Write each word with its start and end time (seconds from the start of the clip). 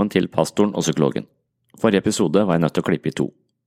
Velkommen 0.00 0.12
til 0.16 0.30
Pastoren 0.32 0.72
og 0.72 0.80
psykologen. 0.80 1.26
Forrige 1.76 2.00
episode 2.00 2.40
var 2.46 2.56
jeg 2.56 2.62
nødt 2.62 2.72
til 2.72 2.80
å 2.80 2.86
klippe 2.86 3.10
i 3.10 3.12
to. 3.12 3.26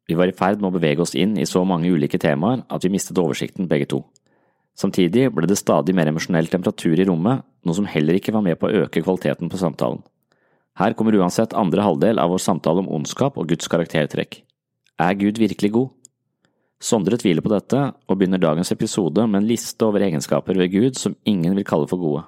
Vi 0.09 0.15
var 0.17 0.27
i 0.27 0.33
ferd 0.33 0.61
med 0.61 0.71
å 0.71 0.73
bevege 0.73 1.03
oss 1.03 1.13
inn 1.13 1.37
i 1.37 1.45
så 1.45 1.61
mange 1.63 1.91
ulike 1.93 2.17
temaer 2.17 2.63
at 2.73 2.83
vi 2.83 2.89
mistet 2.89 3.19
oversikten 3.21 3.67
begge 3.69 3.85
to. 3.85 3.99
Samtidig 4.73 5.29
ble 5.29 5.45
det 5.45 5.59
stadig 5.59 5.93
mer 5.93 6.09
emosjonell 6.09 6.49
temperatur 6.49 6.97
i 6.97 7.05
rommet, 7.05 7.43
noe 7.61 7.77
som 7.77 7.85
heller 7.85 8.17
ikke 8.17 8.33
var 8.33 8.41
med 8.41 8.57
på 8.57 8.65
å 8.65 8.81
øke 8.81 9.03
kvaliteten 9.03 9.51
på 9.51 9.61
samtalen. 9.61 10.01
Her 10.73 10.97
kommer 10.97 11.13
uansett 11.13 11.53
andre 11.53 11.85
halvdel 11.85 12.17
av 12.17 12.33
vår 12.33 12.41
samtale 12.41 12.81
om 12.81 12.89
ondskap 12.89 13.37
og 13.37 13.53
Guds 13.53 13.69
karaktertrekk. 13.69 14.41
Er 14.97 15.13
Gud 15.13 15.37
virkelig 15.37 15.69
god? 15.77 15.93
Sondre 16.81 17.21
tviler 17.21 17.45
på 17.45 17.53
dette, 17.53 17.91
og 18.09 18.17
begynner 18.17 18.41
dagens 18.41 18.73
episode 18.73 19.29
med 19.29 19.43
en 19.43 19.51
liste 19.53 19.85
over 19.85 20.01
egenskaper 20.01 20.57
ved 20.57 20.73
Gud 20.73 20.97
som 20.97 21.13
ingen 21.29 21.53
vil 21.53 21.67
kalle 21.67 21.85
for 21.87 22.01
gode. 22.01 22.25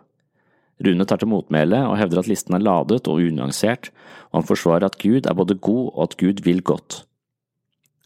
Rune 0.83 1.05
tar 1.07 1.21
til 1.21 1.29
motmæle 1.31 1.85
og 1.87 1.95
hevder 1.99 2.19
at 2.19 2.27
listen 2.27 2.55
er 2.57 2.63
ladet 2.63 3.07
og 3.07 3.21
unyansert, 3.23 3.91
og 4.31 4.41
han 4.41 4.47
forsvarer 4.49 4.89
at 4.89 4.97
Gud 4.99 5.27
er 5.27 5.37
både 5.37 5.55
god 5.55 5.91
og 5.93 6.01
at 6.09 6.17
Gud 6.19 6.43
vil 6.43 6.61
godt. 6.63 7.05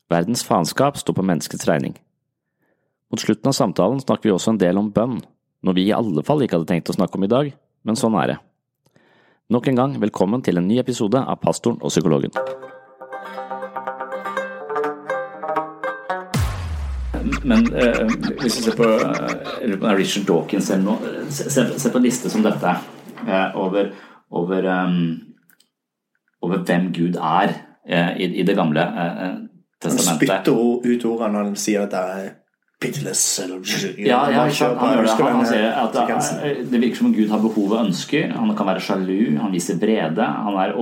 Verdens 0.09 0.43
faenskap 0.45 0.97
står 0.97 1.17
på 1.17 1.25
menneskets 1.25 1.67
regning. 1.69 1.97
Mot 3.09 3.21
slutten 3.21 3.49
av 3.49 3.57
samtalen 3.57 4.01
snakker 4.03 4.29
vi 4.29 4.35
også 4.35 4.53
en 4.53 4.61
del 4.61 4.77
om 4.77 4.91
bønn, 4.93 5.17
noe 5.65 5.77
vi 5.77 5.87
i 5.89 5.95
alle 5.95 6.21
fall 6.25 6.45
ikke 6.45 6.59
hadde 6.59 6.69
tenkt 6.69 6.93
å 6.93 6.97
snakke 6.97 7.17
om 7.17 7.25
i 7.25 7.31
dag, 7.31 7.51
men 7.83 7.97
sånn 7.97 8.17
er 8.21 8.35
det. 8.35 8.39
Nok 9.49 9.71
en 9.71 9.79
gang 9.81 9.95
velkommen 9.97 10.45
til 10.45 10.61
en 10.61 10.67
ny 10.69 10.77
episode 10.77 11.17
av 11.17 11.41
Pastoren 11.41 11.81
og 11.81 11.89
psykologen. 11.89 12.35
Men 17.43 17.67
eh, 17.73 18.03
hvis 18.41 18.59
du 18.59 18.63
ser 18.63 18.75
på, 18.77 18.87
uh, 18.87 19.89
Richard 19.97 20.27
Dawkins 20.27 20.69
eller 20.71 20.85
noe, 20.85 21.13
se, 21.31 21.49
se, 21.49 21.91
på 21.91 21.99
en 21.99 22.05
liste 22.05 22.31
som 22.31 22.43
dette 22.45 22.75
eh, 23.25 23.57
over, 23.59 23.91
over, 24.29 24.67
um, 24.85 24.99
over, 26.41 26.63
hvem 26.67 26.91
Gud 26.95 27.19
er 27.19 27.55
i, 27.89 28.27
i, 28.27 28.43
det 28.45 28.53
gamle 28.57 28.83
testamentet. 29.81 30.09
Han 30.11 30.19
spytter 30.19 30.59
ut 30.85 31.05
ordene 31.09 31.33
når 31.33 31.47
han 31.47 31.57
sier 31.57 31.87
at 31.87 31.95
det 31.95 32.03
er 32.03 32.27
pitiless 32.79 33.23
eller 33.43 33.63
Ja, 33.97 34.19
ja 34.31 34.45
han, 34.45 34.51
gjør 34.53 34.75
det. 35.03 35.15
Han, 35.19 35.39
han 35.39 35.47
sier 35.49 35.71
at 35.73 35.95
det, 35.97 36.67
det 36.71 36.81
virker 36.83 37.01
som 37.01 37.09
om 37.09 37.15
Gud 37.15 37.31
har 37.33 37.41
behov 37.43 37.73
og 37.73 37.79
ønsker. 37.87 38.35
Han 38.35 38.53
kan 38.55 38.69
være 38.69 38.83
sjalu, 38.83 39.39
han 39.39 39.55
viser 39.55 39.79
brede. 39.81 40.27
Han, 40.45 40.59
er, 40.61 40.75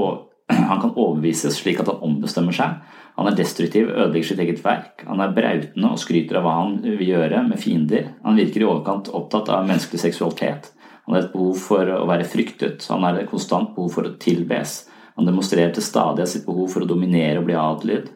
han 0.67 0.81
kan 0.81 0.95
overbevises 0.95 1.59
slik 1.61 1.81
at 1.81 1.89
han 1.91 2.03
ombestemmer 2.05 2.55
seg. 2.55 2.79
Han 3.17 3.29
er 3.29 3.37
destruktiv, 3.37 3.89
ødelegger 3.89 4.29
sitt 4.29 4.41
eget 4.43 4.59
verk. 4.61 5.01
Han 5.07 5.21
er 5.23 5.33
brautende 5.33 5.89
og 5.89 6.01
skryter 6.01 6.37
av 6.37 6.45
hva 6.45 6.57
han 6.59 6.75
vil 6.85 7.07
gjøre 7.15 7.41
med 7.47 7.61
fiender. 7.61 8.11
Han 8.25 8.37
virker 8.37 8.61
i 8.61 8.67
overkant 8.67 9.09
opptatt 9.17 9.49
av 9.53 9.65
menneskelig 9.65 10.03
seksualitet. 10.03 10.69
Han 11.07 11.15
har 11.15 11.23
et 11.23 11.33
behov 11.33 11.57
for 11.63 11.93
å 11.95 12.03
være 12.09 12.27
fryktet. 12.29 12.85
Han 12.91 13.05
har 13.07 13.17
et 13.17 13.29
konstant 13.31 13.73
behov 13.73 13.95
for 13.95 14.05
å 14.05 14.13
tilbes. 14.21 14.83
Han 15.17 15.25
demonstrerer 15.25 15.71
til 15.73 15.85
stadighet 15.85 16.29
sitt 16.29 16.45
behov 16.45 16.69
for 16.73 16.85
å 16.85 16.89
dominere 16.89 17.39
og 17.41 17.47
bli 17.47 17.57
adlydd. 17.57 18.11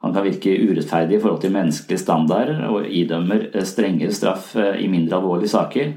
Han 0.00 0.14
kan 0.16 0.24
virke 0.24 0.54
urettferdig 0.56 1.18
i 1.18 1.20
forhold 1.20 1.42
til 1.42 1.52
menneskelige 1.52 2.00
standarder 2.00 2.62
og 2.70 2.86
idømmer 2.86 3.50
strengere 3.68 4.14
straff 4.16 4.54
i 4.56 4.88
mindre 4.88 5.18
alvorlige 5.18 5.52
saker. 5.52 5.90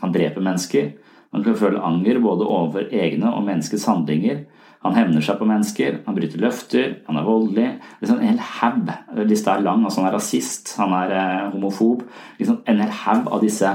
Han 0.00 0.14
dreper 0.14 0.46
mennesker. 0.46 0.86
Han 1.34 1.44
kan 1.44 1.58
føle 1.60 1.82
anger 1.84 2.22
både 2.24 2.46
over 2.48 2.88
egne 2.88 3.34
og 3.34 3.44
menneskets 3.44 3.84
handlinger. 3.90 4.46
Han 4.80 4.96
hevner 4.96 5.24
seg 5.24 5.36
på 5.36 5.48
mennesker, 5.48 5.98
han 6.06 6.16
bryter 6.16 6.40
løfter, 6.40 6.92
han 7.04 7.20
er 7.20 7.26
voldelig. 7.26 7.68
Liksom 8.00 8.20
en 8.20 8.30
hel 8.30 8.42
haug. 8.56 8.92
Lista 9.28 9.54
er 9.54 9.64
lang. 9.66 9.84
altså 9.84 10.00
Han 10.00 10.08
er 10.08 10.16
rasist, 10.16 10.74
han 10.80 10.94
er 10.96 11.16
eh, 11.18 11.48
homofob. 11.52 12.06
Liksom 12.38 12.62
en 12.64 12.80
hel 12.80 12.94
haug 13.02 13.28
av 13.28 13.44
disse 13.44 13.74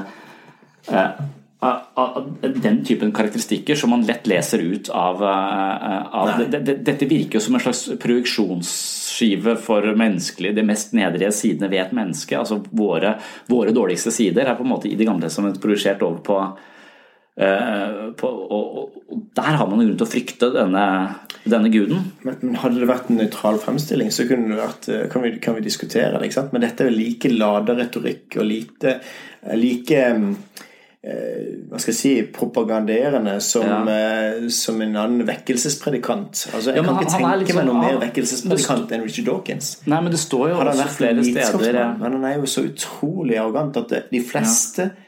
eh, 0.89 1.25
av 1.65 2.35
den 2.41 2.85
typen 2.85 3.11
karakteristikker 3.11 3.75
som 3.75 3.89
man 3.89 4.03
lett 4.05 4.27
leser 4.27 4.59
ut 4.59 4.89
av, 4.89 5.23
eh, 5.23 6.15
av 6.15 6.31
det, 6.39 6.59
det, 6.59 6.75
Dette 6.85 7.05
virker 7.05 7.39
jo 7.39 7.45
som 7.45 7.55
en 7.55 7.63
slags 7.63 7.85
projeksjonsskive 8.01 9.55
for 9.61 9.87
menneskelig, 9.97 10.55
de 10.55 10.65
mest 10.65 10.93
nedrige 10.97 11.31
sidene 11.31 11.69
ved 11.71 11.85
et 11.85 11.95
menneske. 11.95 12.37
altså 12.37 12.63
Våre, 12.69 13.15
våre 13.47 13.73
dårligste 13.75 14.11
sider 14.11 14.45
er 14.45 14.57
på 14.57 14.65
en 14.65 14.73
måte 14.73 14.89
i 14.89 14.95
Det 14.95 15.07
gamle 15.07 15.29
testamentet 15.29 15.61
projisert 15.61 16.01
over 16.01 16.21
på 16.25 16.39
på, 17.35 18.27
og, 18.27 18.75
og, 19.11 19.23
Der 19.35 19.57
har 19.59 19.67
man 19.67 19.81
grunn 19.81 19.97
til 19.99 20.07
å 20.07 20.07
frykte 20.07 20.51
denne, 20.55 20.85
denne 21.43 21.71
guden. 21.73 22.07
Men, 22.23 22.55
Hadde 22.61 22.79
det 22.79 22.89
vært 22.89 23.11
en 23.11 23.19
nøytral 23.19 23.59
fremstilling, 23.63 24.11
så 24.13 24.27
vært, 24.29 24.87
eh, 24.87 25.07
kan, 25.11 25.25
vi, 25.25 25.35
kan 25.43 25.57
vi 25.57 25.65
diskutere 25.65 26.21
det. 26.21 26.31
Men 26.53 26.63
dette 26.63 26.85
er 26.85 26.91
jo 26.91 26.97
like 26.97 27.31
lada 27.33 27.75
retorikk 27.75 28.39
og 28.39 28.51
lite, 28.51 28.99
eh, 29.43 29.57
like 29.59 30.03
hva 31.05 31.77
skal 31.77 31.91
jeg 31.91 31.97
si, 31.99 32.11
propaganderende 32.33 33.35
som, 33.45 33.61
ja. 33.85 33.97
som 34.49 34.79
en 34.81 34.95
annen 34.97 35.27
vekkelsespredikant. 35.27 36.47
Altså, 36.49 36.71
Jeg 36.73 36.81
ja, 36.81 36.85
kan 36.87 36.97
ikke 36.97 37.11
tenke 37.11 37.35
liksom, 37.43 37.59
meg 37.59 37.67
noe 37.67 37.83
mer 37.83 37.99
vekkelsespredikant 38.01 38.95
enn 38.95 39.05
Richard 39.05 39.27
Dawkins. 39.29 39.67
Nei, 39.85 39.99
men 40.01 40.15
det 40.15 40.23
står 40.23 40.55
jo 40.55 40.63
også 40.63 40.87
flere 40.95 41.27
steder 41.27 41.77
Men 41.99 42.17
han 42.17 42.25
er 42.25 42.39
jo 42.39 42.49
så 42.49 42.65
utrolig 42.65 43.37
arrogant 43.37 43.77
at 43.83 43.93
de 44.09 44.23
fleste 44.25 44.87
ja 44.87 44.95
Eh, 44.95 45.04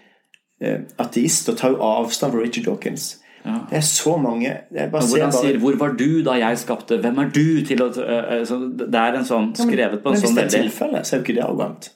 ateister 0.97 1.55
tar 1.55 1.75
jo 1.75 1.81
avstand 1.85 2.33
fra 2.33 2.41
Richard 2.41 2.65
Dawkins. 2.65 3.17
Ja. 3.45 3.59
Det 3.69 3.77
er 3.77 3.85
så 3.85 4.17
mange 4.17 4.47
jeg 4.47 4.91
bare 4.91 5.01
Hvor 5.07 5.21
han 5.21 5.31
bare... 5.31 5.45
sier 5.45 5.59
'Hvor 5.59 5.77
var 5.79 5.93
du 5.93 6.23
da 6.23 6.31
jeg 6.31 6.57
skapte'? 6.57 6.97
Hvem 6.99 7.17
er 7.17 7.29
du 7.29 7.65
til 7.65 7.81
å 7.81 7.87
uh, 7.87 8.43
Det 8.79 8.99
er 8.99 9.19
en 9.19 9.25
sånn 9.25 9.53
skrevet 9.55 10.01
på 10.03 10.09
en 10.11 10.17
ja, 10.17 10.19
men, 10.19 10.27
sånn 10.27 10.35
veldig 10.35 10.35
Men 10.35 10.43
hvis 10.43 10.53
det 10.53 10.59
er 10.59 10.63
tilfellet, 10.63 11.07
så 11.07 11.15
er 11.15 11.19
jo 11.19 11.23
ikke 11.23 11.35
det 11.37 11.43
arrogant. 11.45 11.89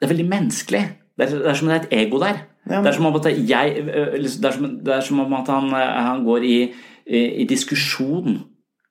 Det 0.00 0.08
er 0.08 0.12
veldig 0.12 0.28
menneskelig. 0.28 0.82
Det 1.16 1.26
er, 1.26 1.38
det 1.38 1.50
er 1.52 1.54
som 1.54 1.68
det 1.68 1.76
er 1.76 1.86
et 1.86 1.96
ego 2.06 2.20
der. 2.20 2.42
Ja, 2.70 2.80
men... 2.80 2.84
det, 2.84 3.32
er 3.32 3.40
jeg, 3.48 3.86
det, 3.86 4.44
er 4.44 4.52
som, 4.52 4.68
det 4.84 4.94
er 4.94 5.00
som 5.00 5.20
om 5.20 5.32
at 5.32 5.48
han, 5.48 5.72
han 5.72 6.24
går 6.24 6.44
i, 6.44 6.58
i, 7.06 7.20
i 7.42 7.44
diskusjon 7.48 8.42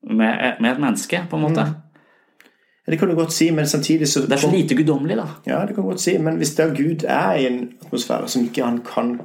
med, 0.04 0.56
med, 0.60 0.72
et 0.72 0.82
menneske, 0.82 1.22
på 1.30 1.38
en 1.38 1.42
måte. 1.42 1.66
Mm. 1.66 1.89
Det 2.90 3.00
kan 3.00 3.10
du 3.10 3.16
godt 3.16 3.34
si, 3.34 3.50
men 3.52 3.68
samtidig 3.68 4.08
så 4.08 4.22
Det 4.22 4.32
er 4.32 4.42
så 4.42 4.52
lite 4.52 4.76
guddommelig, 4.76 5.18
da. 5.18 5.28
Ja, 5.48 5.60
det 5.66 5.76
kan 5.76 5.84
du 5.84 5.90
godt 5.90 6.02
si, 6.02 6.18
men 6.18 6.36
hvis 6.38 6.56
der 6.56 6.74
Gud 6.76 7.06
er 7.08 7.34
i 7.34 7.46
en 7.46 7.70
atmosfære 7.86 8.28
som 8.28 8.44
ikke 8.44 8.66
han 8.66 8.82
kan 8.96 9.20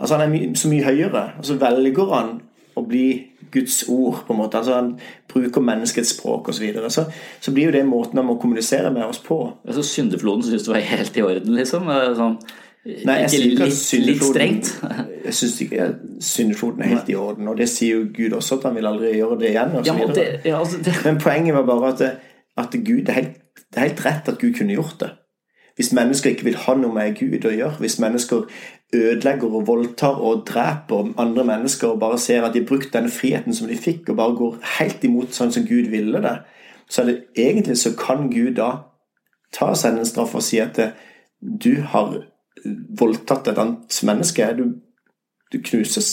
Altså 0.00 0.16
Han 0.16 0.24
er 0.24 0.32
my 0.32 0.54
så 0.54 0.68
mye 0.68 0.84
høyere, 0.84 1.30
og 1.38 1.44
så 1.44 1.54
velger 1.54 2.14
han 2.14 2.40
å 2.76 2.84
bli 2.86 3.26
Guds 3.52 3.84
ord, 3.88 4.22
på 4.26 4.32
en 4.32 4.38
måte. 4.38 4.56
Altså 4.56 4.74
Han 4.74 4.94
bruker 5.28 5.60
menneskets 5.60 6.14
språk 6.16 6.48
osv. 6.48 6.56
Så, 6.56 6.62
videre. 6.62 6.90
så 6.90 7.04
Så 7.40 7.52
blir 7.52 7.64
jo 7.64 7.70
det 7.70 7.86
måten 7.86 8.18
han 8.18 8.26
må 8.26 8.38
kommunisere 8.40 8.90
med 8.90 9.04
oss 9.04 9.18
på. 9.18 9.52
Altså 9.66 9.82
Syndefloden 9.82 10.42
syns 10.42 10.64
du 10.64 10.72
var 10.72 10.80
helt 10.80 11.16
i 11.16 11.22
orden, 11.22 11.54
liksom? 11.54 11.90
Sånn, 12.16 12.38
Nei, 12.80 13.18
jeg 13.20 13.42
ikke 13.50 13.66
litt, 13.68 14.06
litt 14.06 14.22
strengt? 14.24 14.70
jeg 15.26 15.34
syns 15.36 15.58
ikke 15.60 15.88
syndefloden 16.24 16.80
er 16.80 16.94
helt 16.94 17.10
i 17.12 17.16
orden, 17.20 17.50
og 17.52 17.58
det 17.58 17.66
sier 17.68 17.98
jo 17.98 18.06
Gud 18.16 18.32
også, 18.38 18.56
at 18.56 18.70
han 18.70 18.78
vil 18.78 18.88
aldri 18.88 19.10
gjøre 19.18 19.36
det 19.42 19.50
igjen. 19.50 19.74
Og 19.76 19.84
så 19.84 19.96
ja, 19.98 20.06
det, 20.16 20.24
ja, 20.48 20.58
altså, 20.62 20.80
det... 20.86 20.94
Men 21.04 21.20
poenget 21.20 21.58
var 21.58 21.66
bare 21.68 21.90
at 21.92 22.00
det, 22.00 22.10
at 22.60 22.76
Gud, 22.76 23.06
det 23.06 23.08
er, 23.08 23.18
helt, 23.20 23.40
det 23.70 23.78
er 23.78 23.88
helt 23.88 24.04
rett 24.04 24.28
at 24.28 24.38
Gud 24.40 24.54
kunne 24.58 24.76
gjort 24.76 25.00
det. 25.00 25.10
Hvis 25.78 25.92
mennesker 25.96 26.30
ikke 26.30 26.44
vil 26.44 26.58
ha 26.60 26.74
noe 26.76 26.92
med 26.92 27.16
Gud 27.16 27.46
å 27.48 27.52
gjøre, 27.54 27.80
hvis 27.80 27.98
mennesker 28.02 28.46
ødelegger 28.92 29.54
og 29.54 29.66
voldtar 29.68 30.18
og 30.18 30.42
dreper 30.48 31.12
andre 31.20 31.44
mennesker 31.46 31.94
og 31.94 32.00
bare 32.02 32.18
ser 32.18 32.44
at 32.44 32.54
de 32.54 32.60
har 32.60 32.68
brukt 32.68 32.92
den 32.92 33.08
friheten 33.08 33.54
som 33.54 33.68
de 33.70 33.78
fikk, 33.78 34.08
og 34.10 34.18
bare 34.18 34.36
går 34.36 34.58
helt 34.78 35.04
imot 35.06 35.36
sånn 35.36 35.54
som 35.54 35.64
Gud 35.68 35.88
ville 35.92 36.20
det, 36.24 36.36
så 36.90 37.02
er 37.02 37.10
det 37.10 37.18
egentlig 37.38 37.78
så 37.78 37.94
kan 37.98 38.28
Gud 38.32 38.56
da 38.58 38.70
ta 39.54 39.72
seg 39.78 39.98
en 39.98 40.06
straff 40.06 40.34
og 40.34 40.44
si 40.44 40.58
at 40.62 40.78
du 41.40 41.72
har 41.94 42.16
voldtatt 43.00 43.48
et 43.48 43.58
annet 43.58 44.00
menneske. 44.06 44.48
Du, 44.58 44.64
du 45.52 45.58
knuses. 45.62 46.10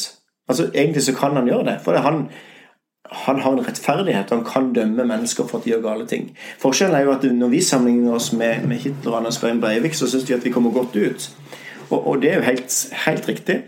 Altså 0.48 0.70
Egentlig 0.74 1.04
så 1.04 1.16
kan 1.18 1.36
han 1.36 1.50
gjøre 1.50 1.66
det. 1.72 1.80
For 1.84 1.92
det 1.92 2.00
er 2.02 2.08
han, 2.08 2.22
han 3.12 3.40
har 3.40 3.54
en 3.54 3.66
rettferdighet, 3.68 4.30
han 4.30 4.46
kan 4.46 4.74
dømme 4.74 5.06
mennesker 5.08 5.48
for 5.48 5.60
at 5.60 5.66
de 5.66 5.74
gjør 5.74 5.84
gale 5.86 6.08
ting. 6.08 6.30
Forskjellen 6.60 6.96
er 6.96 7.06
jo 7.06 7.14
at 7.14 7.24
når 7.24 7.52
vi 7.54 7.62
sammenligner 7.62 8.18
oss 8.18 8.32
med, 8.34 8.66
med 8.68 8.78
Hitler 8.84 9.12
og 9.12 9.18
Anders 9.18 9.40
Behring 9.40 9.62
Breivik, 9.62 9.96
så 9.96 10.10
syns 10.10 10.28
de 10.28 10.36
at 10.36 10.46
vi 10.46 10.52
kommer 10.52 10.72
godt 10.76 10.96
ut. 10.96 11.30
Og, 11.90 12.08
og 12.08 12.22
det 12.22 12.32
er 12.32 12.36
jo 12.36 12.48
helt, 12.50 12.78
helt, 13.06 13.30
riktig. 13.30 13.62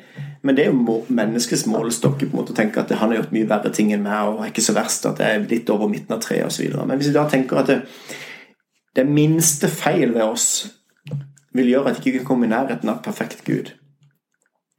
Men 0.44 0.56
det 0.56 0.66
er 0.66 0.72
jo 0.72 1.00
menneskets 1.08 1.66
målestokk 1.68 2.24
å 2.32 2.46
tenke 2.56 2.82
at 2.82 2.92
han 2.92 3.12
har 3.12 3.22
gjort 3.22 3.36
mye 3.36 3.50
verre 3.50 3.72
ting 3.76 3.92
enn 3.96 4.04
meg, 4.04 4.28
og 4.28 4.44
er 4.44 4.52
ikke 4.54 4.64
så 4.64 4.76
verst 4.76 5.08
at 5.08 5.20
det 5.20 5.28
er 5.28 5.48
litt 5.48 5.70
over 5.72 5.92
midten 5.92 6.16
av 6.16 6.24
treet 6.24 6.48
osv. 6.48 6.72
Men 6.80 7.00
hvis 7.00 7.12
vi 7.12 7.18
da 7.18 7.26
tenker 7.32 7.60
at 7.60 7.72
det, 7.72 7.80
det 8.96 9.08
minste 9.08 9.68
feil 9.72 10.14
ved 10.16 10.24
oss 10.24 10.50
vil 11.56 11.72
gjøre 11.72 11.92
at 11.92 12.00
vi 12.00 12.12
ikke 12.12 12.22
kan 12.22 12.32
komme 12.34 12.48
i 12.48 12.54
nærheten 12.54 12.92
av 12.92 13.04
perfekt 13.04 13.44
Gud. 13.48 13.74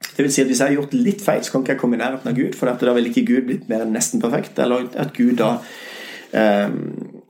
Det 0.01 0.25
vil 0.25 0.33
si 0.33 0.41
at 0.41 0.47
Hvis 0.47 0.61
jeg 0.61 0.69
har 0.69 0.75
gjort 0.75 0.95
litt 0.95 1.23
feil, 1.23 1.45
så 1.45 1.53
kan 1.53 1.63
ikke 1.63 1.73
jeg 1.73 1.81
komme 1.81 1.97
i 1.97 2.01
nærheten 2.01 2.31
av 2.31 2.37
Gud. 2.37 2.57
For 2.57 2.67
da 2.71 2.93
vil 2.97 3.07
ikke 3.11 3.27
Gud 3.27 3.47
blitt 3.49 3.69
mer 3.69 3.85
enn 3.85 3.95
nesten 3.95 4.23
perfekt. 4.23 4.59
Eller 4.59 4.89
at 4.97 5.13
Gud 5.17 5.37
da 5.41 5.57
um, 6.67 7.23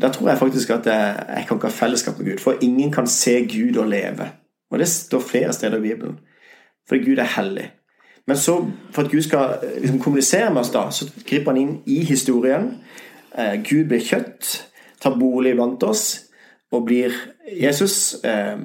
Da 0.00 0.10
tror 0.12 0.28
jeg 0.28 0.38
faktisk 0.38 0.70
at 0.70 0.86
jeg, 0.86 1.26
jeg 1.36 1.46
kan 1.48 1.56
ikke 1.56 1.70
ha 1.70 1.76
fellesskap 1.76 2.18
med 2.18 2.30
Gud. 2.30 2.40
For 2.42 2.60
ingen 2.60 2.92
kan 2.92 3.06
se 3.06 3.38
Gud 3.48 3.76
og 3.80 3.88
leve. 3.88 4.30
Og 4.70 4.78
det 4.78 4.88
står 4.88 5.20
flere 5.20 5.52
steder 5.52 5.78
i 5.78 5.88
Bibelen. 5.88 6.18
Fordi 6.88 7.04
Gud 7.04 7.18
er 7.18 7.40
hellig. 7.40 7.70
Men 8.26 8.36
så, 8.36 8.70
for 8.90 9.02
at 9.02 9.10
Gud 9.10 9.22
skal 9.22 9.58
liksom, 9.78 10.00
kommunisere 10.00 10.50
med 10.52 10.60
oss, 10.60 10.70
da, 10.70 10.90
så 10.90 11.06
griper 11.26 11.52
han 11.52 11.60
inn 11.60 11.74
i 11.86 12.02
historien. 12.04 12.72
Eh, 13.38 13.62
Gud 13.62 13.86
blir 13.90 14.02
kjøtt, 14.02 14.66
tar 15.00 15.18
bolig 15.18 15.54
blant 15.54 15.82
oss 15.86 16.26
og 16.72 16.86
blir 16.88 17.14
Jesus. 17.62 18.16
Eh, 18.24 18.58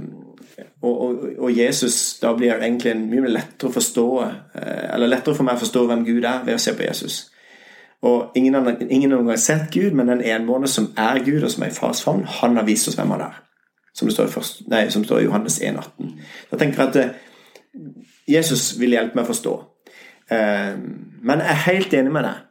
og, 0.82 1.02
og, 1.02 1.26
og, 1.38 1.52
Jesus 1.54 2.20
da 2.22 2.32
blir 2.34 2.56
egentlig 2.56 2.96
mye 2.98 3.30
lettere 3.30 3.70
å 3.70 3.74
forstå 3.76 4.06
eh, 4.26 4.88
Eller 4.96 5.12
lettere 5.12 5.38
for 5.38 5.46
meg 5.46 5.60
å 5.60 5.62
forstå 5.62 5.84
hvem 5.86 6.06
Gud 6.08 6.26
er, 6.26 6.42
ved 6.48 6.58
å 6.58 6.62
se 6.62 6.74
på 6.74 6.88
Jesus. 6.88 7.20
Og 8.02 8.34
ingen 8.36 8.58
har 8.58 8.66
noen 8.66 9.28
gang 9.30 9.38
sett 9.38 9.70
Gud, 9.74 9.94
men 9.94 10.10
den 10.10 10.24
enbårne 10.26 10.70
som 10.70 10.90
er 10.98 11.22
Gud, 11.22 11.44
og 11.46 11.52
som 11.54 11.68
er 11.68 11.70
i 11.70 11.76
fars 11.76 12.02
favn, 12.02 12.24
han 12.40 12.58
har 12.58 12.66
vist 12.66 12.90
oss 12.90 12.98
hvem 12.98 13.14
han 13.14 13.28
er. 13.28 13.36
Som 13.94 14.10
det 14.10 14.16
står 14.16 14.32
i, 14.32 14.34
først, 14.34 14.64
nei, 14.72 14.86
som 14.90 15.04
står 15.06 15.22
i 15.22 15.28
Johannes 15.28 15.60
1,18. 15.62 16.16
Da 16.50 16.58
tenker 16.58 16.82
jeg 16.82 16.90
at 16.90 17.00
eh, 17.04 18.00
Jesus 18.32 18.72
vil 18.82 18.96
hjelpe 18.96 19.20
meg 19.20 19.28
å 19.28 19.30
forstå. 19.30 19.54
Eh, 20.34 20.74
men 21.22 21.46
jeg 21.46 21.54
er 21.54 21.66
helt 21.68 21.94
enig 22.00 22.16
med 22.16 22.26
deg. 22.26 22.42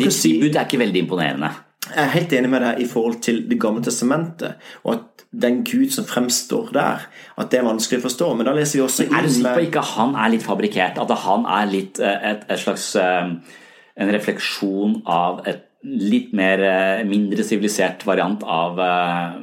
Ditt 0.00 0.14
si, 0.14 0.36
bud 0.42 0.56
er 0.56 0.66
ikke 0.66 0.82
veldig 0.82 1.04
imponerende. 1.04 1.52
Jeg 1.94 2.02
er 2.02 2.14
helt 2.14 2.32
enig 2.34 2.50
med 2.50 2.64
deg 2.64 2.80
i 2.82 2.88
forhold 2.90 3.20
til 3.24 3.44
Det 3.50 3.58
gamle 3.62 3.84
testamentet, 3.84 4.56
og 4.84 4.94
at 4.94 5.24
den 5.36 5.60
Gud 5.66 5.90
som 5.92 6.06
fremstår 6.08 6.72
der, 6.72 7.06
at 7.36 7.52
det 7.52 7.60
er 7.60 7.66
vanskelig 7.66 8.00
å 8.00 8.06
forstå. 8.06 8.32
Men 8.36 8.48
da 8.48 8.54
leser 8.56 8.78
vi 8.78 8.84
også 8.86 9.06
inn 9.06 9.14
Er 9.14 9.26
du 9.26 9.32
sikker 9.34 9.58
på 9.58 9.66
ikke 9.66 9.82
at 9.82 9.92
han 9.98 10.16
er 10.16 10.32
litt 10.32 10.46
fabrikkert? 10.46 11.00
At 11.02 11.12
han 11.26 11.46
er 11.58 11.70
litt 11.70 12.00
eh, 12.00 12.18
et, 12.30 12.44
et 12.48 12.62
slags 12.62 12.88
en 12.96 14.12
refleksjon 14.12 15.00
av 15.08 15.42
et 15.48 15.64
litt 15.86 16.32
mer, 16.34 16.62
eh, 16.64 17.04
mindre 17.06 17.44
sivilisert 17.46 18.02
variant 18.08 18.42
av 18.42 18.80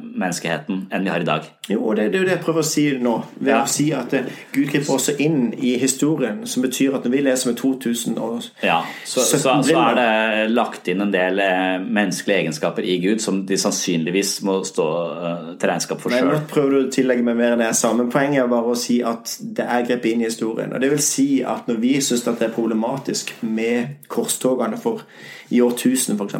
menneskeheten 0.02 0.88
enn 0.92 1.06
vi 1.06 1.12
har 1.12 1.22
i 1.22 1.28
dag. 1.28 1.46
Jo, 1.68 1.94
det, 1.96 2.10
det, 2.12 2.18
er 2.18 2.24
jo 2.24 2.26
det 2.28 2.34
jeg 2.34 2.42
prøver 2.44 2.60
å 2.60 2.68
si 2.68 2.82
nå. 3.00 3.12
Ved 3.38 3.52
ja. 3.54 3.60
å 3.64 3.70
si 3.70 3.86
at 3.96 4.12
uh, 4.12 4.26
Gud 4.52 4.68
griper 4.68 4.96
også 4.98 5.14
inn 5.24 5.46
i 5.56 5.74
historien, 5.80 6.42
som 6.50 6.64
betyr 6.64 6.98
at 6.98 7.06
når 7.06 7.14
vi 7.14 7.22
leser 7.24 7.50
med 7.50 7.56
2000 7.60 8.18
og 8.20 8.48
ja, 8.60 8.82
så, 9.04 9.24
så, 9.24 9.40
så, 9.40 9.78
er 9.80 9.96
det 9.96 10.50
lagt 10.52 10.90
inn 10.92 11.00
en 11.00 11.14
del 11.14 11.40
uh, 11.40 11.78
menneskelige 11.80 12.42
egenskaper 12.42 12.84
i 12.84 12.98
Gud 13.00 13.24
som 13.24 13.40
de 13.48 13.58
sannsynligvis 13.60 14.34
må 14.44 14.58
stå 14.68 14.88
til 15.60 15.72
regnskap 15.72 16.04
for 16.04 16.12
sjøl. 16.12 16.28
Nå 16.34 16.42
prøver 16.50 16.74
du 16.74 16.80
å 16.82 16.92
tillegge 16.92 17.24
meg 17.24 17.40
mer 17.40 17.56
enn 17.56 17.64
jeg 17.64 17.80
sa, 17.80 17.94
men 17.96 18.12
poenget 18.12 18.44
er 18.44 18.52
bare 18.52 18.74
å 18.74 18.78
si 18.78 18.98
at 19.06 19.36
det 19.40 19.64
er 19.64 19.88
grepet 19.88 20.12
inn 20.12 20.26
i 20.26 20.28
historien. 20.28 20.74
Og 20.74 20.84
det 20.84 20.92
vil 20.92 21.02
si 21.04 21.28
at 21.40 21.70
når 21.70 21.80
vi 21.80 21.94
syns 22.04 22.26
det 22.28 22.36
er 22.44 22.52
problematisk 22.52 23.32
med 23.40 24.04
korstogene 24.12 24.76
for 24.80 25.06
i 25.54 25.60
årtusen, 25.64 26.20
f.eks., 26.20 26.36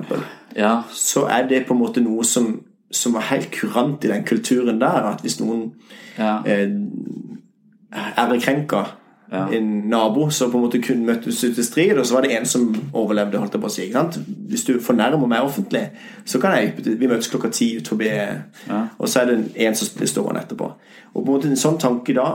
ja. 0.57 0.83
så 0.93 1.27
er 1.31 1.49
det 1.49 1.65
på 1.69 1.75
en 1.75 1.81
måte 1.81 2.03
noe 2.05 2.25
som, 2.29 2.53
som 2.95 3.17
var 3.17 3.29
helt 3.31 3.51
kurant 3.55 4.05
i 4.05 4.11
den 4.11 4.25
kulturen 4.25 4.81
der. 4.81 5.11
At 5.13 5.25
hvis 5.25 5.41
noen 5.41 5.73
ja. 6.19 6.39
eh, 6.47 6.71
ærekrenka 7.95 8.85
ja. 9.33 9.49
en 9.57 9.71
nabo, 9.91 10.31
så 10.31 10.51
på 10.51 10.59
en 10.59 10.65
måte 10.67 10.83
kun 10.83 11.05
møttes 11.07 11.43
ut 11.45 11.59
i 11.59 11.67
strid, 11.67 11.99
og 11.99 12.07
så 12.07 12.15
var 12.15 12.27
det 12.27 12.37
en 12.37 12.47
som 12.47 12.69
overlevde. 12.93 13.39
holdt 13.39 13.57
jeg 13.57 13.63
på 13.63 13.71
å 13.71 13.75
si, 13.75 13.91
Hvis 14.49 14.65
du 14.65 14.81
fornærmer 14.81 15.27
meg 15.27 15.43
offentlig, 15.43 15.89
så 16.25 16.41
kan 16.41 16.57
jeg 16.57 16.73
Vi 16.85 17.07
møtes 17.07 17.29
klokka 17.29 17.51
ti 17.51 17.77
ut 17.79 17.89
forbi, 17.89 18.09
ja. 18.69 18.87
og 18.99 19.09
så 19.09 19.21
er 19.21 19.33
det 19.33 19.39
en 19.57 19.75
som 19.75 19.97
blir 19.97 20.09
stående 20.09 20.41
etterpå. 20.41 20.73
Og 21.15 21.25
på 21.25 21.27
en 21.27 21.33
måte 21.33 21.49
en 21.49 21.57
sånn 21.57 21.79
tanke 21.79 22.15
da 22.15 22.29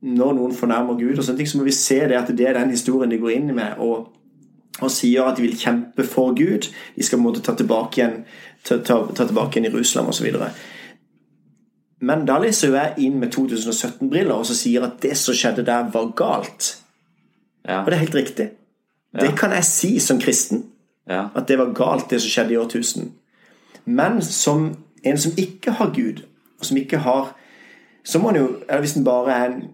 når 0.00 0.32
noen 0.32 0.54
fornærmer 0.56 0.96
Gud, 0.96 1.18
og 1.18 1.24
sånne 1.24 1.42
ting, 1.42 1.48
så 1.48 1.58
må 1.58 1.64
vi 1.64 1.76
se 1.76 1.98
det 2.08 2.16
at 2.16 2.30
det 2.36 2.46
er 2.48 2.56
den 2.56 2.70
historien 2.72 3.10
de 3.10 3.18
går 3.20 3.36
inn 3.36 3.54
med. 3.54 3.76
og 3.78 4.16
og 4.80 4.90
sier 4.92 5.26
at 5.26 5.36
de 5.36 5.44
vil 5.44 5.58
kjempe 5.58 6.04
for 6.08 6.34
Gud. 6.36 6.70
De 6.96 7.04
skal 7.04 7.18
på 7.18 7.20
en 7.20 7.26
måte 7.26 7.42
ta 7.44 7.54
tilbake 7.58 8.00
igjen, 8.00 8.22
ta, 8.64 8.78
ta, 8.78 9.00
ta 9.16 9.26
tilbake 9.26 9.60
igjen 9.60 9.72
Russland 9.74 10.08
osv. 10.08 10.28
Men 12.00 12.24
da 12.28 12.38
leser 12.40 12.74
jeg 12.74 13.06
inn 13.06 13.18
med 13.20 13.32
2017-briller 13.34 14.32
og 14.34 14.46
så 14.48 14.56
sier 14.56 14.86
at 14.86 15.00
det 15.02 15.16
som 15.20 15.36
skjedde 15.36 15.66
der, 15.68 15.90
var 15.92 16.12
galt. 16.16 16.74
Ja. 17.66 17.82
Og 17.82 17.90
det 17.90 17.98
er 17.98 18.04
helt 18.06 18.20
riktig. 18.20 18.50
Ja. 19.14 19.24
Det 19.24 19.34
kan 19.38 19.52
jeg 19.52 19.66
si 19.68 19.98
som 20.00 20.20
kristen. 20.22 20.64
Ja. 21.10 21.28
At 21.34 21.48
det 21.48 21.58
var 21.58 21.74
galt, 21.76 22.08
det 22.10 22.22
som 22.22 22.32
skjedde 22.32 22.54
i 22.54 22.60
årtusen. 22.60 23.12
Men 23.84 24.22
som 24.22 24.70
en 25.04 25.18
som 25.18 25.36
ikke 25.36 25.74
har 25.76 25.92
Gud, 25.96 26.24
og 26.60 26.66
som 26.66 26.76
ikke 26.76 26.98
har 26.98 27.36
Så 28.04 28.18
må 28.18 28.30
han 28.30 28.36
jo 28.36 28.46
Eller 28.68 28.80
hvis 28.80 28.94
han 28.94 29.04
bare 29.04 29.32
er 29.32 29.44
en 29.44 29.64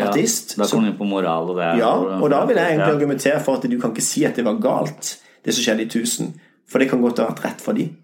artist. 0.00 0.56
Ja, 0.56 0.62
da 0.62 0.68
kommer 0.68 0.84
han 0.84 0.92
inn 0.92 0.98
på 0.98 1.06
moral 1.06 1.50
og 1.50 1.56
det. 1.56 1.68
Ja, 1.78 1.92
og 1.94 2.30
da 2.30 2.44
vil 2.44 2.58
jeg 2.58 2.72
egentlig 2.72 2.94
argumentere 2.94 3.40
for 3.44 3.56
at 3.56 3.70
du 3.70 3.80
kan 3.80 3.90
ikke 3.94 4.02
si 4.04 4.24
at 4.24 4.36
det 4.36 4.44
var 4.44 4.58
galt, 4.60 5.18
det 5.44 5.54
som 5.54 5.62
skjedde 5.62 5.82
i 5.82 5.86
1000. 5.86 6.34
For 6.68 6.82
det 6.82 6.90
kan 6.90 7.00
godt 7.00 7.22
ha 7.22 7.28
vært 7.30 7.44
rett 7.44 7.62
for 7.62 7.78
dem. 7.78 7.94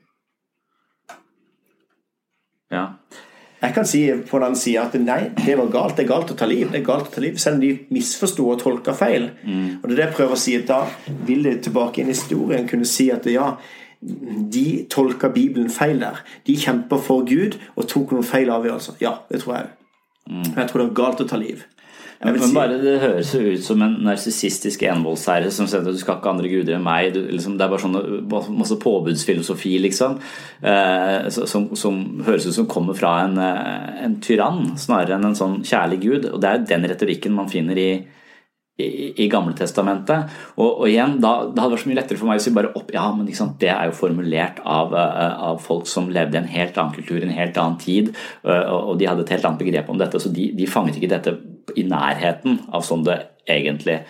Ja. 2.72 2.86
Jeg 3.62 3.74
kan 3.76 3.86
si 3.86 4.00
på 4.26 4.38
den 4.42 4.56
sida 4.58 4.88
at 4.88 4.96
nei, 4.98 5.20
det 5.38 5.54
var 5.58 5.69
galt. 5.70 5.94
Det 5.96 6.02
er 6.02 6.10
galt 6.10 6.32
å 6.34 6.36
ta 6.38 6.48
liv. 6.50 6.66
Det 6.72 6.80
er 6.80 6.86
galt 6.86 7.12
å 7.12 7.14
ta 7.14 7.22
liv 7.22 7.36
Selv 7.38 7.60
om 7.60 7.62
de 7.62 7.70
misforsto 7.94 8.48
og 8.50 8.58
tolka 8.58 8.94
feil. 8.98 9.28
Mm. 9.44 9.76
Og 9.78 9.84
det 9.86 9.92
er 9.92 10.00
det 10.00 10.06
jeg 10.08 10.16
prøver 10.16 10.34
å 10.34 10.40
si. 10.42 10.56
at 10.58 10.66
Da 10.66 10.80
vil 11.28 11.46
det 11.46 11.60
tilbake 11.69 12.02
inn 12.02 12.10
i 12.10 12.16
historien 12.16 12.66
kunne 12.69 12.88
si 12.88 13.06
at 13.14 13.28
ja, 13.30 13.52
de 14.02 14.66
tolka 14.90 15.30
Bibelen 15.30 15.70
feil 15.70 16.02
der. 16.02 16.24
De 16.46 16.56
kjemper 16.58 16.98
for 16.98 17.22
Gud 17.28 17.60
og 17.76 17.86
tok 17.92 18.16
noen 18.16 18.26
feil 18.26 18.50
avgjørelser. 18.50 18.98
Ja, 19.04 19.14
det 19.30 19.44
tror 19.44 19.60
jeg. 19.60 19.70
Mm. 20.26 20.42
Jeg 20.56 20.66
tror 20.66 20.82
det 20.82 20.88
var 20.88 20.98
galt 20.98 21.22
å 21.22 21.28
ta 21.30 21.38
liv. 21.38 21.62
Men 22.22 22.54
bare 22.54 22.78
Det 22.78 22.94
høres 23.02 23.32
jo 23.34 23.40
ut 23.56 23.64
som 23.64 23.82
en 23.82 23.96
narsissistisk 24.06 24.84
envoldsherre 24.86 25.50
som 25.54 25.66
sier 25.66 25.82
at 25.82 25.90
du 25.90 25.98
skal 25.98 26.20
ikke 26.20 26.30
andre 26.30 26.50
guder 26.52 26.76
enn 26.76 26.86
meg. 26.86 27.10
Du, 27.16 27.20
liksom, 27.26 27.56
det 27.58 27.66
er 27.66 27.72
bare 27.72 27.82
sånn 27.82 28.58
masse 28.60 28.78
påbudsfilosofi, 28.82 29.74
liksom. 29.88 30.19
Eh, 30.62 31.28
som, 31.34 31.72
som, 31.78 32.00
høres 32.22 32.46
ut 32.46 32.56
som 32.60 32.70
kommer 32.70 32.96
fra 32.98 33.16
en, 33.24 33.38
eh, 33.42 34.02
en, 34.06 34.19
tyrann, 34.22 34.76
snarere 34.78 35.19
enn 35.19 35.32
en 35.32 35.38
sånn 35.38 35.60
kjærlig 35.66 36.02
gud. 36.04 36.28
Og 36.30 36.42
det 36.42 36.50
er 36.50 36.66
den 36.70 36.86
retorikken 36.92 37.34
man 37.34 37.50
finner 37.50 37.80
i, 37.80 37.90
i, 38.78 38.88
i 39.24 39.28
Gamletestamentet. 39.32 40.36
Og, 40.54 40.69
og 40.69 40.86
igjen, 40.92 41.19
da, 41.24 41.32
det 41.50 41.58
hadde 41.58 41.74
vært 41.74 41.84
så 41.84 41.90
mye 41.90 41.98
lettere 41.98 42.20
for 42.20 42.30
meg 42.30 42.38
å 42.38 42.44
si 42.44 42.54
bare 42.54 42.70
opp 42.78 42.92
Ja, 42.94 43.08
men 43.16 43.26
det 43.26 43.72
er 43.72 43.90
jo 43.90 43.98
formulert 43.98 44.62
av, 44.62 44.94
uh, 44.94 45.48
av, 45.50 45.58
folk 45.64 45.90
som 45.90 46.06
levde 46.14 46.38
i 46.38 46.44
en 46.44 46.52
helt 46.54 46.78
annen 46.78 46.94
kultur, 46.94 47.19
i 47.19 47.26
en 47.26 47.34
helt 47.34 47.58
annen 47.58 47.82
tid, 47.82 48.14
uh, 48.46 48.92
og 48.92 48.94
de 49.02 49.10
hadde 49.10 49.26
et 49.26 49.34
helt 49.34 49.50
annet 49.50 49.66
begrep 49.66 49.90
om 49.90 49.98
dette, 49.98 50.22
så 50.22 50.31
de, 50.31 50.52
de 50.55 50.70
fanget 50.70 51.00
ikke 51.00 51.10
dette 51.17 51.34
i 51.76 51.84
nærheten 51.88 52.60
av 52.72 52.84
sånn 52.86 53.04
det 53.06 53.19
egentlig 53.50 54.00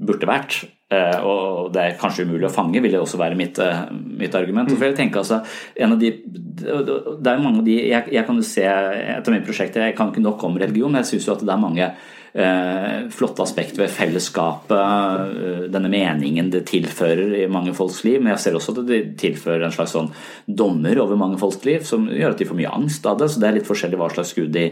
burde 0.00 0.28
vært. 0.28 0.64
Eh, 0.92 1.18
og 1.24 1.70
det 1.74 1.82
er 1.82 1.98
kanskje 2.00 2.26
umulig 2.26 2.48
å 2.48 2.52
fange, 2.52 2.82
vil 2.82 2.92
det 2.92 3.00
også 3.00 3.18
være 3.20 3.38
mitt, 3.38 3.58
eh, 3.58 3.84
mitt 3.92 4.34
argument. 4.34 4.70
For 4.70 4.86
jeg 4.86 4.96
tenker 4.98 5.22
altså, 5.22 5.40
en 5.76 5.94
av 5.94 6.00
de, 6.00 6.10
det 6.12 7.30
er 7.30 7.42
mange 7.42 7.62
av 7.62 7.64
de, 7.64 7.78
jeg, 7.88 8.10
jeg 8.12 8.26
kan 8.26 8.36
jo 8.36 8.46
se 8.46 8.64
etter 8.64 9.34
mitt 9.34 9.46
prosjekt, 9.46 9.76
jeg 9.80 9.96
kan 9.96 10.12
ikke 10.12 10.24
nok 10.24 10.44
om 10.44 10.58
religion, 10.60 10.92
men 10.92 11.02
jeg 11.02 11.14
syns 11.14 11.30
at 11.34 11.46
det 11.46 11.54
er 11.54 11.62
mange 11.62 11.88
flotte 12.34 13.42
aspekt 13.44 13.78
ved 13.78 13.92
fellesskapet, 13.94 14.72
eh, 14.74 15.60
denne 15.70 15.90
meningen 15.90 16.50
det 16.50 16.64
tilfører 16.66 17.36
i 17.38 17.46
mange 17.46 17.74
folks 17.74 18.02
liv. 18.04 18.20
Men 18.20 18.32
jeg 18.34 18.42
ser 18.42 18.58
også 18.58 18.74
at 18.74 18.88
det 18.88 19.00
tilfører 19.20 19.66
en 19.68 19.74
slags 19.74 19.94
sånn 19.94 20.10
dommer 20.46 20.98
over 20.98 21.16
mange 21.20 21.38
folks 21.38 21.62
liv, 21.64 21.84
som 21.86 22.08
gjør 22.10 22.34
at 22.34 22.42
de 22.42 22.48
får 22.48 22.58
mye 22.58 22.74
angst 22.74 23.06
av 23.06 23.20
det. 23.20 23.30
Så 23.30 23.40
det 23.40 23.48
er 23.48 23.56
litt 23.60 23.70
forskjellig 23.70 24.00
hva 24.00 24.10
slags 24.10 24.34
gud 24.34 24.50
de, 24.56 24.66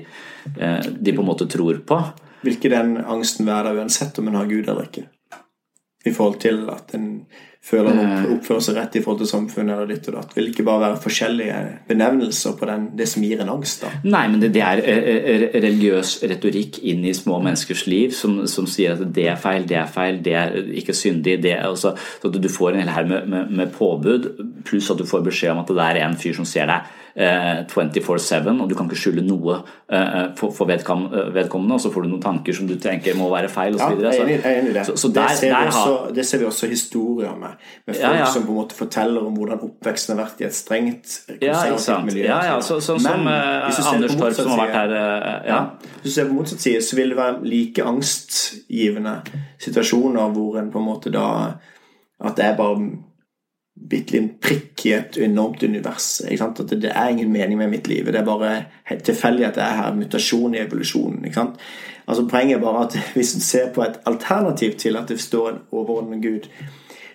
eh, 0.59 0.81
de 0.83 1.15
på 1.15 1.23
en 1.23 1.31
måte 1.31 1.49
tror 1.51 1.79
på. 1.87 2.01
Vil 2.43 2.57
ikke 2.57 2.75
den 2.75 2.97
angsten 2.99 3.47
være 3.47 3.77
uansett 3.79 4.19
om 4.19 4.29
en 4.29 4.41
har 4.41 4.51
Gud 4.51 4.69
eller 4.69 4.89
ikke? 4.89 5.07
I 6.05 6.11
forhold 6.11 6.41
til 6.43 6.65
at 6.73 6.91
en 6.99 7.27
føler 7.63 7.95
han 7.95 8.01
eh. 8.03 8.25
oppfører 8.35 8.65
seg 8.67 8.77
rett 8.79 8.97
i 8.99 9.03
forhold 9.05 9.23
til 9.23 9.31
samfunnet 9.31 9.77
eller 9.77 9.91
ditt 9.93 10.09
og 10.11 10.17
datt. 10.19 10.33
Vil 10.35 10.49
ikke 10.51 10.65
bare 10.67 10.83
være 10.83 11.01
forskjellige 11.05 11.59
benevnelser 11.89 12.57
på 12.59 12.69
den, 12.69 12.89
det 12.99 13.07
som 13.11 13.27
gir 13.27 13.43
en 13.45 13.53
angst, 13.53 13.85
da? 13.85 13.93
Nei, 14.03 14.25
men 14.33 14.43
det, 14.43 14.51
det 14.57 14.65
er 14.67 14.83
eh, 14.83 15.11
eh, 15.21 15.45
religiøs 15.63 16.17
retorikk 16.33 16.81
inn 16.91 17.07
i 17.07 17.15
små 17.17 17.39
menneskers 17.45 17.85
liv 17.91 18.17
som, 18.19 18.41
som, 18.51 18.67
sier 18.71 18.97
at 18.97 19.05
det 19.15 19.29
er 19.31 19.39
feil, 19.41 19.69
det 19.71 19.79
er 19.79 19.93
feil, 19.95 20.19
det 20.25 20.35
er 20.39 20.59
ikke 20.83 20.97
syndig. 20.97 21.39
det 21.45 21.55
er 21.55 21.69
også, 21.71 21.95
så 22.23 22.33
Du 22.33 22.51
får 22.51 22.75
en 22.75 22.83
hel 22.83 22.93
her 22.97 23.07
med, 23.07 23.31
med, 23.31 23.55
med 23.63 23.71
påbud, 23.77 24.33
pluss 24.67 24.91
at 24.91 24.99
du 24.99 25.07
får 25.07 25.23
beskjed 25.31 25.55
om 25.55 25.63
at 25.63 25.71
det 25.71 25.87
er 25.87 26.03
en 26.03 26.19
fyr 26.19 26.35
som 26.35 26.49
ser 26.49 26.67
deg 26.71 26.91
24-7, 27.17 28.49
eh, 28.49 28.61
og 28.63 28.71
du 28.71 28.75
kan 28.77 28.89
ikke 28.89 28.99
skylde 28.99 29.25
noe 29.27 29.59
eh, 29.93 30.33
for 30.41 30.69
vedkommende, 30.69 31.77
og 31.77 31.81
så 31.81 31.91
får 31.93 32.07
du 32.07 32.09
noen 32.09 32.23
tanker 32.25 32.57
som 32.57 32.69
du 32.69 32.75
tenker 32.81 33.17
må 33.19 33.29
være 33.33 33.51
feil 33.53 33.77
osv. 33.77 34.01
Ja, 34.01 34.15
jeg 34.17 34.39
er 34.41 34.61
enig 34.61 34.73
i 34.73 34.77
det. 34.79 34.87
Så, 34.89 34.97
så 34.97 35.11
der, 35.13 35.29
det, 35.29 35.39
ser 35.43 35.53
der 35.53 35.69
også, 35.69 36.15
det, 36.17 36.27
ser 36.29 36.43
vi 36.43 36.49
også 36.49 36.71
historier 36.73 37.37
med. 37.37 37.61
Med 37.87 37.99
folk 37.99 38.09
ja, 38.09 38.23
ja. 38.23 38.31
som 38.33 38.47
på 38.47 38.55
en 38.55 38.61
måte 38.63 38.79
forteller 38.79 39.29
om 39.29 39.37
hvordan 39.37 39.61
oppveksten 39.69 40.17
har 40.17 40.23
vært 40.25 40.41
i 40.41 40.49
et 40.49 40.57
strengt 40.57 41.19
konservativt 41.29 42.09
miljø. 42.09 42.27
Ja, 42.31 42.41
ja, 42.49 42.57
så, 42.65 42.81
så, 42.81 42.97
som 43.03 43.29
Anders 43.29 44.17
Torp 44.17 44.39
som 44.39 44.55
har 44.55 44.65
vært 44.65 44.77
her 44.81 44.97
ja. 45.47 45.61
Hvis 46.01 46.11
du 46.11 46.17
ser 46.17 46.29
på 46.31 46.37
motsatt 46.39 46.65
side, 46.65 46.83
så 46.85 46.97
vil 46.99 47.13
det 47.13 47.21
være 47.21 47.45
like 47.45 47.85
angstgivende 47.87 49.19
situasjoner 49.61 50.33
hvor 50.33 50.59
en 50.61 50.73
på 50.73 50.81
en 50.81 50.89
måte 50.89 51.13
da 51.13 51.27
At 52.23 52.37
det 52.39 52.45
er 52.47 52.57
bare 52.57 52.79
bitte 53.89 54.17
liten 54.17 54.35
prikk 54.41 54.87
i 54.87 54.93
et 54.97 55.17
enormt 55.17 55.63
univers. 55.63 56.21
At 56.25 56.61
det, 56.71 56.91
er 56.95 57.09
ingen 57.09 57.33
mening 57.33 57.59
med 57.59 57.71
mitt 57.71 57.89
liv. 57.89 58.07
Det 58.07 58.21
er 58.21 58.27
bare 58.27 58.53
helt 58.91 59.05
tilfeldig 59.05 59.47
at 59.47 59.57
det 59.59 59.65
er 59.65 59.81
her 59.81 59.97
mutasjon 59.97 60.55
i 60.55 60.63
evolusjonen. 60.63 61.27
Altså 62.07 62.27
Poenget 62.29 62.57
er 62.57 62.63
bare 62.63 62.87
at 62.87 62.99
hvis 63.17 63.35
en 63.35 63.41
ser 63.41 63.73
på 63.75 63.83
et 63.83 63.99
alternativ 64.07 64.79
til 64.79 64.97
at 64.97 65.09
det 65.09 65.21
står 65.21 65.51
en 65.51 65.59
overordnet 65.73 66.23
Gud, 66.23 66.49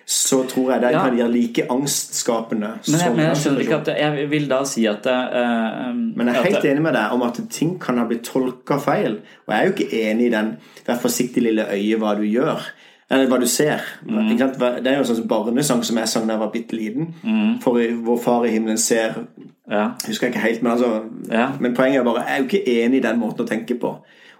så 0.08 0.40
tror 0.48 0.70
jeg 0.72 0.80
det 0.80 0.90
ja. 0.94 1.00
kan 1.04 1.16
gjøre 1.18 1.32
like 1.32 1.64
angstskapende. 1.70 2.68
Men 2.86 3.00
jeg, 3.00 3.12
men 3.16 3.26
jeg 3.26 3.36
skjønner 3.36 3.60
ikke 3.60 3.76
at 3.76 3.88
Jeg 4.00 4.30
vil 4.30 4.46
da 4.48 4.62
si 4.64 4.86
at 4.88 5.04
uh, 5.04 5.90
Men 5.92 6.30
jeg 6.30 6.36
er 6.36 6.46
helt 6.46 6.64
enig 6.70 6.84
med 6.86 6.96
deg 6.96 7.12
om 7.12 7.24
at 7.26 7.40
ting 7.52 7.74
kan 7.80 8.00
ha 8.00 8.06
blitt 8.08 8.24
tolka 8.24 8.78
feil. 8.80 9.18
Og 9.44 9.52
jeg 9.52 9.58
er 9.58 9.66
jo 9.66 9.74
ikke 9.76 10.02
enig 10.08 10.30
i 10.30 10.32
den 10.32 10.54
'vær 10.86 11.02
forsiktig, 11.02 11.42
lille 11.44 11.68
øye, 11.68 12.00
hva 12.00 12.14
du 12.16 12.24
gjør'. 12.24 12.64
Eller 13.10 13.28
hva 13.30 13.38
du 13.40 13.46
ser. 13.48 13.84
Mm. 14.04 14.34
Det 14.36 14.90
er 14.90 14.98
jo 14.98 15.04
en 15.04 15.08
sånn 15.08 15.28
barnesang 15.28 15.80
som 15.86 15.96
jeg 15.96 16.10
sang 16.12 16.26
da 16.28 16.34
jeg 16.34 16.42
var 16.42 16.50
bitte 16.52 16.76
liten. 16.76 17.14
Mm. 17.22 17.54
For 17.64 17.80
vår 18.04 18.18
far 18.20 18.44
i 18.44 18.52
himmelen 18.52 18.80
ser 18.80 19.22
ja. 19.68 19.92
Jeg 20.00 20.14
husker 20.14 20.30
ikke 20.30 20.40
helt, 20.40 20.62
men, 20.62 20.72
altså, 20.72 21.02
ja. 21.28 21.50
men 21.60 21.74
poenget 21.76 22.00
er 22.00 22.04
bare 22.04 22.22
Jeg 22.24 22.34
er 22.34 22.38
jo 22.38 22.46
ikke 22.48 22.84
enig 22.84 23.00
i 23.00 23.04
den 23.04 23.18
måten 23.20 23.44
å 23.44 23.48
tenke 23.48 23.76
på. 23.80 23.94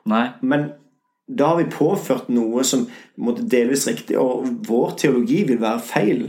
Nei. 0.09 0.25
Men 0.41 0.71
da 1.29 1.51
har 1.51 1.59
vi 1.61 1.69
påført 1.69 2.31
noe 2.33 2.65
som 2.65 2.87
måtte 3.21 3.45
delvis 3.45 3.85
riktig, 3.89 4.17
og 4.17 4.49
vår 4.69 4.95
teologi 5.03 5.43
vil 5.49 5.61
være 5.61 5.83
feil 5.85 6.23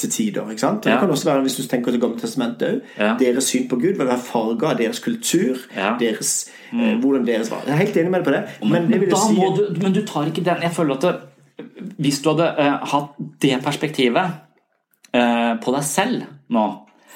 til 0.00 0.10
tider. 0.10 0.50
ikke 0.50 0.60
sant? 0.60 0.86
Ja. 0.86 0.92
Det 0.92 1.00
kan 1.00 1.10
også 1.10 1.30
være, 1.30 1.40
Hvis 1.40 1.56
du 1.56 1.62
tenker 1.68 1.90
til 1.90 2.00
Gamle 2.00 2.20
testamentet 2.20 2.80
òg, 2.98 3.18
deres 3.20 3.44
syn 3.44 3.68
på 3.68 3.76
Gud 3.76 3.98
vil 3.98 4.06
være 4.06 4.18
farga 4.24 4.70
av 4.72 4.78
deres 4.78 5.00
kultur. 5.04 5.60
Deres, 6.00 6.50
mm. 6.72 6.80
eh, 6.80 6.94
hvordan 7.00 7.26
deres 7.26 7.50
var. 7.50 7.62
Jeg 7.66 7.72
er 7.72 7.82
helt 7.84 7.96
enig 7.96 8.10
med 8.10 8.20
deg 8.20 8.24
på 8.24 8.36
det. 8.36 8.42
Men, 8.62 8.88
men, 8.88 9.00
det 9.00 9.18
si... 9.18 9.34
du, 9.36 9.82
men, 9.82 9.92
du, 9.92 10.06
tar 10.06 10.30
ikke 10.30 10.44
den 10.44 10.62
Jeg 10.62 10.72
føler 10.72 10.96
at 10.96 11.02
det, 11.02 11.14
hvis 12.00 12.20
du 12.22 12.30
hadde 12.32 12.48
eh, 12.58 12.78
hatt 12.92 13.18
det 13.42 13.58
perspektivet 13.64 14.38
eh, 15.12 15.52
på 15.62 15.74
deg 15.76 15.86
selv 15.86 16.24
nå, 16.50 16.66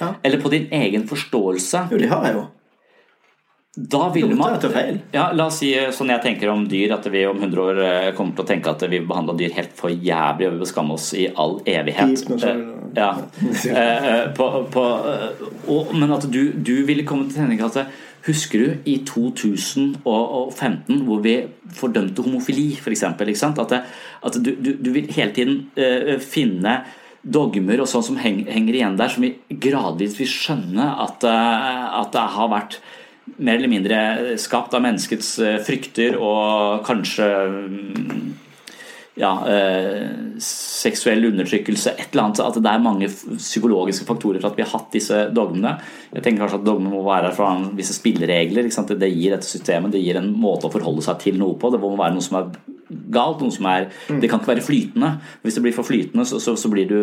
eller 0.01 0.41
på 0.43 0.51
din 0.51 0.67
egen 0.75 1.05
forståelse 1.07 1.87
Jo, 1.93 1.99
det 2.01 2.11
har 2.11 2.25
jeg 2.27 2.35
jo. 2.35 2.45
Da 3.76 4.09
ville 4.14 4.35
man 4.35 4.61
ja, 5.11 5.33
La 5.33 5.49
oss 5.49 5.57
si 5.59 5.73
eh, 5.75 5.88
sånn 5.95 6.12
jeg 6.12 6.23
tenker 6.23 6.50
om 6.52 6.62
dyr, 6.71 6.93
at 6.95 7.09
vi 7.11 7.25
om 7.26 7.40
100 7.40 7.62
år 7.64 7.81
eh, 7.83 8.11
kommer 8.14 8.37
til 8.37 8.45
å 8.45 8.47
tenke 8.47 8.71
at 8.71 8.85
vi 8.90 9.00
behandla 9.02 9.35
dyr 9.38 9.54
helt 9.57 9.75
for 9.75 9.90
jævlig 9.90 10.47
og 10.47 10.61
vi 10.61 10.69
skamme 10.71 10.95
oss 10.95 11.09
i 11.19 11.26
all 11.35 11.57
evighet. 11.66 12.23
Eh, 12.38 12.61
ja. 12.95 13.11
på, 14.37 14.49
på, 14.71 14.87
og, 15.66 15.90
men 15.90 16.14
at 16.14 16.28
du, 16.31 16.43
du, 16.54 16.76
ville 16.87 17.07
komme 17.09 17.26
til 17.31 17.43
tenke 17.43 17.71
at 17.73 18.02
Husker 18.25 18.62
du 18.62 18.88
i 18.88 18.95
2015 19.04 21.02
hvor 21.04 21.19
vi 21.21 21.35
fordømte 21.76 22.23
homofili, 22.25 22.71
f.eks.? 22.78 23.02
At, 23.04 23.75
at 23.75 24.38
du, 24.38 24.54
du, 24.54 24.71
du, 24.81 24.88
vil 24.95 25.11
hele 25.12 25.35
tiden 25.37 26.23
finne 26.25 26.78
dogmer 27.21 27.83
og 27.85 27.90
sånn 27.90 28.07
som 28.07 28.16
henger 28.23 28.78
igjen 28.78 28.97
der, 28.97 29.12
som 29.12 29.26
vi 29.26 29.35
gradvis 29.66 30.16
vil 30.23 30.31
skjønne 30.31 30.88
at, 31.04 31.26
at 31.28 32.16
det 32.16 32.25
har 32.38 32.49
vært 32.54 32.81
mer 33.25 33.59
eller 33.59 33.73
mindre 33.73 33.99
skapt 34.40 34.75
av 34.76 34.83
menneskets 34.85 35.37
eh, 35.43 35.61
frykter 35.64 36.19
og 36.21 36.85
kanskje 36.87 37.28
mm, 37.50 38.25
ja, 39.14 39.31
eh, 39.47 40.09
seksuell 40.43 41.25
undertrykkelse, 41.31 41.95
et 41.95 42.12
eller 42.12 42.25
annet. 42.25 42.43
At 42.43 42.59
det 42.59 42.71
er 42.71 42.83
mange 42.83 43.09
psykologiske 43.09 44.07
faktorer 44.09 44.43
for 44.43 44.50
at 44.50 44.59
vi 44.59 44.64
har 44.66 44.73
hatt 44.75 44.90
disse 44.95 45.21
dogmene. 45.35 45.76
Jeg 46.12 46.25
tenker 46.26 46.45
kanskje 46.45 46.61
at 46.61 46.66
dogmene 46.66 46.95
må 46.95 47.04
være 47.07 47.31
fra 47.37 47.52
visse 47.78 47.97
spilleregler. 47.97 48.69
Det 48.69 49.12
gir 49.12 49.37
dette 49.37 49.49
systemet, 49.49 49.95
det 49.95 50.02
gir 50.02 50.19
en 50.19 50.33
måte 50.35 50.69
å 50.69 50.75
forholde 50.75 51.04
seg 51.07 51.21
til 51.23 51.38
noe 51.40 51.59
på. 51.59 51.71
Det 51.71 51.83
må 51.83 51.95
være 51.95 52.16
noe 52.16 52.26
som 52.26 52.40
er 52.40 52.50
galt. 53.14 53.40
noe 53.40 53.54
som 53.54 53.71
er, 53.71 53.88
mm. 54.11 54.21
Det 54.21 54.31
kan 54.31 54.43
ikke 54.43 54.57
være 54.57 54.66
flytende. 54.66 55.14
Hvis 55.43 55.54
det 55.59 55.64
blir 55.64 55.76
for 55.76 55.87
flytende, 55.87 56.26
så, 56.26 56.43
så, 56.43 56.57
så, 56.59 56.69
du, 56.69 56.99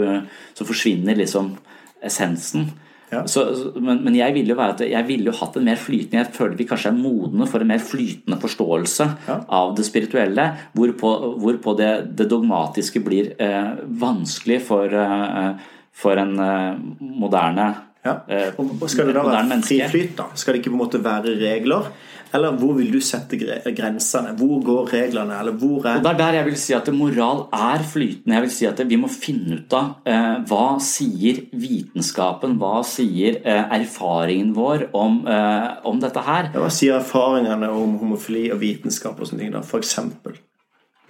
så 0.53 0.67
forsvinner 0.67 1.15
liksom 1.15 1.55
essensen. 2.03 2.69
Ja. 3.11 3.25
Så, 3.27 3.43
men, 3.75 3.99
men, 4.05 4.15
jeg 4.15 4.31
ville 4.37 4.53
jo 4.53 4.57
være 4.59 4.77
at 4.77 4.81
jeg 4.87 5.07
ville 5.09 5.27
jo 5.27 5.35
hatt 5.35 5.57
en 5.59 5.65
mer 5.67 5.79
flytende 5.79 6.21
Jeg 6.21 6.31
føler 6.37 6.55
vi 6.55 6.67
kanskje 6.69 6.93
er 6.93 6.95
modne 6.95 7.47
for 7.49 7.63
en 7.63 7.71
mer 7.73 7.83
flytende 7.83 8.39
forståelse 8.39 9.07
ja. 9.27 9.37
av 9.51 9.75
det 9.75 9.83
spirituelle, 9.83 10.47
hvorpå, 10.77 11.11
hvorpå 11.43 11.75
det, 11.79 11.91
det, 12.15 12.29
dogmatiske 12.31 13.03
blir 13.03 13.33
eh, 13.35 13.73
vanskelig 13.99 14.61
for, 14.69 14.95
eh, 14.95 15.71
for 15.91 16.23
en 16.23 16.37
eh, 16.39 16.83
moderne 17.01 17.69
ja. 18.01 18.15
Eh, 18.27 18.55
og 18.57 18.87
skal 18.89 19.11
det 19.11 19.13
da 19.13 19.23
være 19.27 19.59
fri 19.61 19.77
flyt, 19.91 20.15
da? 20.17 20.31
Skal 20.33 20.55
det 20.55 20.63
ikke 20.63 20.71
på 20.71 20.77
en 20.79 20.81
måte 20.81 21.01
være 21.03 21.35
regler? 21.37 21.91
Eller 22.33 22.55
hvor 22.59 22.75
vil 22.77 22.91
du 22.93 23.00
sette 23.03 23.38
grensene? 23.38 24.33
Hvor 24.39 24.61
går 24.63 24.91
reglene? 24.93 25.39
Eller 25.39 25.55
hvor 25.59 25.85
er 25.85 25.97
Og 25.97 26.03
Det 26.03 26.11
er 26.11 26.19
der 26.19 26.38
jeg 26.39 26.45
vil 26.45 26.57
si 26.57 26.73
at 26.73 26.91
moral 26.93 27.47
er 27.53 27.83
flytende. 27.83 28.35
Jeg 28.35 28.41
vil 28.41 28.51
si 28.51 28.65
at 28.65 28.83
Vi 28.89 29.00
må 29.00 29.09
finne 29.11 29.59
ut 29.59 29.73
av 29.75 29.89
eh, 30.05 30.38
hva 30.47 30.67
sier 30.83 31.41
vitenskapen, 31.51 32.55
hva 32.61 32.83
sier 32.88 33.41
eh, 33.43 33.75
erfaringen 33.81 34.53
vår 34.55 34.88
om, 34.93 35.25
eh, 35.27 35.67
om 35.83 36.00
dette 36.00 36.23
her? 36.25 36.51
hva 36.55 36.69
sier 36.71 37.00
erfaringene 37.00 37.69
om 37.71 37.97
homofili 38.00 38.50
og 38.51 38.61
vitenskap 38.61 39.19
og 39.19 39.27
sånne 39.27 39.45
ting, 39.45 39.51
da? 39.55 39.65
Eksempel? 39.81 40.39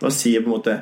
Hva 0.01 0.09
sier 0.13 0.41
på 0.41 0.49
en 0.49 0.55
måte 0.57 0.81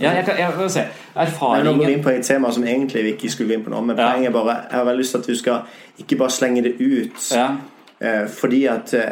ja, 0.00 0.10
jeg 0.16 0.24
kan, 0.24 0.38
jeg 0.38 0.52
kan 0.56 0.70
se. 0.70 0.82
Erfaringen 1.14 1.66
Nå 1.66 1.72
går 1.78 1.90
vi 1.90 1.96
inn 1.98 2.04
på 2.04 2.10
et 2.10 2.24
tema 2.24 2.50
som 2.52 2.64
egentlig 2.64 3.02
vi 3.04 3.12
ikke 3.16 3.30
skulle 3.30 3.52
gå 3.52 3.58
inn 3.58 3.64
på 3.66 3.72
nå, 3.72 3.80
men 3.84 3.98
ja. 3.98 4.08
poenget 4.08 4.30
er 4.30 4.36
bare 4.36 4.54
Jeg 4.70 4.78
har 4.78 4.86
veldig 4.88 5.04
lyst 5.04 5.14
til 5.14 5.20
at 5.20 5.28
du 5.28 5.36
skal 5.36 6.04
ikke 6.04 6.18
bare 6.22 6.32
slenge 6.32 6.62
det 6.64 6.72
ut 6.80 7.26
ja. 7.36 7.48
eh, 8.00 8.24
fordi 8.40 8.62
at 8.72 8.94
eh, 8.96 9.10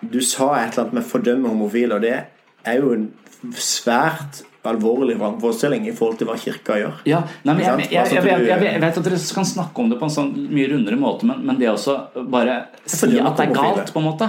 du 0.00 0.20
sa 0.24 0.52
et 0.60 0.72
eller 0.72 0.86
annet 0.86 0.92
med 1.00 1.04
'fordømme 1.04 1.48
homofile', 1.48 1.94
og 1.94 2.02
det 2.02 2.16
er 2.64 2.76
jo 2.80 2.92
en 2.92 3.10
svært 3.56 4.42
alvorlig 4.64 5.16
vrangforestilling 5.18 5.86
i 5.88 5.92
forhold 5.96 6.18
til 6.20 6.28
hva 6.28 6.36
kirka 6.36 6.76
gjør. 6.76 7.00
Ja, 7.08 7.22
nei, 7.44 7.54
men 7.54 7.64
jeg, 7.64 7.88
jeg, 7.92 8.12
jeg, 8.12 8.46
jeg, 8.48 8.80
vet 8.82 8.98
at 8.98 9.04
dere 9.04 9.20
kan 9.34 9.48
snakke 9.48 9.80
om 9.80 9.88
det 9.88 9.98
på 10.00 10.04
en 10.04 10.12
sånn 10.12 10.32
mye 10.52 10.68
rundere 10.72 10.98
måte, 11.00 11.28
men, 11.28 11.40
men 11.48 11.60
det 11.60 11.70
også 11.72 11.96
bare 12.28 12.66
si 12.84 13.08
at 13.16 13.36
det 13.40 13.46
er 13.48 13.54
galt, 13.56 13.92
på 13.94 14.02
en 14.02 14.08
måte 14.10 14.28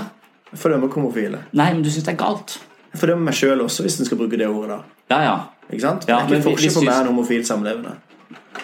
fordømmer 0.52 0.92
homofile. 0.92 1.42
Nei, 1.56 1.72
men 1.74 1.84
du 1.84 1.90
syns 1.92 2.08
det 2.08 2.16
er 2.16 2.22
galt? 2.22 2.58
Jeg 2.92 3.00
fordømmer 3.04 3.30
meg 3.30 3.38
sjøl 3.38 3.64
også, 3.64 3.86
hvis 3.86 4.00
en 4.00 4.08
skal 4.08 4.20
bruke 4.20 4.40
det 4.40 4.48
ordet. 4.48 4.80
da 5.10 5.16
Ja, 5.16 5.20
ja. 5.24 5.36
Ikke 5.72 5.84
sant? 5.86 6.08
Ja, 6.10 6.22
det 6.28 6.36
er 6.36 6.42
ikke 6.42 6.50
forskjell 6.50 6.74
på 6.76 6.88
meg 6.88 7.06
og 7.06 7.14
homofil 7.14 7.46
samlevende. 7.48 7.94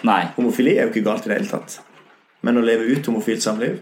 Nei. 0.04 0.20
Homofili 0.36 0.74
er 0.76 0.88
jo 0.88 0.92
ikke 0.92 1.06
galt 1.06 1.24
i 1.24 1.32
det 1.32 1.38
hele 1.38 1.52
tatt. 1.52 1.78
Men 2.44 2.60
å 2.60 2.64
leve 2.64 2.84
ut 2.92 3.08
homofilt 3.08 3.42
samliv 3.42 3.80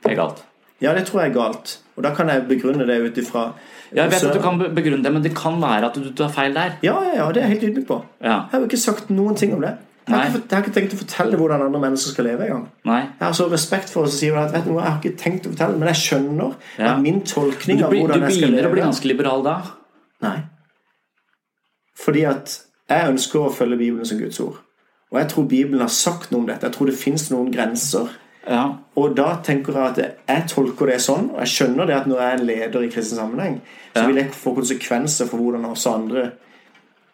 Det 0.00 0.14
er 0.14 0.16
galt. 0.16 0.44
Ja, 0.80 0.94
det 0.96 1.06
tror 1.08 1.22
jeg 1.22 1.30
er 1.30 1.36
galt. 1.36 1.76
Og 1.96 2.04
da 2.06 2.14
kan 2.16 2.30
jeg 2.32 2.46
begrunne 2.48 2.86
det 2.88 2.96
ut 3.04 3.20
ifra 3.20 3.50
ja, 3.90 4.04
jeg 4.04 4.12
vet 4.12 4.24
at 4.28 4.36
du 4.38 4.42
kan 4.42 4.58
begrunne 4.58 5.02
det, 5.02 5.10
men 5.12 5.22
det 5.24 5.32
kan 5.34 5.56
være 5.60 5.88
at 5.90 5.96
du 5.98 6.12
tar 6.14 6.30
feil 6.30 6.54
der. 6.54 6.76
Ja, 6.86 6.94
ja, 7.02 7.14
ja 7.18 7.28
det 7.34 7.42
er 7.42 7.48
jeg 7.48 7.56
helt 7.56 7.64
ydmyk 7.70 7.86
på. 7.88 7.96
Ja. 8.22 8.28
Jeg 8.28 8.52
har 8.52 8.62
jo 8.62 8.68
ikke 8.68 8.78
sagt 8.80 9.10
noen 9.10 9.36
ting 9.36 9.54
om 9.56 9.64
det. 9.64 9.72
Jeg 10.06 10.18
har, 10.18 10.26
ikke, 10.26 10.42
jeg 10.50 10.56
har, 10.56 10.62
ikke, 10.64 10.74
tenkt 10.74 10.94
å 10.94 10.98
fortelle 10.98 11.38
hvordan 11.38 11.64
andre 11.66 11.80
mennesker 11.82 12.14
skal 12.14 12.26
leve 12.26 12.46
engang. 12.46 12.64
Jeg 12.86 13.22
har 13.22 13.34
så 13.36 13.46
respekt 13.50 13.92
for 13.92 14.06
oss 14.06 14.16
og 14.16 14.22
sier 14.22 14.38
at 14.40 14.54
vet 14.54 14.64
du, 14.66 14.72
jeg 14.78 14.86
har 14.86 14.96
ikke 14.98 15.18
tenkt 15.18 15.46
å 15.46 15.52
fortelle, 15.52 15.76
men 15.78 15.90
jeg 15.90 16.00
skjønner 16.00 16.56
ja. 16.80 16.94
min 17.02 17.20
tolkning 17.26 17.84
av 17.84 17.94
hvordan 17.94 18.24
jeg 18.24 18.38
skal 18.38 18.40
leve 18.40 18.40
Du 18.40 18.56
begynner 18.56 18.70
å 18.70 18.72
bli 18.74 18.82
ganske 18.86 19.10
liberal 19.10 19.44
da? 19.46 19.54
Nei. 20.24 20.38
Fordi 22.00 22.24
at 22.30 22.56
jeg 22.90 23.12
ønsker 23.12 23.44
å 23.44 23.52
følge 23.54 23.78
Bibelen 23.84 24.08
som 24.08 24.18
Guds 24.18 24.40
ord. 24.42 24.58
Og 25.10 25.20
jeg 25.20 25.30
tror 25.30 25.46
Bibelen 25.50 25.84
har 25.84 25.92
sagt 25.94 26.30
noe 26.30 26.42
om 26.42 26.48
dette. 26.48 26.66
Jeg 26.66 26.78
tror 26.78 26.90
det 26.90 26.98
fins 26.98 27.28
noen 27.30 27.50
grenser 27.54 28.10
ja. 28.48 28.62
Og 28.96 29.16
da 29.16 29.34
tenker 29.44 29.76
jeg 29.76 29.92
at 29.92 29.98
jeg 30.00 30.46
tolker 30.48 30.88
det 30.90 31.00
sånn, 31.04 31.28
og 31.34 31.42
jeg 31.44 31.52
skjønner 31.54 31.90
det 31.90 31.98
at 31.98 32.08
når 32.08 32.22
jeg 32.22 32.30
er 32.30 32.38
en 32.38 32.46
leder 32.48 32.86
i 32.86 32.92
kristen 32.92 33.20
sammenheng, 33.20 33.58
så 33.92 34.06
vil 34.06 34.20
jeg 34.22 34.32
få 34.36 34.54
konsekvenser 34.56 35.28
for 35.28 35.42
hvordan 35.42 35.66
også 35.68 35.96
andre 35.98 36.30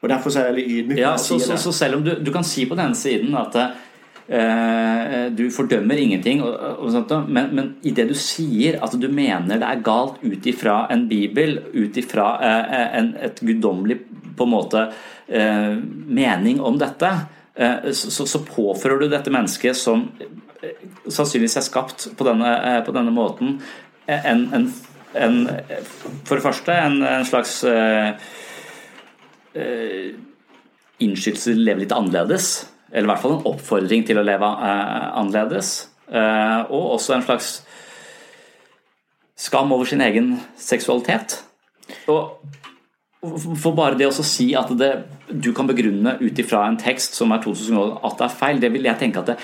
Og 0.04 0.11
derfor 0.12 0.30
er 0.30 0.45
jeg 0.45 0.54
veldig 0.54 0.64
ydmyk. 0.76 0.99
Ja, 1.00 1.16
så, 1.18 1.38
så, 1.40 1.56
så, 1.59 1.73
selv 1.73 1.97
om 1.97 2.02
du, 2.04 2.12
du, 2.21 2.30
kan 2.30 2.45
si 2.45 2.66
på 2.68 2.76
den 2.78 2.92
siden 2.95 3.33
at 3.35 3.56
eh, 3.59 5.33
du 5.35 5.49
fordømmer 5.50 5.99
ingenting, 5.99 6.42
og, 6.45 6.52
og 6.85 6.92
sånt, 6.92 7.14
men, 7.26 7.49
men 7.56 7.71
i 7.83 7.95
det 7.97 8.04
du 8.11 8.14
sier 8.14 8.76
at 8.85 8.95
du 9.00 9.09
mener 9.09 9.59
det 9.59 9.66
er 9.66 9.83
galt 9.83 10.21
ut 10.23 10.47
ifra 10.47 10.83
en 10.92 11.09
bibel, 11.09 11.59
ut 11.75 11.97
ifra 11.97 12.28
eh, 12.45 13.00
et 13.30 13.40
guddommelig 13.40 13.99
på 14.37 14.47
en 14.47 14.52
måte 14.52 14.85
eh, 15.26 15.75
mening 16.21 16.61
om 16.61 16.76
dette, 16.78 17.12
eh, 17.56 17.90
så, 17.97 18.28
så 18.28 18.45
påfører 18.47 19.00
du 19.00 19.09
dette 19.11 19.33
mennesket 19.33 19.80
som 19.80 20.11
sannsynligvis 21.08 21.58
er 21.61 21.66
skapt 21.66 22.08
på 22.16 22.26
denne, 22.26 22.52
eh, 22.70 22.80
på 22.87 22.94
denne 22.94 23.14
måten, 23.14 23.58
en, 24.06 24.44
en, 24.54 24.68
en, 25.14 25.37
For 26.25 26.37
det 26.37 26.44
første 26.44 26.75
en, 26.78 27.00
slags 27.26 27.56
uh, 27.66 28.12
uh, 29.56 30.11
innskytelse 31.02 31.50
til 31.50 31.58
å 31.58 31.66
leve 31.66 31.82
litt 31.82 31.94
annerledes. 31.96 32.50
Eller 32.92 33.08
i 33.08 33.11
hvert 33.11 33.25
fall 33.25 33.35
en 33.38 33.49
oppfordring 33.50 34.06
til 34.06 34.20
å 34.20 34.25
leve 34.26 34.46
uh, 34.46 35.08
annerledes. 35.18 35.73
Og 36.06 36.92
også 36.94 37.16
en 37.16 37.26
slags 37.26 37.49
skam 39.37 39.75
over 39.75 39.90
sin 39.90 40.04
egen 40.06 40.37
seksualitet. 40.54 41.40
Og 42.06 42.38
for 43.58 43.75
bare 43.76 43.99
det 43.99 44.08
å 44.08 44.25
si 44.26 44.50
at 44.58 44.70
det, 44.78 44.90
du 45.30 45.50
kan 45.56 45.68
begrunne 45.68 46.16
ut 46.20 46.38
ifra 46.40 46.64
en 46.68 46.78
tekst 46.80 47.16
som 47.18 47.32
er 47.35 47.42
2000 47.42 47.78
år 47.80 47.94
at 48.06 48.18
det 48.18 48.26
er 48.26 48.37
feil, 48.40 48.61
det 48.62 48.70
vil 48.75 48.87
jeg 48.87 49.00
tenke 49.00 49.23
at 49.23 49.32
det, 49.32 49.37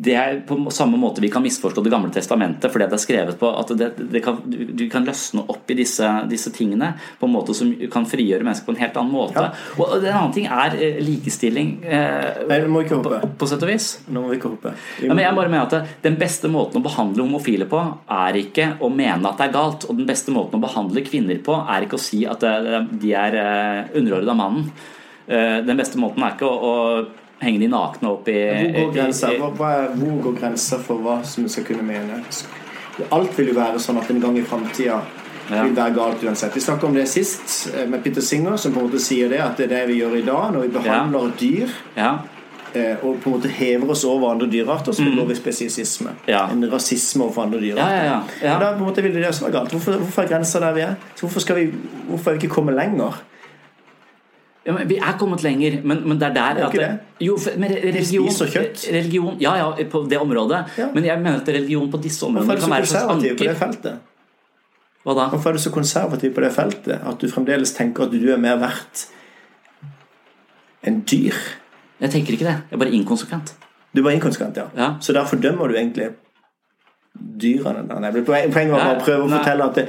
det 0.00 0.14
er 0.14 0.36
på 0.46 0.56
samme 0.70 0.98
måte 1.00 1.22
vi 1.22 1.30
kan 1.32 1.42
misforstå 1.42 1.82
Det 1.82 1.90
gamle 1.90 2.10
testamentet 2.14 2.70
fordi 2.70 2.86
det 2.86 2.96
er 2.96 3.02
skrevet 3.02 3.38
på 3.40 3.50
at 3.50 3.72
det, 3.78 3.88
det 4.12 4.22
kan, 4.22 4.38
du, 4.46 4.84
kan 4.90 5.06
løsne 5.06 5.42
opp 5.50 5.70
i 5.72 5.76
disse, 5.80 6.06
disse, 6.30 6.52
tingene 6.54 6.92
på 7.18 7.26
en 7.26 7.34
måte 7.34 7.54
som 7.56 7.70
kan 7.92 8.06
frigjøre 8.08 8.46
mennesker 8.46 8.68
på 8.68 8.74
en 8.74 8.80
helt 8.80 8.98
annen 9.00 9.14
måte. 9.14 9.42
Ja. 9.42 9.74
Og 9.78 9.96
En 9.98 10.06
annen 10.12 10.34
ting 10.34 10.46
er 10.46 10.76
eh, 10.78 11.00
likestilling 11.04 11.74
eh, 11.84 12.44
Nei, 12.48 12.60
nå 12.62 12.70
må 12.72 12.82
vi 12.82 12.88
ikke 12.88 13.00
hoppe. 13.00 13.20
På, 13.24 13.30
på 13.42 13.50
sett 13.50 13.64
og 13.64 13.72
vis. 13.72 13.88
Nå 14.08 14.22
må 14.22 14.32
vi 14.32 14.38
ikke 14.38 14.52
hoppe. 14.54 14.74
Ja, 15.02 15.12
men 15.12 15.24
jeg 15.24 15.36
bare 15.38 15.52
mener 15.52 15.66
at 15.66 16.02
Den 16.04 16.18
beste 16.20 16.50
måten 16.52 16.80
å 16.80 16.84
behandle 16.84 17.26
homofile 17.26 17.68
på 17.70 17.82
er 18.18 18.38
ikke 18.38 18.70
å 18.84 18.90
mene 18.92 19.32
at 19.32 19.40
det 19.40 19.48
er 19.48 19.56
galt. 19.56 19.88
Og 19.88 19.98
den 19.98 20.08
beste 20.08 20.34
måten 20.34 20.60
å 20.60 20.64
behandle 20.64 21.04
kvinner 21.06 21.40
på 21.44 21.58
er 21.64 21.86
ikke 21.86 21.98
å 21.98 22.06
si 22.08 22.22
at 22.28 22.44
eh, 22.46 22.84
de 22.92 23.14
er 23.16 23.40
eh, 23.42 23.96
underordnet 23.98 24.34
av 24.34 24.40
mannen. 24.44 24.70
Den 25.28 25.76
beste 25.76 25.98
måten 26.00 26.22
er 26.24 26.38
ikke 26.38 26.48
å 26.48 26.70
henge 27.40 27.62
de 27.62 27.68
nakne 27.70 28.10
opp 28.10 28.28
i 28.28 28.38
Hvor 28.48 28.72
går 28.78 28.92
grensa, 28.96 29.32
hvor 29.38 30.22
går 30.24 30.38
grensa 30.40 30.80
for 30.82 31.04
hva 31.04 31.20
som 31.26 31.46
vi 31.46 31.52
skal 31.52 31.68
kunne 31.68 31.86
mene? 31.86 32.22
Alt 33.14 33.38
vil 33.38 33.52
jo 33.52 33.58
være 33.58 33.80
sånn 33.82 34.00
at 34.00 34.10
en 34.10 34.22
gang 34.22 34.38
i 34.38 34.46
framtida 34.46 34.98
ja. 35.48 35.62
vil 35.62 35.76
være 35.76 35.94
galt 35.94 36.24
uansett. 36.24 36.56
Vi 36.56 36.62
snakket 36.64 36.88
om 36.88 36.96
det 36.96 37.06
sist 37.10 37.68
eh, 37.74 37.86
med 37.88 38.02
Peter 38.04 38.24
Singer, 38.24 38.56
som 38.56 38.74
på 38.74 38.82
en 38.82 38.88
måte 38.88 39.02
sier 39.02 39.30
det 39.32 39.38
at 39.44 39.60
det 39.60 39.68
er 39.68 39.76
det 39.76 39.84
vi 39.92 40.00
gjør 40.02 40.18
i 40.18 40.24
dag 40.26 40.50
når 40.56 40.66
vi 40.66 40.74
behandler 40.74 41.30
ja. 41.30 41.36
dyr. 41.40 41.78
Ja. 41.96 42.10
Eh, 42.74 43.00
og 43.00 43.22
på 43.22 43.30
en 43.30 43.36
måte 43.38 43.48
hever 43.48 43.94
oss 43.94 44.04
over 44.04 44.32
andre 44.34 44.50
dyrearter, 44.50 44.92
så 44.92 45.06
begår 45.06 45.24
mm. 45.24 45.30
vi 45.30 45.38
spesiesisme. 45.38 46.12
En 46.26 46.66
rasisme 46.72 47.24
overfor 47.24 47.46
andre 47.46 47.62
dyrearter. 47.62 48.34
Og 48.42 48.60
da 48.60 48.74
på 48.74 48.82
en 48.82 48.86
måte 48.90 49.06
vil 49.06 49.16
det 49.16 49.32
som 49.36 49.48
er 49.48 49.54
galt. 49.54 49.72
Hvorfor, 49.72 50.02
hvorfor 50.02 50.26
er 50.26 50.34
grensa 50.34 50.60
der 50.60 50.76
vi 50.76 50.84
er? 50.84 50.94
Så 51.14 51.26
hvorfor, 51.26 51.54
vi, 51.54 51.70
hvorfor 52.10 52.30
er 52.30 52.36
vi 52.36 52.42
ikke 52.42 52.54
kommet 52.58 52.76
lenger? 52.76 53.22
Ja, 54.66 54.74
vi 54.84 54.96
er 54.98 55.14
kommet 55.18 55.42
lenger, 55.42 55.78
men, 55.84 56.02
men 56.08 56.18
det 56.20 56.26
er 56.28 56.34
der 56.34 56.58
at 56.66 56.74
det, 56.74 56.88
jo, 57.24 57.38
religion, 57.38 58.28
religion 58.92 59.36
Ja, 59.40 59.54
ja, 59.56 59.84
på 59.90 60.02
det 60.10 60.18
området. 60.20 60.64
Ja. 60.78 60.88
Men 60.94 61.04
jeg 61.04 61.20
mener 61.22 61.40
at 61.40 61.48
religion 61.48 61.90
på 61.90 62.00
disse 62.02 62.26
områdene 62.26 62.60
kan 62.60 62.70
være 62.70 62.82
et 62.82 62.88
slags 62.88 63.12
anker. 63.14 63.36
På 63.38 63.44
det 63.44 63.56
feltet? 63.56 64.00
Hva 65.06 65.14
da? 65.14 65.28
Hvorfor 65.32 65.50
er 65.50 65.56
du 65.56 65.62
så 65.62 65.72
konservativ 65.72 66.34
på 66.34 66.44
det 66.44 66.52
feltet 66.52 66.98
at 66.98 67.22
du 67.22 67.30
fremdeles 67.32 67.72
tenker 67.72 68.08
at 68.08 68.12
du 68.12 68.28
er 68.32 68.40
mer 68.42 68.58
verdt 68.60 69.06
enn 70.84 71.00
dyr? 71.08 71.38
Jeg 72.02 72.12
tenker 72.12 72.36
ikke 72.36 72.46
det. 72.46 72.56
Jeg 72.68 72.76
er 72.76 72.82
bare 72.82 72.94
inkonsekvent. 72.94 73.54
Du 73.94 74.02
er 74.02 74.04
bare 74.10 74.18
inkonsekvent, 74.18 74.56
ja. 74.60 74.66
ja. 74.76 74.90
Så 75.00 75.14
da 75.16 75.24
fordømmer 75.26 75.70
du 75.70 75.78
egentlig 75.78 76.10
dyrene? 77.14 77.86
Poenget 78.26 78.74
var 78.74 78.96
å 78.96 79.00
prøve 79.00 79.24
å 79.24 79.30
fortelle 79.32 79.70
at 79.70 79.80
det, 79.80 79.86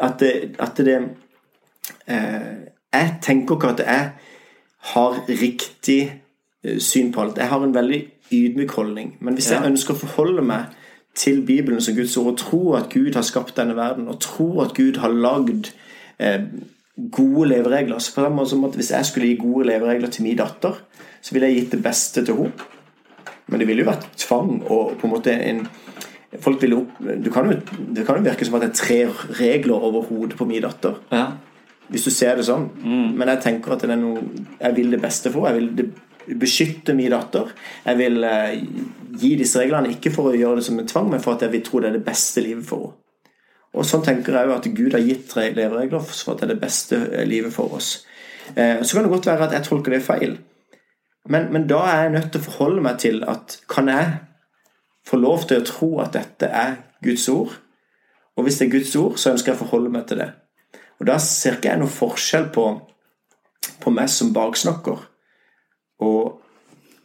at 0.00 0.22
det, 0.22 0.32
at 0.62 0.80
det 0.86 0.98
eh, 2.06 2.52
jeg 2.92 3.14
tenker 3.22 3.56
ikke 3.56 3.72
at 3.74 3.84
jeg 3.86 4.10
har 4.94 5.20
riktig 5.28 6.00
eh, 6.64 6.78
syn 6.78 7.12
på 7.12 7.22
alt. 7.22 7.38
Jeg 7.38 7.48
har 7.48 7.64
en 7.64 7.74
veldig 7.74 8.00
ydmyk 8.32 8.70
holdning. 8.70 9.16
Men 9.20 9.34
hvis 9.34 9.50
jeg 9.50 9.66
ønsker 9.66 9.94
å 9.94 10.02
forholde 10.04 10.42
meg 10.46 10.76
til 11.18 11.42
Bibelen 11.46 11.80
som 11.82 11.94
Guds 11.94 12.16
ord, 12.16 12.32
og 12.32 12.38
tro 12.38 12.60
at 12.78 12.90
Gud 12.92 13.14
har 13.14 13.26
skapt 13.26 13.56
denne 13.58 13.76
verden, 13.76 14.08
og 14.08 14.20
tro 14.22 14.60
at 14.64 14.74
Gud 14.74 15.00
har 15.02 15.12
lagd 15.12 15.72
eh, 16.18 16.46
gode 17.12 17.48
leveregler 17.48 17.98
så 17.98 18.14
på 18.14 18.24
den 18.24 18.36
måten 18.36 18.50
som 18.50 18.64
at 18.68 18.76
Hvis 18.76 18.90
jeg 18.90 19.06
skulle 19.06 19.26
gi 19.28 19.36
gode 19.40 19.66
leveregler 19.66 20.10
til 20.10 20.22
min 20.22 20.36
datter, 20.36 20.82
så 21.22 21.34
ville 21.34 21.48
jeg 21.48 21.56
gitt 21.56 21.72
det 21.72 21.82
beste 21.82 22.24
til 22.24 22.36
henne. 22.36 22.68
Men 23.50 23.60
det 23.60 23.66
ville 23.66 23.82
jo 23.82 23.90
vært 23.90 24.06
tvang 24.16 24.62
og 24.70 24.96
på 24.98 25.06
en 25.06 25.12
måte 25.12 25.32
en 25.34 25.64
folk 26.38 26.62
ville 26.62 26.76
opp, 26.78 26.98
du 27.00 27.30
kan 27.34 27.48
jo, 27.50 27.56
det 27.94 28.04
kan 28.06 28.20
jo 28.20 28.22
virke 28.22 28.46
som 28.46 28.54
at 28.54 28.62
det 28.62 28.68
er 28.70 28.78
tre 28.78 28.98
regler 29.40 29.74
over 29.74 30.04
hodet 30.06 30.36
på 30.38 30.46
min 30.46 30.62
datter. 30.62 31.00
Ja. 31.10 31.24
Hvis 31.90 32.06
du 32.06 32.12
ser 32.14 32.38
det 32.38 32.46
sånn. 32.46 32.68
Mm. 32.84 33.18
Men 33.18 33.32
jeg 33.34 33.42
tenker 33.46 33.74
at 33.74 33.82
det 33.82 33.90
er 33.90 34.00
noe 34.00 34.22
jeg 34.60 34.76
vil 34.76 34.94
det 34.94 35.02
beste 35.02 35.32
for. 35.34 35.48
Jeg 35.50 35.58
vil 35.58 35.90
beskytte 36.40 36.94
min 36.94 37.10
datter. 37.12 37.50
Jeg 37.84 37.98
vil 37.98 38.24
eh, 38.24 38.58
gi 39.20 39.34
disse 39.40 39.60
reglene 39.62 39.90
ikke 39.94 40.12
for 40.14 40.30
å 40.30 40.36
gjøre 40.38 40.60
det 40.60 40.66
som 40.68 40.78
en 40.78 40.90
tvang, 40.90 41.10
men 41.10 41.22
for 41.22 41.34
at 41.34 41.46
jeg 41.46 41.54
vil 41.54 41.64
tro 41.66 41.80
det 41.82 41.90
er 41.90 41.98
det 41.98 42.06
beste 42.06 42.44
livet 42.44 42.66
for 42.68 42.90
henne. 42.90 42.96
Og 43.70 43.86
sånn 43.86 44.02
tenker 44.02 44.34
jeg 44.34 44.48
jo 44.48 44.54
at 44.56 44.64
Gud 44.74 44.94
har 44.96 45.04
gitt 45.04 45.34
leveregler 45.54 46.02
for 46.02 46.32
at 46.32 46.40
det 46.40 46.48
er 46.48 46.54
det 46.56 46.62
beste 46.62 46.96
eh, 47.06 47.26
livet 47.28 47.54
for 47.54 47.76
oss. 47.78 48.00
Eh, 48.56 48.82
så 48.82 48.96
kan 48.96 49.06
det 49.06 49.12
godt 49.12 49.28
være 49.30 49.46
at 49.46 49.54
jeg 49.54 49.68
tolker 49.68 49.94
det 49.94 50.02
feil. 50.02 50.34
Men, 51.30 51.52
men 51.54 51.68
da 51.70 51.84
er 51.86 52.02
jeg 52.02 52.14
nødt 52.16 52.32
til 52.34 52.42
å 52.42 52.48
forholde 52.48 52.82
meg 52.82 52.98
til 52.98 53.22
at 53.30 53.60
kan 53.70 53.90
jeg 53.92 54.08
få 55.06 55.20
lov 55.20 55.46
til 55.46 55.60
å 55.60 55.66
tro 55.68 55.90
at 56.02 56.16
dette 56.16 56.50
er 56.50 56.80
Guds 57.04 57.28
ord? 57.30 57.54
Og 58.34 58.46
hvis 58.46 58.58
det 58.58 58.66
er 58.66 58.74
Guds 58.74 58.96
ord, 58.98 59.18
så 59.20 59.34
ønsker 59.34 59.52
jeg 59.52 59.60
å 59.60 59.62
forholde 59.62 59.92
meg 59.94 60.08
til 60.08 60.22
det. 60.22 60.30
Og 61.00 61.06
Da 61.06 61.16
ser 61.18 61.56
ikke 61.56 61.72
jeg 61.72 61.80
noe 61.80 61.92
forskjell 61.92 62.50
på, 62.54 62.66
på 63.80 63.92
meg 63.94 64.10
som 64.12 64.34
baksnakker 64.36 65.06
og 66.00 66.40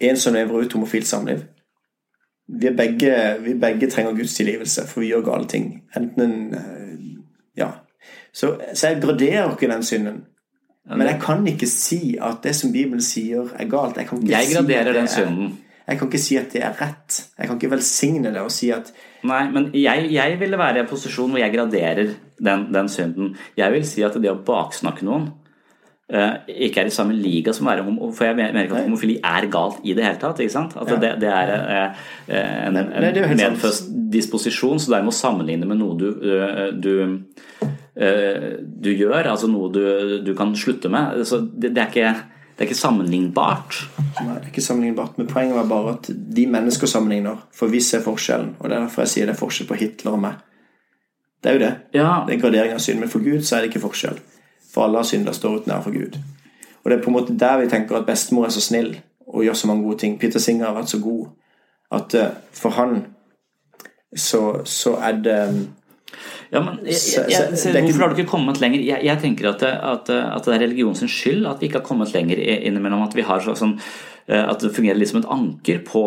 en 0.04 0.18
som 0.20 0.36
lever 0.36 0.66
ut 0.66 0.74
homofilt 0.76 1.08
samliv. 1.08 1.46
Vi, 2.48 2.70
begge, 2.78 3.16
vi 3.42 3.56
begge 3.60 3.90
trenger 3.90 4.16
Guds 4.16 4.36
tilgivelse, 4.38 4.86
for 4.88 5.02
vi 5.02 5.10
gjør 5.10 5.24
gale 5.26 5.48
ting. 5.50 5.70
Enten 5.98 6.22
en 6.22 6.54
eh, 6.54 6.96
Ja. 7.58 7.70
Så, 8.34 8.58
så 8.74 8.88
jeg 8.88 9.02
graderer 9.02 9.52
ikke 9.52 9.72
den 9.72 9.84
synden. 9.84 10.26
Men 10.86 11.08
jeg 11.08 11.20
kan 11.22 11.48
ikke 11.48 11.68
si 11.68 12.18
at 12.22 12.44
det 12.44 12.56
som 12.56 12.72
Bibelen 12.72 13.02
sier, 13.02 13.48
er 13.56 13.70
galt. 13.70 13.98
Jeg, 13.98 14.08
jeg 14.30 14.52
graderer 14.54 14.92
si 14.92 15.00
den 15.00 15.08
synden. 15.08 15.54
Jeg 15.86 16.00
kan 16.00 16.10
ikke 16.10 16.22
si 16.22 16.38
at 16.40 16.54
det 16.54 16.64
er 16.66 16.76
rett. 16.80 17.20
Jeg 17.38 17.48
kan 17.48 17.60
ikke 17.60 17.76
velsigne 17.76 18.34
det 18.34 18.42
og 18.42 18.54
si 18.54 18.72
at 18.74 18.92
Nei, 19.26 19.46
men 19.54 19.72
jeg, 19.74 20.10
jeg 20.14 20.38
ville 20.38 20.58
være 20.58 20.80
i 20.80 20.84
en 20.84 20.90
posisjon 20.90 21.32
hvor 21.34 21.42
jeg 21.42 21.54
graderer 21.54 22.12
den, 22.38 22.68
den 22.74 22.90
synden. 22.92 23.34
Jeg 23.58 23.74
vil 23.74 23.86
si 23.88 24.04
at 24.06 24.18
det 24.22 24.30
å 24.30 24.38
baksnakke 24.46 25.06
noen 25.06 25.32
uh, 26.14 26.36
ikke 26.46 26.84
er 26.84 26.92
i 26.92 26.94
samme 26.94 27.16
liga 27.18 27.54
som 27.56 27.66
å 27.66 27.72
være 27.72 27.86
homo... 27.88 28.12
For 28.14 28.30
jeg 28.30 28.38
mener 28.38 28.68
ikke 28.68 28.78
at 28.78 28.86
homofili 28.86 29.16
er 29.18 29.48
galt 29.54 29.82
i 29.82 29.96
det 29.98 30.06
hele 30.06 30.22
tatt. 30.22 30.42
ikke 30.44 30.54
sant? 30.54 30.76
At 30.78 30.94
ja. 30.94 31.00
det, 31.02 31.12
det, 31.24 31.32
er 31.32 31.56
uh, 31.56 32.06
en, 32.68 32.78
en, 32.82 32.94
en 33.10 33.42
medfødt 33.42 33.90
disposisjon, 34.14 34.82
så 34.82 34.94
det 34.94 35.00
er 35.00 35.08
med 35.08 35.16
å 35.16 35.18
sammenligne 35.18 35.70
med 35.70 35.82
noe 35.82 35.98
du, 36.02 36.08
uh, 36.22 36.70
du, 36.76 36.94
du 37.96 38.90
gjør, 38.92 39.30
altså 39.32 39.48
noe 39.48 39.70
du, 39.72 39.84
du, 40.26 40.34
kan 40.38 40.54
slutte 40.60 40.92
med. 40.92 41.22
Så 41.26 41.46
det, 41.48 41.74
det 41.78 41.86
er 41.86 41.94
ikke 41.94 42.16
det 42.56 42.64
er 42.64 42.70
ikke 42.70 42.80
sammenlignbart. 42.80 43.78
Nei, 44.24 44.34
det 44.38 44.46
er 44.46 44.52
ikke 44.54 44.62
sammenlignbart, 44.64 45.18
men 45.20 45.28
poenget 45.28 45.58
var 45.58 45.66
bare 45.68 45.94
at 45.98 46.10
de 46.38 46.46
mennesker 46.48 46.88
sammenligner, 46.88 47.42
for 47.54 47.68
vi 47.68 47.82
ser 47.84 48.04
forskjellen. 48.06 48.54
Og 48.60 48.70
det 48.70 48.78
er 48.78 48.86
derfor 48.86 49.04
jeg 49.04 49.12
sier 49.12 49.28
det 49.28 49.34
er 49.36 49.42
forskjell 49.42 49.68
på 49.68 49.80
Hitler 49.80 50.16
og 50.16 50.22
meg. 50.24 50.38
Det 51.44 51.52
er 51.52 51.58
jo 51.58 51.60
det. 51.66 51.74
Ja. 51.94 52.12
Det 52.28 52.36
er 52.36 52.40
gradering 52.42 52.74
av 52.74 52.80
synd. 52.80 53.00
Men 53.00 53.12
for 53.12 53.20
Gud 53.20 53.44
så 53.44 53.58
er 53.58 53.66
det 53.66 53.74
ikke 53.74 53.84
forskjell. 53.84 54.22
For 54.72 54.86
alle 54.86 54.98
har 54.98 55.10
synder 55.10 55.36
står 55.36 55.60
uten 55.60 55.74
ære 55.76 55.84
for 55.84 55.94
Gud. 55.94 56.16
Og 56.84 56.92
det 56.92 56.98
er 56.98 57.04
på 57.04 57.12
en 57.12 57.18
måte 57.18 57.36
der 57.40 57.60
vi 57.60 57.68
tenker 57.70 58.00
at 58.00 58.08
bestemor 58.08 58.48
er 58.48 58.56
så 58.56 58.64
snill 58.64 58.96
og 59.28 59.44
gjør 59.44 59.54
så 59.54 59.68
mange 59.68 59.84
gode 59.84 60.00
ting. 60.00 60.20
Peter 60.20 60.40
Singer 60.40 60.66
har 60.66 60.78
vært 60.78 60.90
så 60.90 61.00
god 61.04 61.28
at 61.92 62.16
uh, 62.16 62.32
for 62.54 62.70
han 62.70 63.06
så, 64.16 64.62
så 64.66 64.96
er 64.96 65.22
det 65.22 65.40
ja, 66.54 66.62
men 66.62 66.82
jeg, 66.86 66.98
jeg, 67.30 67.52
jeg, 67.58 67.86
Hvorfor 67.88 68.04
har 68.04 68.12
du 68.12 68.20
ikke 68.20 68.32
kommet 68.32 68.60
lenger? 68.62 68.84
Jeg, 69.04 69.20
tenker 69.22 69.52
at 69.52 69.64
det, 69.64 69.72
at, 69.76 70.12
at 70.14 70.48
det 70.48 70.56
er 70.56 70.66
religionens 70.68 71.06
skyld 71.12 71.48
at 71.50 71.62
vi 71.62 71.70
ikke 71.70 71.82
har 71.82 71.88
kommet 71.88 72.14
lenger 72.16 72.42
innimellom. 72.42 73.06
At 73.06 73.18
vi 73.18 73.26
har 73.26 73.44
sånn 73.46 73.78
eh, 73.80 74.44
at 74.44 74.62
det 74.62 74.74
fungerer 74.76 75.00
litt 75.00 75.12
som 75.12 75.22
et 75.22 75.32
anker 75.36 75.82
på, 75.88 76.04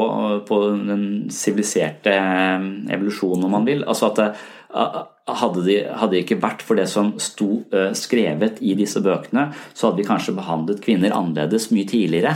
på 0.48 0.60
den 0.88 1.08
siviliserte 1.34 2.14
eh, 2.14 2.68
evolusjonen, 2.94 3.48
om 3.48 3.58
man 3.58 3.68
vil. 3.68 3.84
Altså 3.84 4.12
at 4.12 4.22
det, 4.22 4.30
hadde 4.68 5.62
det 5.64 5.76
de 6.12 6.20
ikke 6.20 6.36
vært 6.42 6.62
for 6.64 6.78
det 6.78 6.86
som 6.90 7.14
sto 7.20 7.62
uh, 7.72 7.90
skrevet 7.96 8.60
i 8.60 8.74
disse 8.76 9.00
bøkene, 9.04 9.48
så 9.72 9.88
hadde 9.88 10.02
vi 10.02 10.08
kanskje 10.08 10.36
behandlet 10.36 10.82
kvinner 10.84 11.14
annerledes 11.16 11.70
mye 11.72 11.88
tidligere. 11.88 12.34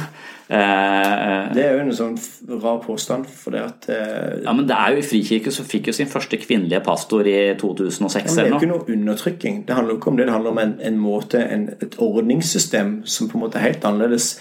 Uh, 0.52 1.52
det 1.52 1.64
er 1.64 1.76
jo 1.76 1.82
en 1.84 1.94
sånn 1.96 2.16
rar 2.62 2.80
påstand. 2.84 3.28
For 3.28 3.54
det 3.54 3.62
at 3.64 3.88
Ja, 3.92 4.52
men 4.56 4.66
det 4.68 4.76
er 4.76 4.94
jo 4.96 5.02
i 5.02 5.06
Frikirke 5.06 5.52
som 5.54 5.68
fikk 5.68 5.90
jo 5.90 5.96
sin 5.96 6.10
første 6.10 6.40
kvinnelige 6.40 6.82
pastor 6.84 7.28
i 7.28 7.38
2006 7.60 8.16
ja, 8.16 8.34
Det 8.34 8.46
er 8.46 8.50
jo 8.52 8.60
ikke 8.60 8.72
noe 8.72 8.96
undertrykking. 8.96 9.62
Det 9.68 9.76
handler 9.76 9.96
jo 9.96 10.00
ikke 10.00 10.12
om 10.12 10.20
det. 10.20 10.28
Det 10.28 10.36
handler 10.36 10.56
om 10.56 10.62
en, 10.64 10.76
en 10.90 11.00
måte, 11.00 11.44
en, 11.44 11.68
et 11.84 11.96
ordningssystem 12.00 13.00
som 13.04 13.28
på 13.28 13.38
en 13.38 13.46
måte 13.46 13.60
er 13.60 13.70
helt 13.70 13.88
annerledes. 13.88 14.34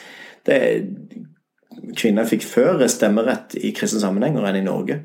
Det, 0.47 0.59
kvinner 1.97 2.27
fikk 2.27 2.45
før 2.47 2.83
stemmerett 2.89 3.55
i 3.59 3.71
kristne 3.75 4.01
sammenhenger 4.03 4.47
enn 4.47 4.59
i 4.59 4.65
Norge. 4.65 5.01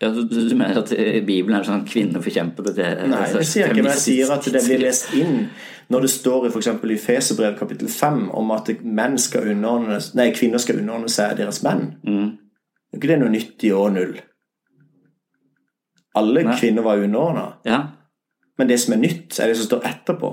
Ja, 0.00 0.08
du, 0.08 0.22
du, 0.24 0.54
mener 0.56 0.78
at 0.80 0.92
Bibelen 1.26 1.58
er 1.58 1.66
sånn 1.66 1.82
kvinneforkjempede 1.84 2.72
Nei, 3.10 3.24
jeg 3.34 3.48
sier 3.50 3.68
ikke 3.68 3.82
men 3.82 3.90
jeg 3.92 4.00
sier 4.00 4.30
at 4.32 4.46
det 4.48 4.62
blir 4.64 4.80
lest 4.80 5.12
inn 5.12 5.42
når 5.90 6.06
det 6.06 6.10
står 6.12 6.46
i 6.46 6.50
f.eks. 6.52 6.68
i 6.70 6.98
Feserbrev 7.02 7.56
kapittel 7.58 7.90
5 7.90 8.28
om 8.38 8.52
at 8.54 8.70
skal 9.18 9.48
nei, 9.50 10.28
kvinner 10.36 10.62
skal 10.62 10.78
underordne 10.78 11.10
seg 11.10 11.34
deres 11.40 11.64
menn. 11.66 11.96
Mm. 12.06 12.28
Er 12.92 13.00
ikke 13.00 13.10
det 13.10 13.16
noe 13.18 13.32
nyttig 13.32 13.72
år 13.74 13.90
null? 13.96 14.12
Alle 16.14 16.44
nei. 16.46 16.54
kvinner 16.58 16.86
var 16.86 17.02
underordna. 17.02 17.48
Ja. 17.66 17.80
Men 18.58 18.70
det 18.70 18.78
som 18.82 18.94
er 18.94 19.02
nytt, 19.02 19.34
er 19.40 19.50
det 19.50 19.58
som 19.58 19.66
står 19.66 19.90
etterpå. 19.90 20.30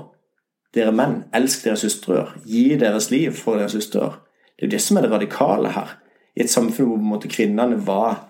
Dere 0.74 0.94
menn, 0.94 1.24
elsk 1.34 1.66
deres 1.66 1.82
søstre. 1.82 2.26
Gi 2.46 2.76
deres 2.78 3.10
liv 3.10 3.34
for 3.34 3.58
deres 3.58 3.74
søstre. 3.74 4.12
Det 4.54 4.66
er 4.66 4.68
jo 4.68 4.74
det 4.76 4.82
som 4.84 4.98
er 4.98 5.06
det 5.06 5.12
radikale 5.16 5.74
her. 5.74 5.96
I 6.38 6.44
et 6.44 6.54
samfunn 6.54 6.92
hvor 6.92 7.00
på 7.00 7.06
en 7.06 7.12
måte 7.16 7.30
kvinnene 7.32 7.80
var 7.86 8.27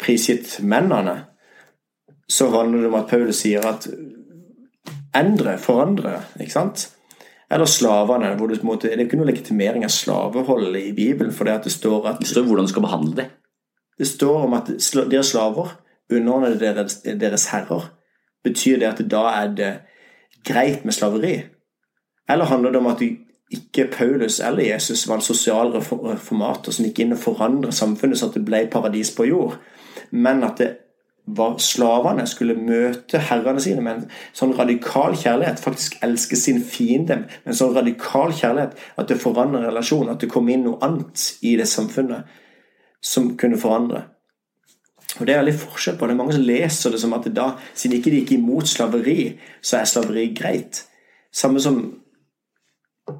prisgitt 0.00 0.58
mennene, 0.62 1.24
så 2.28 2.48
handler 2.50 2.84
det 2.84 2.90
om 2.90 2.98
at 2.98 3.08
Paulus 3.10 3.42
sier 3.44 3.64
at 3.68 3.86
endre, 5.14 5.58
forandre, 5.62 6.18
ikke 6.40 6.56
sant? 6.56 6.88
Eller 7.52 7.68
slavene. 7.70 8.34
hvor 8.36 8.48
Det, 8.48 8.62
måte, 8.64 8.88
det 8.88 8.98
er 8.98 9.04
ikke 9.04 9.18
noe 9.20 9.30
legitimering 9.30 9.84
av 9.84 9.92
slaveholdet 9.92 10.80
i 10.80 10.92
Bibelen. 10.96 11.32
for 11.32 11.44
Det 11.44 11.52
at 11.52 11.64
det 11.64 11.72
står 11.72 12.08
at... 12.08 12.20
Det 12.20 12.28
står 12.28 12.46
hvordan 12.48 12.66
du 12.66 12.72
skal 12.72 12.82
behandle 12.82 13.16
dem. 13.16 13.26
Det 13.98 14.06
står 14.08 14.46
om 14.46 14.54
at 14.54 14.70
dere 15.10 15.22
slaver 15.22 15.76
underordner 16.10 16.58
deres, 16.58 17.02
deres 17.04 17.46
herrer. 17.52 17.92
Betyr 18.44 18.78
det 18.80 18.88
at 18.88 19.04
da 19.10 19.22
er 19.30 19.52
det 19.54 19.72
greit 20.44 20.84
med 20.84 20.92
slaveri? 20.92 21.44
Eller 22.28 22.44
handler 22.44 22.72
det 22.72 22.80
om 22.80 22.90
at 22.90 23.02
ikke 23.54 23.88
Paulus 23.92 24.40
eller 24.40 24.66
Jesus 24.66 25.06
var 25.08 25.20
en 25.20 25.26
sosial 25.26 25.72
reformator 25.74 26.74
som 26.74 26.86
gikk 26.86 27.04
inn 27.04 27.16
og 27.16 27.22
forandret 27.22 27.76
samfunnet 27.76 28.20
så 28.20 28.30
at 28.30 28.38
det 28.38 28.44
ble 28.46 28.64
paradis 28.72 29.12
på 29.14 29.28
jord, 29.30 29.58
men 30.10 30.44
at 30.46 30.60
det 30.60 30.70
var 31.24 31.56
slavene 31.62 32.26
skulle 32.28 32.56
møte 32.58 33.20
herrene 33.30 33.60
sine 33.64 33.80
med 33.84 34.02
en 34.02 34.08
sånn 34.36 34.52
radikal 34.58 35.14
kjærlighet, 35.16 35.62
faktisk 35.62 35.96
elske 36.04 36.36
sin 36.36 36.60
fiende 36.60 37.22
med 37.24 37.52
en 37.54 37.56
sånn 37.56 37.72
radikal 37.76 38.34
kjærlighet 38.36 38.76
at 39.00 39.08
det 39.08 39.20
forandrer 39.22 39.64
relasjonen, 39.70 40.12
at 40.12 40.20
det 40.20 40.28
kom 40.32 40.50
inn 40.52 40.66
noe 40.66 40.82
annet 40.84 41.30
i 41.40 41.54
det 41.56 41.68
samfunnet 41.70 42.28
som 43.04 43.32
kunne 43.40 43.60
forandre. 43.60 44.04
Og 45.20 45.26
Det 45.26 45.34
er 45.34 45.42
veldig 45.42 45.58
forskjell 45.60 45.96
på 45.96 46.06
det. 46.06 46.16
mange 46.16 46.32
som 46.32 46.42
leser 46.42 46.90
det 46.90 47.00
som 47.00 47.12
at 47.12 47.28
da, 47.34 47.52
siden 47.74 47.98
ikke 47.98 48.10
de 48.10 48.20
gikk 48.22 48.32
imot 48.32 48.68
slaveri, 48.68 49.38
så 49.62 49.78
er 49.78 49.84
slaveri 49.84 50.34
greit. 50.34 50.84
Samme 51.32 51.60
som, 51.60 52.00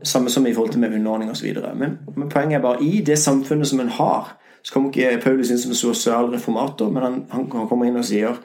samme 0.02 0.30
som 0.30 0.46
i 0.46 0.54
forhold 0.54 0.72
til 0.72 0.80
med 0.80 0.94
underordning 0.94 1.30
osv. 1.30 1.50
Men, 1.76 1.98
men 2.16 2.28
poenget 2.28 2.58
er 2.58 2.62
bare 2.64 2.82
i 2.84 3.00
det 3.04 3.18
samfunnet 3.18 3.68
som 3.68 3.80
en 3.80 3.92
har, 3.92 4.36
så 4.64 4.72
kommer 4.72 4.92
ikke 4.92 5.20
Paulus 5.20 5.50
inn 5.52 5.60
som 5.60 5.74
sosial 5.76 6.30
reformator, 6.32 6.88
men 6.92 7.02
han, 7.02 7.18
han, 7.34 7.50
kommer 7.50 7.88
inn 7.88 8.00
og 8.00 8.06
sier 8.08 8.38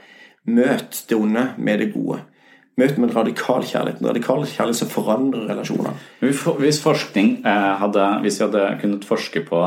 møt 0.49 1.05
det 1.07 1.15
onde 1.15 1.45
med 1.57 1.79
det 1.79 1.93
gode. 1.93 2.19
Møt 2.79 2.97
med 2.97 3.09
en 3.09 3.15
radikal 3.15 3.63
kjærlighet. 3.67 4.01
En 4.01 4.09
radikal 4.11 4.43
kjærlighet 4.47 4.81
som 4.81 4.91
forandrer 4.91 5.47
relasjoner. 5.51 5.95
Hvis 6.19 6.81
forskning 6.83 7.31
eh, 7.47 7.71
hadde, 7.81 8.05
hvis 8.23 8.39
vi 8.39 8.45
hadde 8.45 8.67
kunnet 8.81 9.07
forske 9.07 9.43
på 9.47 9.63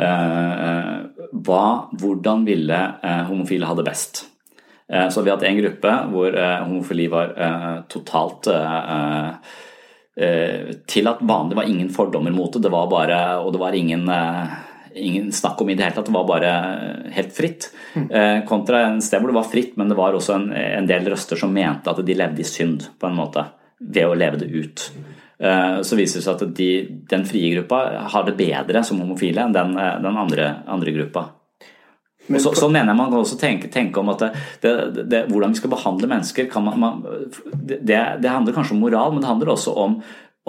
eh, 0.00 0.94
hva, 1.44 1.64
hvordan 2.00 2.46
ville 2.48 2.80
eh, 3.04 3.24
homofile 3.28 3.68
ha 3.68 3.76
det 3.76 3.84
best 3.88 4.24
eh, 4.88 5.10
Så 5.12 5.24
vi 5.24 5.32
hatt 5.32 5.44
en 5.44 5.60
gruppe 5.60 5.92
hvor 6.12 6.36
eh, 6.40 6.64
homofili 6.64 7.08
var 7.12 7.36
eh, 7.36 7.70
totalt 7.92 8.48
til 10.14 11.08
at 11.10 11.22
vanlig 11.26 11.56
var 11.58 11.66
ingen 11.66 11.88
fordommer 11.90 12.30
mot 12.30 12.52
det. 12.54 12.60
Det 12.62 12.70
var 12.70 12.86
bare, 12.86 13.16
og 13.42 13.48
det 13.50 13.58
var 13.58 13.74
ingen 13.74 14.04
ingen 14.94 15.32
snakk 15.34 15.58
om 15.58 15.72
i 15.72 15.74
det 15.74 15.82
hele 15.82 15.96
tatt. 15.96 16.06
Det 16.06 16.14
var 16.14 16.28
bare 16.28 16.52
helt 17.16 17.32
fritt. 17.34 17.66
Mm. 17.98 18.06
kontra 18.46 18.84
en 18.86 19.00
sted 19.02 19.18
hvor 19.18 19.32
det 19.32 19.40
var 19.40 19.50
fritt, 19.50 19.74
men 19.74 19.90
det 19.90 19.98
var 19.98 20.14
også 20.14 20.36
en, 20.36 20.46
en, 20.54 20.86
del 20.86 21.10
røster 21.10 21.40
som 21.40 21.50
mente 21.50 21.90
at 21.90 21.98
de 22.06 22.14
levde 22.14 22.44
i 22.44 22.46
synd, 22.46 22.86
på 22.94 23.10
en 23.10 23.18
måte, 23.18 23.42
ved 23.82 24.06
å 24.06 24.14
leve 24.14 24.38
det 24.44 24.52
ut. 24.54 24.86
Eh, 25.38 25.80
så 25.82 25.96
viser 25.98 26.20
det 26.20 26.24
seg 26.24 26.42
at 26.42 26.52
de, 26.56 26.68
den 27.10 27.24
frie 27.26 27.50
gruppa 27.56 27.80
har 28.12 28.26
det 28.28 28.36
bedre 28.38 28.84
som 28.86 29.00
homofile 29.02 29.42
enn 29.42 29.54
den, 29.54 29.74
eh, 29.80 29.96
den 30.02 30.20
andre, 30.20 30.50
andre, 30.70 30.94
gruppa. 30.94 31.26
Men, 32.26 32.40
så, 32.40 32.54
så, 32.56 32.70
mener 32.72 32.92
jeg 32.92 32.98
man 32.98 33.10
kan 33.12 33.20
også 33.20 33.36
tenke, 33.40 33.68
tenke 33.72 34.00
om 34.00 34.08
at 34.14 34.22
det, 34.22 34.30
det, 34.62 35.04
det, 35.12 35.18
hvordan 35.28 35.52
vi 35.52 35.60
skal 35.60 35.72
behandle 35.74 36.08
mennesker 36.08 36.48
man, 36.64 36.78
man, 36.80 37.02
det, 37.60 37.98
handler 38.24 38.56
kanskje 38.56 38.76
om 38.76 38.80
moral, 38.80 39.12
men 39.12 39.20
det 39.20 39.28
handler 39.28 39.52
også 39.52 39.74
om, 39.76 39.98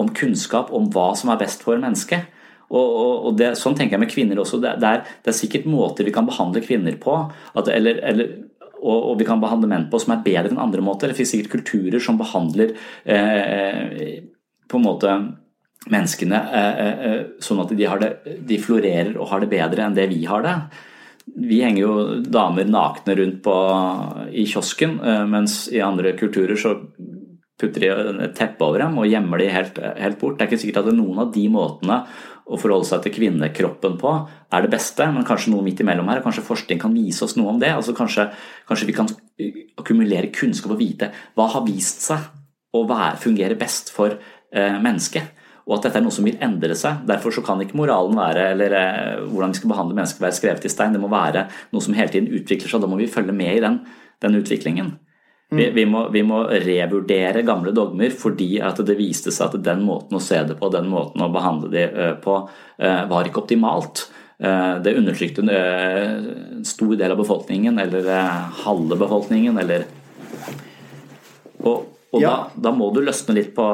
om 0.00 0.14
kunnskap 0.16 0.72
om 0.72 0.88
hva 0.94 1.10
som 1.18 1.32
er 1.32 1.40
best 1.42 1.66
for 1.66 1.76
mennesket. 1.82 2.32
Og, 2.66 2.82
og, 2.82 3.12
og 3.28 3.38
det, 3.38 3.52
Sånn 3.60 3.76
tenker 3.78 3.96
jeg 3.96 4.02
med 4.02 4.10
kvinner 4.10 4.40
også. 4.42 4.58
Det, 4.62 4.74
det, 4.82 4.90
er, 4.90 5.16
det, 5.22 5.30
er, 5.30 5.38
sikkert 5.38 5.68
måter 5.70 6.06
vi 6.06 6.14
kan 6.14 6.26
behandle 6.26 6.64
kvinner 6.64 6.96
på, 7.02 7.18
at, 7.54 7.70
eller, 7.70 8.00
eller, 8.10 8.32
og, 8.80 8.96
og, 8.96 9.12
vi 9.20 9.28
kan 9.28 9.42
behandle 9.42 9.70
menn 9.70 9.88
på 9.92 10.00
som 10.02 10.16
er 10.16 10.24
bedre 10.24 10.52
enn 10.52 10.62
andre 10.62 10.84
måter. 10.84 11.12
Det 11.12 11.18
finnes 11.18 11.34
sikkert 11.36 11.58
kulturer 11.58 12.02
som 12.02 12.18
behandler 12.20 12.74
eh, 13.04 14.24
på 14.66 14.80
en 14.80 14.86
måte 14.86 15.14
menneskene 15.92 16.42
eh, 16.58 16.82
eh, 16.82 17.06
eh 17.06 17.22
sånn 17.42 17.62
at 17.62 17.70
de, 17.70 17.86
det, 18.02 18.38
de, 18.48 18.58
florerer 18.58 19.14
og 19.14 19.30
har 19.30 19.44
det 19.44 19.52
bedre 19.52 19.86
enn 19.86 19.96
det 19.96 20.08
vi 20.10 20.24
har 20.26 20.42
det. 20.46 20.56
Vi 21.26 21.58
henger 21.64 21.82
jo 21.82 21.94
damer 22.30 22.68
nakne 22.70 23.16
rundt 23.18 23.42
på, 23.44 23.54
i 24.30 24.46
kiosken, 24.46 25.00
eh, 25.02 25.24
mens 25.26 25.66
i 25.74 25.82
andre 25.82 26.14
kulturer 26.18 26.58
så 26.60 26.76
putter 27.56 27.82
de 27.82 27.90
et 28.26 28.34
teppe 28.36 28.64
over 28.64 28.82
dem 28.84 28.98
og 29.00 29.08
gjemmer 29.08 29.40
de 29.40 29.48
helt, 29.50 29.78
helt 29.96 30.18
bort. 30.20 30.36
Det 30.36 30.44
er 30.44 30.50
ikke 30.50 30.62
sikkert 30.62 30.82
at 30.84 30.96
noen 30.96 31.22
av 31.24 31.30
de 31.34 31.46
måtene 31.52 32.02
å 32.46 32.58
forholde 32.60 32.86
seg 32.86 33.02
til 33.02 33.14
kvinnekroppen 33.16 33.96
på 33.98 34.12
er 34.54 34.64
det 34.64 34.70
beste, 34.70 35.06
men 35.10 35.26
kanskje 35.26 35.50
noe 35.54 35.64
midt 35.66 35.80
imellom 35.82 36.08
her. 36.12 36.22
Kanskje 36.24 36.44
forskning 36.46 36.78
kan 36.82 36.94
vise 36.94 37.24
oss 37.26 37.34
noe 37.38 37.54
om 37.54 37.60
det. 37.62 37.72
Altså 37.74 37.96
kanskje, 37.96 38.28
kanskje, 38.68 38.88
vi 38.90 38.96
kan 38.96 39.10
akkumulere 39.80 40.30
kunnskap 40.34 40.76
og 40.76 40.82
vite 40.82 41.10
hva 41.34 41.48
har 41.56 41.64
vist 41.66 42.04
seg 42.06 42.28
å 42.76 42.84
være, 42.86 43.18
fungere 43.24 43.58
best 43.58 43.90
for 43.94 44.14
eh, 44.14 44.78
mennesket. 44.82 45.32
Og 45.66 45.74
at 45.74 45.88
dette 45.88 45.98
er 45.98 46.04
noe 46.04 46.14
som 46.14 46.26
vil 46.26 46.38
endre 46.42 46.76
seg. 46.78 47.00
Derfor 47.08 47.34
så 47.34 47.42
kan 47.46 47.58
ikke 47.62 47.78
moralen 47.78 48.14
være, 48.18 48.50
eller 48.54 48.74
eh, 48.78 49.24
hvordan 49.26 49.50
vi 49.50 49.58
skal 49.58 49.72
behandle 49.72 49.96
mennesker 49.98 50.22
være 50.22 50.36
skrevet 50.38 50.68
i 50.68 50.70
stein. 50.70 50.94
Det 50.94 51.00
må 51.02 51.10
være 51.10 51.48
noe 51.74 51.82
som 51.82 51.96
hele 51.98 52.12
tiden 52.12 52.30
utvikler 52.30 52.70
seg. 52.70 52.78
og 52.78 52.84
Da 52.84 52.90
må 52.92 52.98
vi 53.00 53.10
følge 53.10 53.34
med 53.34 53.50
i 53.56 53.64
den, 53.64 53.80
den 54.22 54.38
utviklingen. 54.38 54.92
Vi, 55.50 55.64
mm. 55.64 55.74
vi, 55.74 55.86
må, 55.90 56.04
vi, 56.14 56.22
må, 56.26 56.38
revurdere 56.62 57.42
gamle 57.46 57.70
dogmer 57.74 58.14
fordi 58.14 58.56
at 58.66 58.78
det 58.86 58.96
viste 58.98 59.34
seg 59.34 59.52
at 59.52 59.66
den 59.66 59.82
måten 59.86 60.18
å 60.18 60.22
se 60.22 60.38
det 60.46 60.56
på, 60.58 60.70
den 60.74 60.88
måten 60.90 61.22
å 61.22 61.30
behandle 61.34 61.70
det 61.74 61.84
eh, 61.90 62.14
på, 62.22 62.38
eh, 62.78 63.02
var 63.10 63.26
ikke 63.26 63.42
optimalt. 63.42 64.06
Det 64.36 64.92
undertrykte 64.92 65.40
en 65.48 66.64
stor 66.68 66.90
del 67.00 67.14
av 67.14 67.16
befolkningen, 67.16 67.78
eller 67.80 68.04
halve 68.66 68.98
befolkningen, 69.00 69.56
eller 69.62 69.86
Og, 71.64 71.86
og 72.12 72.20
ja. 72.20 72.34
da, 72.52 72.66
da, 72.66 72.72
må 72.76 72.90
du 72.92 73.00
løsne 73.00 73.32
litt 73.38 73.54
på 73.56 73.64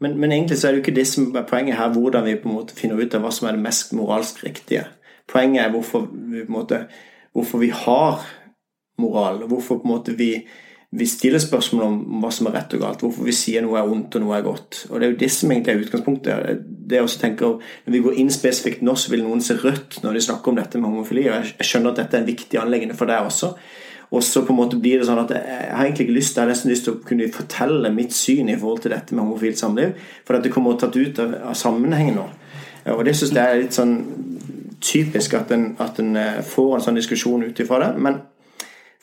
men, 0.00 0.18
men, 0.20 0.32
egentlig 0.32 0.58
så 0.58 0.68
er 0.68 0.72
det 0.72 0.80
jo 0.80 0.84
ikke 0.84 0.96
det 0.98 1.06
som 1.06 1.28
er 1.36 1.46
poenget 1.48 1.78
her, 1.78 1.92
hvordan 1.94 2.24
vi 2.26 2.36
på 2.42 2.48
en 2.50 2.56
måte 2.58 2.76
finner 2.76 2.98
ut 2.98 3.14
av 3.14 3.22
hva 3.24 3.30
som 3.32 3.48
er 3.48 3.56
det 3.56 3.64
mest 3.64 3.92
moralsk 3.96 4.42
riktige. 4.44 4.88
Poenget 5.30 5.62
er 5.64 5.70
hvorfor 5.72 6.08
vi, 6.10 6.42
på 6.42 6.50
en 6.50 6.58
måte, 6.58 6.80
hvorfor 7.32 7.62
vi 7.62 7.70
har 7.72 8.24
moral. 8.98 9.44
Hvorfor 9.48 9.78
på 9.78 9.88
en 9.88 9.94
måte 9.94 10.16
vi, 10.18 10.30
vi 10.90 11.06
stiller 11.06 11.42
spørsmål 11.42 11.84
om 11.86 11.96
hva 12.22 12.30
som 12.34 12.50
er 12.50 12.56
rett 12.58 12.74
og 12.76 12.82
galt. 12.84 13.04
Hvorfor 13.06 13.26
vi 13.26 13.36
sier 13.36 13.64
noe 13.64 13.78
er 13.80 13.90
ondt 13.90 14.18
og 14.18 14.24
noe 14.24 14.36
er 14.36 14.46
godt. 14.46 14.84
Og 14.90 15.00
Det 15.00 15.06
er 15.06 15.14
jo 15.14 15.22
det 15.22 15.30
som 15.32 15.54
egentlig 15.54 15.74
er 15.74 15.86
utgangspunktet. 15.86 16.60
Det 16.64 16.98
jeg 16.98 17.06
også 17.06 17.20
tenker, 17.20 17.58
Når 17.86 17.92
vi 17.92 18.02
går 18.04 18.18
inn 18.20 18.30
spesifikt 18.30 18.82
nå, 18.82 18.94
så 18.96 19.10
vil 19.10 19.24
noen 19.24 19.40
se 19.40 19.54
rødt 19.54 20.02
når 20.02 20.12
de 20.12 20.20
snakker 20.20 20.48
om 20.48 20.56
dette 20.56 20.78
med 20.78 20.90
homofili. 20.90 21.28
og 21.28 21.34
Jeg 21.34 21.66
skjønner 21.66 21.90
at 21.90 21.96
dette 21.96 22.16
er 22.16 22.20
en 22.20 22.32
viktig 22.32 22.60
anleggende 22.60 22.94
for 22.94 23.06
deg 23.06 23.24
også. 23.24 23.54
Og 24.10 24.22
så 24.22 24.44
på 24.44 24.52
en 24.52 24.60
måte 24.60 24.78
blir 24.80 25.00
det 25.00 25.08
sånn 25.08 25.22
at 25.22 25.32
Jeg 25.34 25.70
har 25.70 25.84
egentlig 25.84 26.08
ikke 26.08 26.18
lyst, 26.18 26.36
jeg 26.36 26.44
har 26.44 26.52
nesten 26.52 26.70
lyst 26.70 26.84
til 26.86 26.94
å 26.94 27.02
kunne 27.06 27.30
fortelle 27.32 27.90
mitt 27.94 28.12
syn 28.14 28.50
i 28.52 28.58
forhold 28.58 28.84
til 28.84 28.94
dette 28.94 29.14
med 29.14 29.24
homofilt 29.24 29.58
samliv. 29.58 29.96
For 30.26 30.36
at 30.36 30.44
det 30.44 30.52
kommer 30.54 30.78
tatt 30.78 30.96
ut 30.96 31.18
av, 31.22 31.34
av 31.50 31.58
sammenhengen 31.58 32.20
nå. 32.20 32.28
Og 32.94 33.04
det 33.06 33.16
syns 33.16 33.32
jeg 33.32 33.40
er 33.40 33.62
litt 33.62 33.76
sånn 33.76 33.96
typisk 34.84 35.34
at 35.38 35.52
en, 35.54 35.70
at 35.80 35.98
en 36.02 36.16
eh, 36.20 36.40
får 36.44 36.76
en 36.76 36.84
sånn 36.84 37.00
diskusjon 37.00 37.46
ut 37.46 37.60
ifra 37.60 37.80
det. 37.80 37.90
Men 38.04 38.20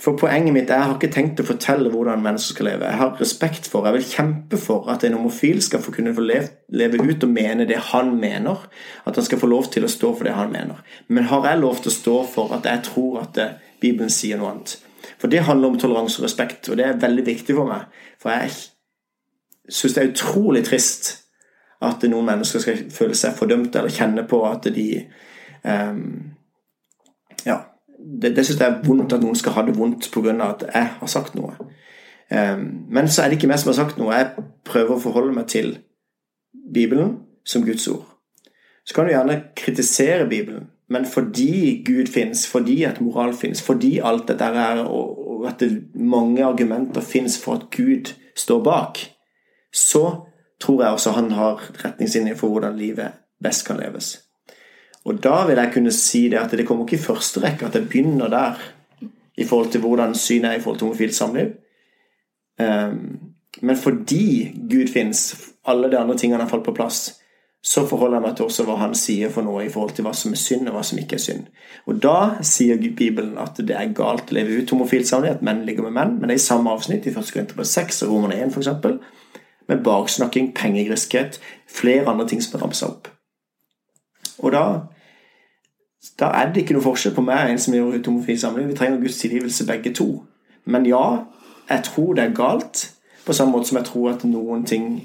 for 0.01 0.17
poenget 0.17 0.53
mitt 0.53 0.69
er 0.69 0.79
jeg 0.79 0.89
har 0.89 0.95
ikke 0.97 1.13
tenkt 1.13 1.41
å 1.43 1.45
fortelle 1.45 1.89
hvordan 1.93 2.23
mennesker 2.23 2.55
skal 2.55 2.67
leve. 2.71 2.89
Jeg 2.89 2.99
har 3.01 3.17
respekt 3.21 3.67
for, 3.69 3.85
jeg 3.85 3.99
vil 3.99 4.07
kjempe 4.09 4.57
for 4.57 4.89
at 4.89 5.03
en 5.05 5.17
homofil 5.17 5.61
skal 5.61 5.83
få 5.83 5.93
kunne 5.93 6.13
få 6.17 6.25
leve, 6.25 6.49
leve, 6.73 7.01
ut 7.01 7.25
og 7.27 7.33
mene 7.33 7.67
det 7.69 7.77
han 7.91 8.15
mener. 8.21 8.63
At 9.05 9.19
han 9.19 9.27
skal 9.27 9.41
få 9.41 9.49
lov 9.51 9.69
til 9.73 9.85
å 9.85 9.91
stå 9.91 10.13
for 10.15 10.25
det 10.25 10.37
han 10.37 10.53
mener. 10.53 10.81
Men 11.07 11.29
har 11.29 11.45
jeg 11.49 11.61
lov 11.61 11.83
til 11.83 11.93
å 11.93 11.97
stå 11.97 12.15
for 12.33 12.55
at 12.57 12.65
jeg 12.69 12.85
tror 12.89 13.21
at 13.25 13.35
det, 13.37 13.51
Bibelen 13.81 14.13
sier 14.13 14.41
noe 14.41 14.55
annet? 14.55 14.79
For 15.21 15.29
det 15.29 15.43
handler 15.45 15.69
om 15.69 15.79
toleranse 15.79 16.21
og 16.21 16.25
respekt, 16.25 16.69
og 16.69 16.79
det 16.79 16.85
er 16.87 17.01
veldig 17.01 17.25
viktig 17.25 17.55
for 17.55 17.69
meg. 17.69 17.89
For 18.21 18.33
jeg 18.33 18.53
syns 19.69 19.93
det 19.93 20.03
er 20.03 20.13
utrolig 20.13 20.63
trist 20.65 21.11
at 21.81 22.03
noen 22.09 22.25
mennesker 22.25 22.61
skal 22.61 22.81
føle 22.93 23.17
seg 23.17 23.37
fordømte 23.37 23.79
eller 23.79 23.93
kjenne 23.93 24.25
på 24.29 24.41
at 24.49 24.67
de 24.73 24.87
um, 25.65 26.01
ja, 27.45 27.57
det, 27.97 28.33
det 28.35 28.45
syns 28.45 28.61
jeg 28.61 28.67
er 28.67 28.81
vondt 28.85 29.13
at 29.15 29.23
noen 29.23 29.37
skal 29.37 29.55
ha 29.57 29.65
det 29.65 29.77
vondt 29.77 30.09
pga. 30.13 30.35
at 30.47 30.65
jeg 30.67 30.89
har 30.99 31.09
sagt 31.09 31.37
noe. 31.37 31.55
Um, 32.29 32.85
men 32.89 33.09
så 33.09 33.23
er 33.23 33.29
det 33.29 33.39
ikke 33.39 33.49
meg 33.51 33.61
som 33.61 33.73
har 33.73 33.79
sagt 33.81 34.01
noe. 34.01 34.13
Jeg 34.13 34.45
prøver 34.65 34.95
å 34.95 35.03
forholde 35.03 35.35
meg 35.37 35.49
til 35.51 35.75
Bibelen 36.73 37.19
som 37.45 37.65
Guds 37.65 37.87
ord. 37.91 38.05
Så 38.85 38.95
kan 38.95 39.05
du 39.05 39.13
gjerne 39.13 39.41
kritisere 39.57 40.29
Bibelen, 40.29 40.69
men 40.91 41.05
fordi 41.07 41.83
Gud 41.87 42.09
fins, 42.11 42.47
fordi 42.47 42.81
at 42.83 43.01
moral 43.01 43.33
fins, 43.33 43.61
fordi 43.63 43.99
alt 44.03 44.27
dette 44.27 44.43
er, 44.43 44.81
og 44.83 45.45
at 45.47 45.61
det 45.63 45.83
mange 45.95 46.43
argumenter 46.43 47.01
fins 47.01 47.37
for 47.39 47.55
at 47.55 47.69
Gud 47.71 48.11
står 48.35 48.63
bak, 48.63 48.99
så 49.73 50.03
tror 50.59 50.83
jeg 50.83 50.91
også 50.91 51.13
han 51.15 51.31
har 51.31 51.63
retningslinjer 51.85 52.35
for 52.35 52.51
hvordan 52.51 52.75
livet 52.77 53.15
best 53.43 53.65
kan 53.67 53.79
leves. 53.79 54.17
Og 55.05 55.23
da 55.23 55.45
vil 55.47 55.57
jeg 55.57 55.71
kunne 55.73 55.91
si 55.95 56.27
det 56.29 56.37
at 56.37 56.51
det 56.51 56.67
kommer 56.67 56.85
ikke 56.85 56.99
i 56.99 57.05
første 57.07 57.41
rekke 57.41 57.65
at 57.65 57.73
det 57.73 57.87
begynner 57.89 58.27
der 58.29 58.59
i 59.37 59.47
forhold 59.47 59.71
til 59.71 59.81
hvordan 59.81 60.15
synet 60.15 60.51
er 60.51 60.59
i 60.59 60.61
forhold 60.61 60.77
til 60.77 60.87
homofilt 60.89 61.15
samliv. 61.15 61.55
Um, 62.59 63.31
men 63.61 63.77
fordi 63.77 64.51
Gud 64.69 64.91
fins, 64.93 65.49
alle 65.65 65.91
de 65.91 65.97
andre 65.97 66.17
tingene 66.17 66.43
har 66.43 66.49
falt 66.49 66.65
på 66.65 66.75
plass, 66.75 67.20
så 67.61 67.83
forholder 67.85 68.17
jeg 68.17 68.25
meg 68.25 68.35
til 68.37 68.47
også 68.47 68.63
hva 68.65 68.75
han 68.81 68.93
sier 68.97 69.29
for 69.29 69.45
noe 69.45 69.67
i 69.67 69.69
forhold 69.69 69.93
til 69.93 70.05
hva 70.07 70.15
som 70.17 70.33
er 70.33 70.39
synd, 70.41 70.69
og 70.69 70.75
hva 70.75 70.81
som 70.85 70.97
ikke 70.97 71.19
er 71.19 71.21
synd. 71.21 71.49
Og 71.85 71.99
da 72.01 72.41
sier 72.45 72.81
Bibelen 72.81 73.35
at 73.41 73.59
det 73.61 73.75
er 73.77 73.93
galt 73.97 74.33
å 74.33 74.37
leve 74.37 74.57
ut 74.57 74.73
homofilt 74.73 75.09
samliv, 75.09 75.35
at 75.35 75.45
menn 75.45 75.61
ligger 75.67 75.85
med 75.85 75.93
menn, 75.97 76.15
men 76.17 76.29
det 76.29 76.39
er 76.39 76.41
i 76.41 76.47
samme 76.47 76.73
avsnitt, 76.73 77.05
i 77.05 77.13
1. 77.13 77.29
Korinterbrev 77.35 77.69
6 77.69 78.01
og 78.07 78.15
Romerne 78.15 78.39
1 78.41 78.57
f.eks. 78.57 79.37
med 79.69 79.83
baksnakking, 79.85 80.55
pengegriskhet, 80.57 81.37
flere 81.69 82.09
andre 82.09 82.27
ting 82.27 82.41
som 82.41 82.57
er 82.57 82.65
ramsa 82.65 82.89
opp. 82.89 83.11
Og 84.41 84.57
da, 84.57 84.65
da 86.17 86.33
er 86.41 86.49
det 86.49 86.63
ikke 86.63 86.79
noe 86.79 86.87
forskjell 86.89 87.13
på 87.13 87.25
meg 87.29 87.45
og 87.45 87.53
en 87.53 87.61
som 87.61 87.77
gjør 87.77 87.99
ut 87.99 88.09
homofil 88.09 88.41
samliv. 88.41 88.71
Vi 88.71 88.79
trenger 88.79 89.03
Guds 89.03 89.21
tilgivelse 89.21 89.69
begge 89.69 89.93
to. 89.93 90.09
Men 90.65 90.89
ja, 90.89 91.05
jeg 91.69 91.85
tror 91.85 92.17
det 92.17 92.25
er 92.25 92.35
galt, 92.35 92.87
på 93.25 93.37
samme 93.37 93.53
måte 93.53 93.69
som 93.69 93.77
jeg 93.77 93.85
tror 93.85 94.15
at 94.15 94.25
noen 94.25 94.65
ting 94.65 94.95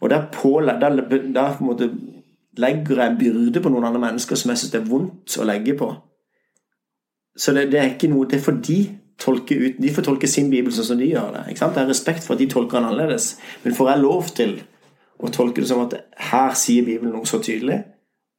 Og 0.00 0.10
der, 0.10 0.26
på, 0.32 0.60
der, 0.64 1.00
der 1.34 1.56
på 1.58 1.64
måte 1.64 1.90
legger 2.60 3.02
jeg 3.02 3.12
en 3.12 3.18
byrde 3.18 3.62
på 3.62 3.72
noen 3.72 3.86
andre 3.88 4.00
mennesker 4.00 4.38
som 4.38 4.52
jeg 4.52 4.62
syns 4.62 4.72
det 4.72 4.80
er 4.80 4.88
vondt 4.88 5.36
å 5.38 5.46
legge 5.48 5.76
på. 5.78 5.90
Så 7.36 7.52
det, 7.56 7.68
det, 7.72 7.78
er 7.78 7.92
ikke 7.92 8.10
noe 8.10 8.26
Det 8.28 8.40
er 8.40 8.56
tolker 9.20 9.60
ut, 9.60 9.78
de 9.78 9.92
får 9.92 10.04
tolke 10.06 10.28
sin 10.28 10.48
bibel 10.50 10.72
sånn 10.72 10.88
som 10.90 11.00
de 11.00 11.10
gjør 11.10 11.34
det. 11.34 11.44
Ikke 11.50 11.62
sant? 11.62 11.76
Jeg 11.76 11.84
har 11.84 11.92
respekt 11.92 12.24
for 12.24 12.34
at 12.34 12.40
de 12.40 12.48
tolker 12.50 12.78
den 12.78 12.88
annerledes. 12.88 13.34
Men 13.62 13.76
får 13.76 13.90
jeg 13.90 14.02
lov 14.02 14.32
til 14.36 14.54
å 15.20 15.30
tolke 15.34 15.60
det 15.60 15.68
som 15.68 15.84
at 15.84 15.96
her 16.30 16.56
sier 16.56 16.86
Bibelen 16.86 17.12
noe 17.12 17.28
så 17.28 17.42
tydelig, 17.44 17.82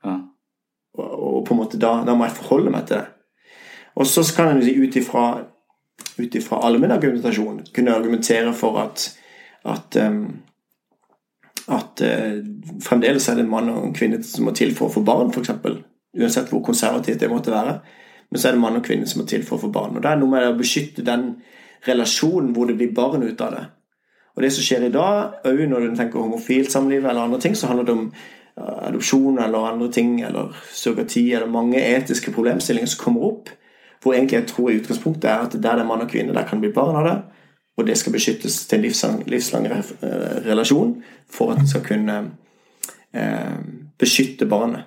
ja. 0.02 0.15
og, 0.97 1.10
og, 1.12 1.39
på 1.45 1.54
en 1.54 1.60
måte 1.62 1.78
da, 1.82 2.00
da, 2.08 2.15
må 2.17 2.26
jeg 2.26 2.39
forholde 2.39 2.74
meg 2.74 2.88
til 2.89 2.97
det. 2.97 3.52
Og 4.02 4.10
så 4.10 4.24
kan 4.34 4.50
en 4.56 4.63
si 4.65 4.74
ut 4.74 4.97
ifra 4.97 5.26
ut 6.17 6.36
ifra 6.36 6.63
allmennargumentasjon 6.65 7.60
kunne 7.76 7.93
argumentere 7.93 8.54
for 8.58 8.80
at 8.82 9.12
at, 9.69 9.97
um, 10.02 10.41
at 11.69 12.02
eh, 12.06 12.41
fremdeles 12.84 13.28
er 13.30 13.39
det 13.39 13.47
mann 13.50 13.69
og 13.69 13.91
kvinne 13.97 14.21
som 14.26 14.47
må 14.47 14.56
til 14.58 14.74
for 14.78 14.89
å 14.89 14.95
få 14.95 15.04
barn, 15.06 15.32
f.eks. 15.34 15.52
Uansett 16.17 16.50
hvor 16.52 16.63
konservativt 16.65 17.21
det 17.21 17.30
måtte 17.32 17.54
være. 17.54 17.78
Men 18.32 18.39
så 18.39 18.50
er 18.50 18.56
det 18.56 18.63
mann 18.63 18.80
og 18.80 18.86
kvinne 18.86 19.08
som 19.08 19.21
må 19.21 19.28
til 19.30 19.43
for 19.47 19.58
å 19.58 19.65
få 19.65 19.71
barn. 19.74 19.95
Og 19.95 20.04
det 20.04 20.12
er 20.12 20.19
noe 20.19 20.32
med 20.32 20.47
å 20.50 20.58
beskytte 20.58 21.06
den 21.08 21.34
relasjonen 21.88 22.52
hvor 22.56 22.69
det 22.69 22.78
blir 22.80 22.93
barn 22.95 23.24
ut 23.24 23.41
av 23.43 23.56
det. 23.56 23.63
Og 24.36 24.43
det 24.45 24.52
som 24.56 24.63
skjer 24.63 24.88
i 24.88 24.93
dag, 24.93 25.41
òg 25.47 25.65
når 25.67 25.89
du 25.89 25.97
tenker 26.00 26.24
homofilt 26.24 26.71
samliv 26.71 27.04
eller 27.04 27.26
andre 27.26 27.41
ting, 27.43 27.58
så 27.58 27.67
handler 27.67 27.88
det 27.88 27.97
om 27.97 28.06
adopsjon 28.56 29.39
eller 29.39 29.67
andre 29.74 29.89
ting, 29.91 30.21
eller 30.21 30.56
surrogati, 30.74 31.34
eller 31.34 31.52
mange 31.52 31.82
etiske 31.82 32.32
problemstillinger 32.32 32.88
som 32.88 33.04
kommer 33.04 33.28
opp. 33.28 33.52
Hvor 34.02 34.15
egentlig 34.15 34.39
jeg 34.39 34.47
tror 34.50 34.71
i 34.71 34.80
utgangspunktet 34.80 35.30
er 35.30 35.45
at 35.45 35.54
der 35.54 35.78
det 35.78 35.84
er 35.84 35.88
mann 35.88 36.04
og 36.04 36.10
kvinne, 36.10 36.34
der 36.34 36.47
kan 36.47 36.62
det 36.62 36.69
bli 36.69 36.76
barn 36.76 36.97
av 37.02 37.08
det. 37.08 37.17
Og 37.82 37.88
det 37.88 37.98
skal 37.98 38.13
beskyttes 38.13 38.60
til 38.70 38.84
livslang, 38.86 39.24
livslang 39.26 39.65
relasjon 40.46 41.00
for 41.32 41.54
at 41.54 41.63
en 41.63 41.70
skal 41.70 41.82
kunne 41.86 42.17
eh, 43.17 43.56
beskytte 43.98 44.46
barnet. 44.46 44.84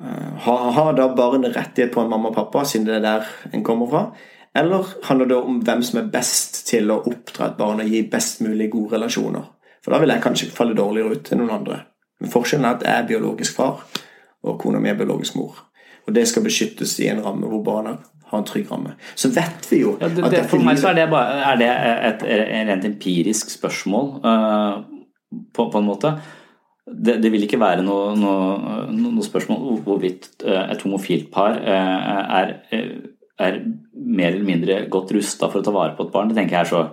Eh, 0.00 0.30
har, 0.46 0.70
har 0.78 0.94
da 0.96 1.10
barnet 1.16 1.56
rettighet 1.56 1.92
på 1.92 2.00
en 2.00 2.08
mamma 2.08 2.30
og 2.30 2.38
pappa, 2.38 2.64
siden 2.64 2.88
det 2.88 2.96
er 2.96 3.04
der 3.04 3.28
en 3.52 3.64
kommer 3.66 3.90
fra? 3.90 4.04
Eller 4.56 4.86
handler 5.10 5.28
det 5.28 5.36
om 5.36 5.60
hvem 5.66 5.82
som 5.82 6.00
er 6.00 6.08
best 6.14 6.62
til 6.70 6.88
å 6.94 7.02
oppdra 7.02 7.50
et 7.50 7.58
barn 7.58 7.82
og 7.82 7.90
gi 7.90 8.00
best 8.08 8.40
mulig 8.46 8.70
gode 8.72 8.96
relasjoner? 8.96 9.44
For 9.84 9.92
da 9.92 10.00
vil 10.00 10.14
jeg 10.14 10.24
kanskje 10.24 10.50
falle 10.54 10.78
dårligere 10.78 11.18
ut 11.18 11.32
enn 11.32 11.42
noen 11.42 11.56
andre. 11.58 11.82
Men 12.22 12.32
forskjellen 12.32 12.64
er 12.64 12.78
at 12.78 12.86
jeg 12.86 13.02
er 13.02 13.08
biologisk 13.12 13.58
far, 13.58 13.82
og 14.46 14.60
kona 14.62 14.80
mi 14.80 14.88
er 14.88 14.96
biologisk 14.96 15.36
mor. 15.36 15.58
Og 16.06 16.14
det 16.16 16.24
skal 16.30 16.46
beskyttes 16.46 16.96
i 17.02 17.10
en 17.10 17.20
ramme 17.24 17.50
hvor 17.50 17.64
barna 17.66 17.98
har 18.34 18.42
en 18.42 18.48
trygg 18.48 18.70
ramme. 18.70 18.94
Så 19.18 19.30
vet 19.34 19.68
vi 19.70 19.82
jo 19.82 19.96
ja, 20.00 20.10
det, 20.12 20.30
det, 20.32 20.44
For 20.50 20.62
meg 20.64 20.80
så 20.80 20.90
er 20.90 21.00
det, 21.00 21.08
bare, 21.12 21.40
er 21.52 21.60
det 21.60 21.68
et, 22.10 22.24
et, 22.36 22.48
rent 22.70 22.88
empirisk 22.88 23.52
spørsmål, 23.54 24.10
uh, 24.24 24.82
på, 25.54 25.68
på, 25.68 25.80
en 25.80 25.88
måte. 25.88 26.14
Det, 26.84 27.16
det, 27.22 27.30
vil 27.32 27.46
ikke 27.46 27.62
være 27.62 27.84
noe, 27.86 28.12
noe, 28.18 28.82
noe 28.92 29.24
spørsmål 29.24 29.80
hvorvidt 29.86 30.32
uh, 30.46 30.66
et 30.68 30.84
homofilt 30.84 31.30
par 31.34 31.56
uh, 31.56 32.20
er, 32.40 32.58
er, 33.40 33.62
mer 33.94 34.34
eller 34.34 34.46
mindre 34.46 34.82
godt 34.92 35.14
rusta 35.16 35.48
for 35.48 35.62
å 35.62 35.66
ta 35.66 35.72
vare 35.74 35.96
på 35.96 36.06
et 36.06 36.12
barn. 36.14 36.30
Det 36.30 36.38
tenker 36.38 36.58
jeg 36.58 36.66
er 36.66 36.72
så 36.74 36.84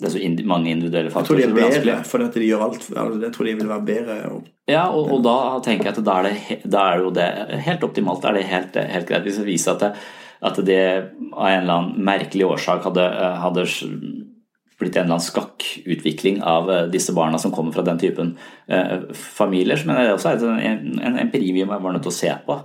det 0.00 0.08
er 0.08 0.12
så 0.14 0.44
mange 0.48 0.70
individuelle 0.72 1.10
faktorer. 1.12 1.42
Jeg 1.42 1.50
tror 1.50 1.58
de 1.58 1.66
er 1.66 1.82
bedre, 1.84 1.94
for 2.08 2.24
at 2.24 2.36
de 2.36 2.46
gjør 2.46 2.62
alt. 2.64 2.84
Altså, 2.88 3.18
jeg 3.20 3.32
tror 3.34 3.48
de 3.48 3.52
vil 3.58 3.68
være 3.68 3.84
bedre. 3.84 4.14
Ja, 4.70 4.84
og, 4.88 5.10
og, 5.12 5.18
da 5.26 5.34
tenker 5.66 5.90
jeg 5.90 5.98
at 5.98 6.06
da 6.06 6.14
er 6.20 6.28
det, 6.28 6.56
da 6.64 6.84
er 6.86 6.96
det 6.96 7.04
jo 7.04 7.10
det 7.18 7.26
helt 7.66 7.84
optimalt. 7.84 8.22
Da 8.22 8.30
er 8.30 8.38
det 8.38 8.46
helt, 8.48 8.78
helt 8.94 9.10
greit. 9.10 9.26
Hvis 9.28 9.40
det 9.42 9.44
viser 9.48 9.76
at 9.76 9.84
det, 9.84 9.90
at 10.40 10.60
det 10.64 10.82
av 11.32 11.46
en 11.46 11.62
eller 11.62 11.74
annen 11.74 12.04
merkelig 12.06 12.46
årsak 12.48 12.86
hadde, 12.88 13.06
hadde 13.42 13.66
blitt 14.80 14.96
en 14.96 15.04
eller 15.04 15.14
annen 15.14 15.24
skakkutvikling 15.24 16.40
av 16.42 16.70
eh, 16.72 16.86
disse 16.92 17.12
barna 17.12 17.38
som 17.38 17.52
kommer 17.52 17.72
fra 17.72 17.84
den 17.84 17.98
typen 18.00 18.32
eh, 18.66 19.02
familier. 19.12 19.82
Men 19.84 19.98
det 19.98 20.06
er 20.06 20.14
også 20.14 20.32
en, 20.48 20.86
en 21.04 21.18
empiri 21.20 21.52
vi 21.52 21.66
var 21.68 21.84
nødt 21.84 22.06
til 22.06 22.12
å 22.12 22.16
se 22.16 22.32
på. 22.46 22.56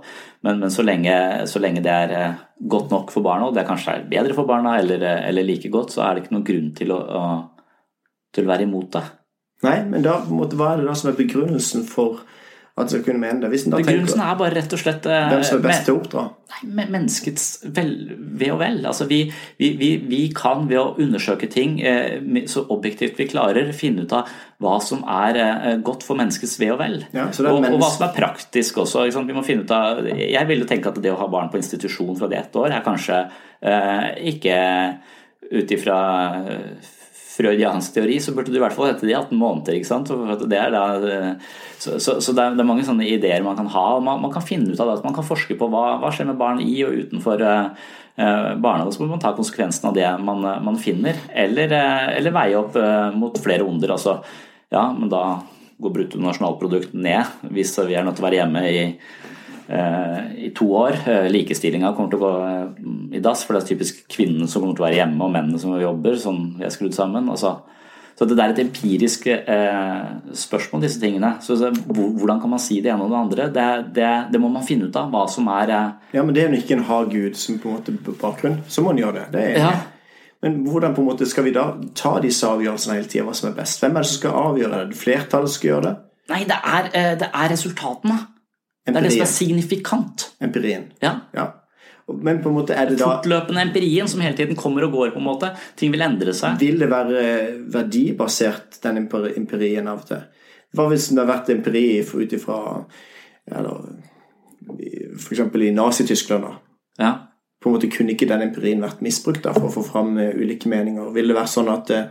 Men, 0.46 0.62
men 0.62 0.72
så, 0.72 0.84
lenge, 0.86 1.16
så, 1.50 1.60
lenge, 1.62 1.84
det 1.84 1.92
er 1.92 2.14
eh, 2.16 2.38
godt 2.72 2.94
nok 2.94 3.12
for 3.12 3.26
barna, 3.26 3.50
og 3.50 3.56
det 3.56 3.66
kanskje 3.68 3.98
er 3.98 4.08
bedre 4.08 4.36
for 4.36 4.48
barna 4.48 4.78
eller, 4.80 5.04
eller 5.28 5.46
like 5.46 5.70
godt, 5.72 5.92
så 5.92 6.06
er 6.06 6.16
det 6.16 6.24
ikke 6.24 6.36
noen 6.38 6.48
grunn 6.48 6.72
til 6.78 6.96
å, 6.96 7.02
å, 7.04 7.26
til 8.34 8.48
å 8.48 8.52
være 8.54 8.68
imot 8.68 8.96
det. 8.96 9.04
Nei, 9.66 9.76
men 9.88 10.04
da, 10.04 10.18
hva 10.24 10.72
er 10.72 10.80
det 10.80 10.88
da 10.88 10.96
som 10.96 11.12
er 11.12 11.20
begrunnelsen 11.20 11.84
for 11.88 12.24
at 12.76 12.92
skal 12.92 13.04
kunne 13.06 13.20
mene 13.22 13.40
det. 13.40 13.48
Hvis 13.54 13.62
Begrunnelsen 13.72 14.20
er 14.20 14.34
bare 14.36 14.52
rett 14.52 14.74
og 14.76 14.80
slett 14.80 15.06
eh, 15.08 15.28
Hvem 15.32 15.44
som 15.48 15.60
er 15.62 15.62
best 15.64 15.86
til 15.86 15.94
å 15.94 16.00
oppdra? 16.02 16.24
Nei, 16.66 16.84
menneskets 16.92 17.46
vel, 17.72 17.92
ve 18.36 18.50
og 18.52 18.58
vel. 18.60 18.82
Altså, 18.88 19.06
vi, 19.08 19.22
vi, 19.56 19.70
vi, 19.80 19.88
vi, 20.04 20.18
kan 20.36 20.66
ved 20.68 20.80
å 20.82 20.90
undersøke 21.00 21.48
ting 21.52 21.78
eh, 21.80 22.20
så 22.52 22.66
objektivt 22.74 23.16
vi 23.16 23.28
klarer, 23.30 23.72
finne 23.76 24.04
ut 24.04 24.12
av 24.16 24.28
hva 24.60 24.74
som 24.84 25.06
er 25.08 25.40
eh, 25.40 25.70
godt 25.84 26.04
for 26.04 26.20
menneskets 26.20 26.58
ve 26.60 26.68
og 26.74 26.82
vel. 26.82 26.98
Ja, 27.16 27.30
og, 27.30 27.62
menneske... 27.64 27.72
og, 27.72 27.80
hva 27.80 27.90
som 27.94 28.06
er 28.10 28.16
praktisk 28.18 28.82
også. 28.84 29.06
Vi 29.16 29.36
må 29.38 29.44
finne 29.46 29.64
ut 29.64 29.72
av, 29.72 30.04
jeg 30.12 30.50
vil 30.52 30.60
jo 30.60 30.68
tenke 30.68 30.92
at 30.92 31.00
det 31.00 31.14
å 31.14 31.20
ha 31.22 31.30
barn 31.32 31.48
på 31.52 31.60
institusjon 31.62 32.16
fra 32.20 32.28
det 32.28 32.42
ett 32.42 32.60
år 32.60 32.76
er 32.76 32.84
kanskje 32.84 33.22
eh, 33.64 34.10
ikke 34.34 34.60
ut 35.46 35.72
ifra 35.72 35.98
freudiansk 37.36 37.94
teori, 37.96 38.16
så 38.22 38.32
burde 38.34 38.52
det 38.52 38.58
i 38.58 38.62
hvert 38.62 38.74
fall 38.76 38.88
hete 38.88 39.04
det 39.04 39.12
i 39.12 39.18
18 39.18 39.36
måneder. 39.38 39.76
ikke 39.76 39.88
sant? 39.88 40.10
Da, 40.10 40.84
så, 41.78 41.98
så, 42.00 42.16
så 42.20 42.32
det, 42.32 42.42
er, 42.42 42.56
det, 42.56 42.62
er, 42.62 42.68
mange 42.68 42.86
sånne 42.86 43.08
ideer 43.08 43.44
man 43.44 43.58
kan 43.58 43.68
ha. 43.74 43.84
og 43.98 44.06
Man, 44.06 44.22
man 44.24 44.32
kan 44.34 44.44
finne 44.46 44.72
ut 44.72 44.80
av 44.80 44.88
det, 44.90 44.98
at 45.00 45.06
man 45.08 45.16
kan 45.16 45.26
forske 45.26 45.58
på 45.58 45.68
hva, 45.72 45.84
hva 46.02 46.12
skjer 46.14 46.30
med 46.30 46.40
barn 46.40 46.62
i 46.64 46.74
og 46.86 46.96
utenfor 47.04 47.44
uh, 47.44 47.92
barnehage. 48.16 48.96
Så 48.96 49.04
må 49.04 49.10
man 49.12 49.22
ta 49.22 49.34
konsekvensen 49.36 49.90
av 49.90 49.98
det 49.98 50.08
man, 50.24 50.42
man 50.64 50.80
finner, 50.80 51.20
eller, 51.34 51.76
uh, 51.76 52.08
eller, 52.16 52.36
veie 52.38 52.58
opp 52.60 52.80
uh, 52.80 53.12
mot 53.16 53.36
flere 53.42 53.66
onder. 53.66 53.94
altså 53.98 54.18
ja, 54.72 54.88
men 54.96 55.12
da 55.12 55.22
går 55.78 55.92
bruttonasjonalprodukt 55.92 56.96
ned 56.96 57.52
hvis 57.52 57.74
vi 57.84 57.94
er 57.94 58.06
nødt 58.06 58.16
til 58.18 58.24
å 58.24 58.30
være 58.30 58.40
hjemme 58.40 58.62
i 58.66 58.84
Eh, 58.86 59.35
i 59.68 60.50
to 60.54 60.68
år. 60.78 60.98
Eh, 61.10 61.28
likestillinga 61.32 61.92
kommer 61.96 62.12
til 62.12 62.20
å 62.20 62.26
gå 62.26 62.34
eh, 62.46 63.16
i 63.18 63.22
dass, 63.22 63.42
for 63.44 63.56
det 63.56 63.64
er 63.64 63.70
typisk 63.72 64.04
kvinnene 64.12 64.46
som 64.50 64.62
kommer 64.62 64.76
til 64.76 64.84
å 64.84 64.86
være 64.86 65.00
hjemme, 65.00 65.22
og 65.24 65.32
mennene 65.34 65.62
som 65.62 65.74
jobber. 65.80 66.18
Sånn 66.22 66.44
vi 66.58 66.66
er 66.66 66.74
skrudd 66.74 66.94
sammen. 66.94 67.26
Altså, 67.32 67.56
så 68.16 68.28
det 68.30 68.36
er 68.40 68.54
et 68.54 68.62
empirisk 68.62 69.26
eh, 69.32 70.04
spørsmål, 70.38 70.86
disse 70.86 71.02
tingene. 71.02 71.34
Så, 71.44 71.58
så, 71.60 71.72
Hvordan 71.90 72.40
kan 72.40 72.54
man 72.54 72.62
si 72.62 72.78
det 72.84 72.94
ene 72.94 73.08
og 73.08 73.12
det 73.12 73.18
andre? 73.24 73.48
Det, 73.52 73.66
det, 73.98 74.12
det 74.32 74.40
må 74.40 74.52
man 74.54 74.64
finne 74.66 74.88
ut 74.88 74.96
av. 74.96 75.10
Hva 75.12 75.26
som 75.30 75.50
er 75.52 75.74
eh... 75.74 75.90
Ja, 76.16 76.22
men 76.22 76.36
det 76.36 76.44
er 76.44 76.54
jo 76.54 76.62
ikke 76.62 76.78
en 76.78 76.86
har 76.88 77.10
Gud 77.10 77.36
som 77.40 77.58
på 77.60 77.72
en 77.72 77.80
måte 77.80 78.16
bakgrunn. 78.22 78.62
Så 78.70 78.86
må 78.86 78.94
man 78.94 79.02
gjøre 79.02 79.18
det. 79.18 79.26
det 79.34 79.44
er, 79.50 79.60
ja. 79.66 79.74
Men 80.44 80.62
hvordan 80.68 80.94
på 80.94 81.02
en 81.02 81.10
måte 81.10 81.26
skal 81.26 81.46
vi 81.48 81.52
da 81.56 81.70
ta 81.96 82.18
disse 82.22 82.46
avgjørelsene 82.46 83.00
hele 83.00 83.10
tida? 83.10 83.26
Hva 83.26 83.34
som 83.34 83.50
er 83.50 83.58
best? 83.58 83.82
Hvem 83.82 83.98
er 83.98 84.04
det 84.04 84.12
som 84.12 84.20
skal 84.20 84.40
avgjøre 84.46 84.80
det? 84.84 84.98
Flertallet 85.00 85.52
skal 85.52 85.72
gjøre 85.72 85.86
det? 85.88 85.94
Nei, 86.30 86.42
det 86.46 86.56
er, 86.60 86.90
det 87.18 87.28
er 87.32 87.52
resultatene. 87.52 88.18
Det 88.86 88.94
er 88.94 89.06
det 89.06 89.14
som 89.16 89.24
er 89.24 89.30
signifikant. 89.30 90.28
Empirien. 90.46 90.90
Ja. 91.02 91.16
ja. 91.34 91.46
Men 92.22 92.38
på 92.42 92.52
en 92.52 92.54
måte 92.54 92.74
er 92.78 92.86
det 92.86 93.00
da 93.00 93.08
Fortløpende 93.16 93.64
empirien 93.66 94.06
som 94.08 94.22
hele 94.22 94.36
tiden 94.38 94.58
kommer 94.58 94.86
og 94.86 94.92
går. 94.94 95.10
på 95.10 95.18
en 95.18 95.26
måte 95.26 95.50
Ting 95.76 95.90
vil 95.94 96.04
endre 96.06 96.34
seg. 96.36 96.60
Vil 96.62 96.78
det 96.78 96.90
være 96.90 97.24
verdibasert, 97.74 98.78
den 98.84 99.02
empirien 99.02 99.90
av 99.90 100.04
og 100.04 100.10
til? 100.12 100.22
Hva 100.76 100.86
hvis 100.92 101.08
det 101.10 101.22
har 101.22 101.30
vært 101.30 101.50
empiri 101.54 101.86
ut 102.02 102.32
ifra 102.36 102.60
F.eks. 105.16 105.40
i 105.40 105.72
Nazi-Tyskland? 105.74 106.46
Ja. 107.00 107.12
På 107.62 107.70
en 107.70 107.76
måte 107.76 107.90
Kunne 107.90 108.14
ikke 108.14 108.28
den 108.30 108.44
empirien 108.48 108.82
vært 108.84 109.02
misbrukt 109.02 109.42
da, 109.46 109.54
for 109.56 109.70
å 109.70 109.74
få 109.74 109.84
fram 109.86 110.16
eh, 110.22 110.34
ulike 110.36 110.70
meninger? 110.70 111.10
Vil 111.14 111.32
det 111.32 111.38
være 111.38 111.50
sånn 111.50 111.70
at 111.72 111.90
eh, 111.94 112.10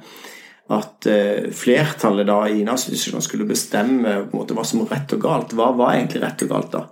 at 0.74 1.06
eh, 1.10 1.52
flertallet 1.54 2.26
da 2.26 2.40
i 2.50 2.64
Nazi-Tyskland 2.66 3.24
skulle 3.24 3.46
bestemme 3.50 4.16
på 4.24 4.34
en 4.34 4.40
måte 4.40 4.58
hva 4.58 4.64
som 4.66 4.82
var 4.82 4.96
rett 4.96 5.14
og 5.14 5.22
galt. 5.22 5.54
Hva 5.58 5.70
var 5.78 5.94
egentlig 5.94 6.24
rett 6.24 6.46
og 6.46 6.54
galt 6.54 6.72
da? 6.74 6.86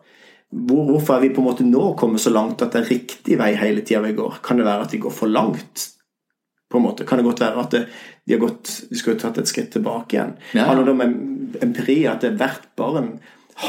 Hvor, 0.54 0.84
hvorfor 0.92 1.16
er 1.16 1.24
vi 1.24 1.32
på 1.34 1.42
en 1.42 1.48
måte 1.48 1.66
nå 1.66 1.88
kommet 1.98 2.22
så 2.22 2.30
langt 2.30 2.62
at 2.62 2.76
det 2.76 2.84
er 2.84 2.92
riktig 2.94 3.40
vei 3.40 3.56
hele 3.58 3.82
tida 3.82 4.04
vi 4.06 4.14
går? 4.18 4.38
Kan 4.46 4.62
det 4.62 4.68
være 4.68 4.86
at 4.86 4.94
de 4.94 5.02
går 5.02 5.16
for 5.16 5.32
langt? 5.32 5.90
på 6.74 6.78
en 6.78 6.84
måte? 6.84 7.06
Kan 7.06 7.18
det 7.18 7.24
godt 7.24 7.42
være 7.42 7.62
at 7.62 7.72
det, 7.72 7.84
de 8.26 8.34
har 8.34 8.42
gått, 8.42 8.72
de 8.90 8.98
skulle 8.98 9.22
tatt 9.22 9.38
et 9.38 9.50
skritt 9.50 9.70
tilbake 9.76 10.18
igjen? 10.18 10.34
Ja. 10.58 10.66
Handler 10.72 10.88
det 10.88 10.94
om 10.96 11.04
empiri 11.68 12.00
at 12.10 12.26
hvert 12.26 12.66
barn 12.80 13.12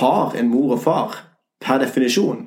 har 0.00 0.32
en 0.40 0.48
mor 0.48 0.78
og 0.78 0.80
far 0.86 1.18
per 1.60 1.82
definisjon? 1.84 2.46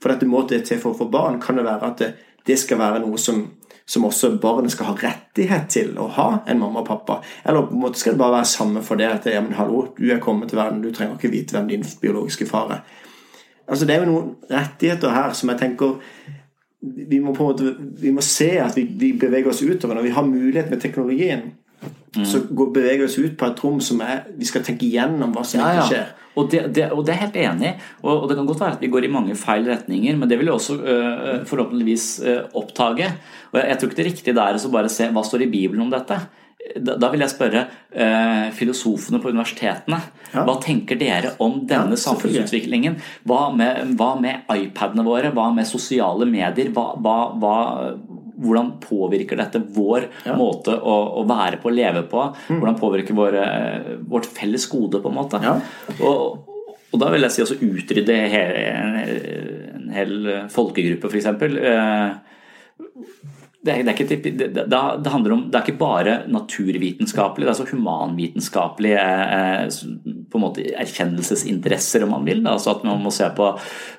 For 0.00 0.14
dette 0.14 0.28
må 0.30 0.46
det 0.48 0.62
til 0.64 0.80
for 0.80 0.94
å 0.94 1.00
få 1.02 1.10
barn. 1.12 1.36
Kan 1.42 1.60
det 1.60 1.66
være 1.68 1.92
at 1.92 2.00
det, 2.00 2.10
det 2.48 2.56
skal 2.56 2.80
være 2.80 3.02
noe 3.04 3.20
som 3.20 3.44
som 3.88 4.04
også 4.04 4.34
barnet 4.40 4.72
skal 4.74 4.90
ha 4.90 4.96
rettighet 5.00 5.68
til 5.72 5.94
å 6.00 6.10
ha 6.12 6.28
en 6.46 6.60
mamma 6.60 6.82
og 6.82 6.88
pappa? 6.90 7.20
Eller 7.44 7.66
på 7.66 7.76
en 7.76 7.82
måte 7.86 8.00
skal 8.00 8.14
det 8.14 8.20
bare 8.20 8.38
være 8.38 8.50
samme 8.50 8.82
for 8.84 9.00
det 9.00 9.08
at 9.08 9.28
ja, 9.32 9.40
men 9.44 9.56
hallo, 9.56 9.86
du 9.96 10.10
er 10.12 10.20
kommet 10.22 10.52
til 10.52 10.60
verden, 10.60 10.82
du 10.84 10.92
trenger 10.92 11.16
ikke 11.16 11.32
vite 11.32 11.56
hvem 11.56 11.70
din 11.70 11.86
biologiske 12.02 12.48
far 12.50 12.74
er. 12.76 12.82
Altså 13.68 13.86
Det 13.86 13.94
er 13.94 14.04
jo 14.04 14.10
noen 14.10 14.34
rettigheter 14.50 15.12
her 15.12 15.32
som 15.36 15.52
jeg 15.52 15.60
tenker 15.60 15.96
vi 16.80 17.18
må 17.20 17.32
på 17.34 17.42
en 17.42 17.48
måte 17.48 17.72
vi 18.00 18.12
må 18.14 18.22
se 18.22 18.52
at 18.62 18.76
vi, 18.78 18.84
vi 18.86 19.12
beveger 19.18 19.50
oss 19.50 19.64
utover. 19.64 19.96
Når 19.96 20.06
vi 20.06 20.14
har 20.14 20.26
mulighet 20.28 20.70
med 20.70 20.80
teknologien, 20.80 21.42
Mm. 22.16 22.24
Så 22.24 22.40
beveger 22.48 23.02
vi 23.02 23.06
oss 23.06 23.18
ut 23.20 23.36
på 23.38 23.46
et 23.46 23.60
rom 23.62 23.82
som 23.84 24.00
er 24.02 24.24
Vi 24.38 24.46
skal 24.48 24.64
tenke 24.66 24.86
igjennom 24.86 25.34
hva 25.36 25.44
som 25.46 25.60
ja, 25.60 25.74
ja. 25.76 25.84
skjer. 25.86 26.08
Og 26.38 26.48
det, 26.52 26.62
det, 26.76 26.88
og 26.94 27.04
det, 27.06 27.14
er 27.14 27.22
helt 27.24 27.38
enig 27.40 27.70
og, 28.02 28.12
og, 28.12 28.26
det 28.30 28.36
kan 28.38 28.46
godt 28.46 28.60
være 28.62 28.76
at 28.76 28.82
vi 28.84 28.90
går 28.92 29.08
i 29.08 29.10
mange 29.10 29.34
feil 29.38 29.66
retninger, 29.66 30.18
men 30.18 30.30
det 30.30 30.38
vil 30.38 30.46
vi 30.46 30.54
også 30.54 30.76
øh, 30.78 31.46
forhåpentligvis 31.48 32.08
øh, 32.22 32.42
oppdage. 32.58 33.08
Og 33.50 33.58
jeg, 33.58 33.64
jeg, 33.68 33.78
tror 33.78 33.88
ikke 33.88 34.00
det 34.02 34.10
riktige 34.12 34.36
er 34.38 34.58
å 34.58 34.74
bare 34.74 34.92
se 34.92 35.08
hva 35.10 35.24
står 35.26 35.48
i 35.48 35.50
Bibelen 35.50 35.86
om 35.86 35.90
dette. 35.90 36.20
Da, 36.78 36.94
da 37.00 37.08
vil 37.10 37.22
jeg 37.24 37.32
spørre 37.32 37.64
øh, 37.90 38.46
filosofene 38.54 39.20
på 39.22 39.32
universitetene. 39.32 39.98
Ja. 40.34 40.44
Hva 40.46 40.58
tenker 40.62 40.98
dere 41.00 41.32
om 41.42 41.62
denne 41.66 41.96
ja, 41.96 42.02
samfunnsutviklingen? 42.04 42.98
Hva 43.26 43.48
med, 43.56 43.96
hva 43.98 44.12
med, 44.20 44.46
iPadene 44.54 45.06
våre? 45.06 45.32
Hva 45.34 45.48
med 45.56 45.66
sosiale 45.70 46.28
medier? 46.28 46.70
Hva, 46.76 46.92
hva, 47.02 47.16
hvordan 48.38 48.70
påvirker 48.82 49.40
dette 49.40 49.62
vår 49.74 50.06
ja. 50.24 50.36
måte 50.38 50.76
å, 50.76 50.96
å, 51.20 51.24
være 51.28 51.58
på, 51.62 51.72
leve 51.74 52.04
på? 52.10 52.22
Mm. 52.48 52.60
Hvordan 52.60 52.78
påvirker 52.78 53.18
vår, 53.18 53.38
vårt 54.10 54.28
felles 54.38 54.68
gode, 54.70 55.02
på 55.02 55.10
en 55.10 55.18
måte? 55.18 55.42
Ja. 55.42 55.56
Og, 55.98 56.46
og, 56.88 56.96
da 57.02 57.10
vil 57.14 57.26
jeg 57.26 57.34
si 57.34 57.44
også 57.44 57.58
utrydde 57.66 58.18
en, 58.38 58.98
en 59.74 59.92
hel 59.94 60.32
folkegruppe, 60.54 61.10
f.eks. 61.10 61.30
Det 63.58 63.74
er, 63.74 63.82
det, 63.82 63.90
er 63.90 63.96
ikke, 63.96 64.20
det, 64.22 64.66
det, 64.70 65.10
handler 65.10 65.34
om, 65.34 65.40
det 65.50 65.58
er 65.58 65.66
ikke 65.66 65.80
bare 65.80 66.12
naturvitenskapelig, 66.30 67.44
det 67.48 67.52
er 67.52 67.58
så 67.58 67.66
humanvitenskapelig 67.72 68.94
eh, 68.94 69.64
på 70.30 70.38
en 70.38 70.44
måte 70.44 70.64
erkjennelsesinteresser, 70.82 72.04
om 72.04 72.12
man 72.16 72.26
vil. 72.28 72.42
Altså 72.48 72.74
at 72.74 72.84
man 72.86 73.00
må 73.02 73.12
se 73.14 73.28
på, 73.36 73.48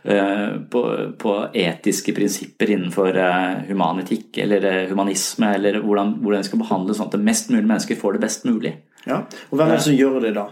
eh, 0.03 0.45
på, 0.71 0.83
på 1.21 1.35
etiske 1.57 2.13
prinsipper 2.17 2.75
innenfor 2.75 3.17
eh, 3.17 3.65
humanetikk 3.69 4.41
eller 4.45 4.69
humanisme, 4.91 5.53
eller 5.57 5.81
hvordan, 5.83 6.17
hvordan 6.21 6.43
det 6.43 6.51
skal 6.51 6.63
behandles 6.63 6.99
sånn 6.99 7.09
at 7.09 7.17
det 7.17 7.25
mest 7.31 7.51
mulig 7.53 7.65
mennesker 7.65 7.99
får 7.99 8.17
det 8.17 8.23
best 8.27 8.47
mulig. 8.49 8.75
Ja, 9.07 9.23
og 9.49 9.59
Hvem 9.59 9.69
er 9.69 9.77
det 9.77 9.85
som 9.87 9.97
gjør 9.97 10.19
det, 10.23 10.33
da? 10.37 10.49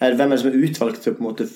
Er 0.00 0.10
det, 0.10 0.18
Hvem 0.18 0.32
er 0.32 0.36
det 0.36 0.42
som 0.42 0.50
er 0.50 0.62
utvalgt 0.66 1.02
til 1.04 1.12
å 1.12 1.16
på 1.16 1.22
en 1.22 1.28
måte 1.30 1.48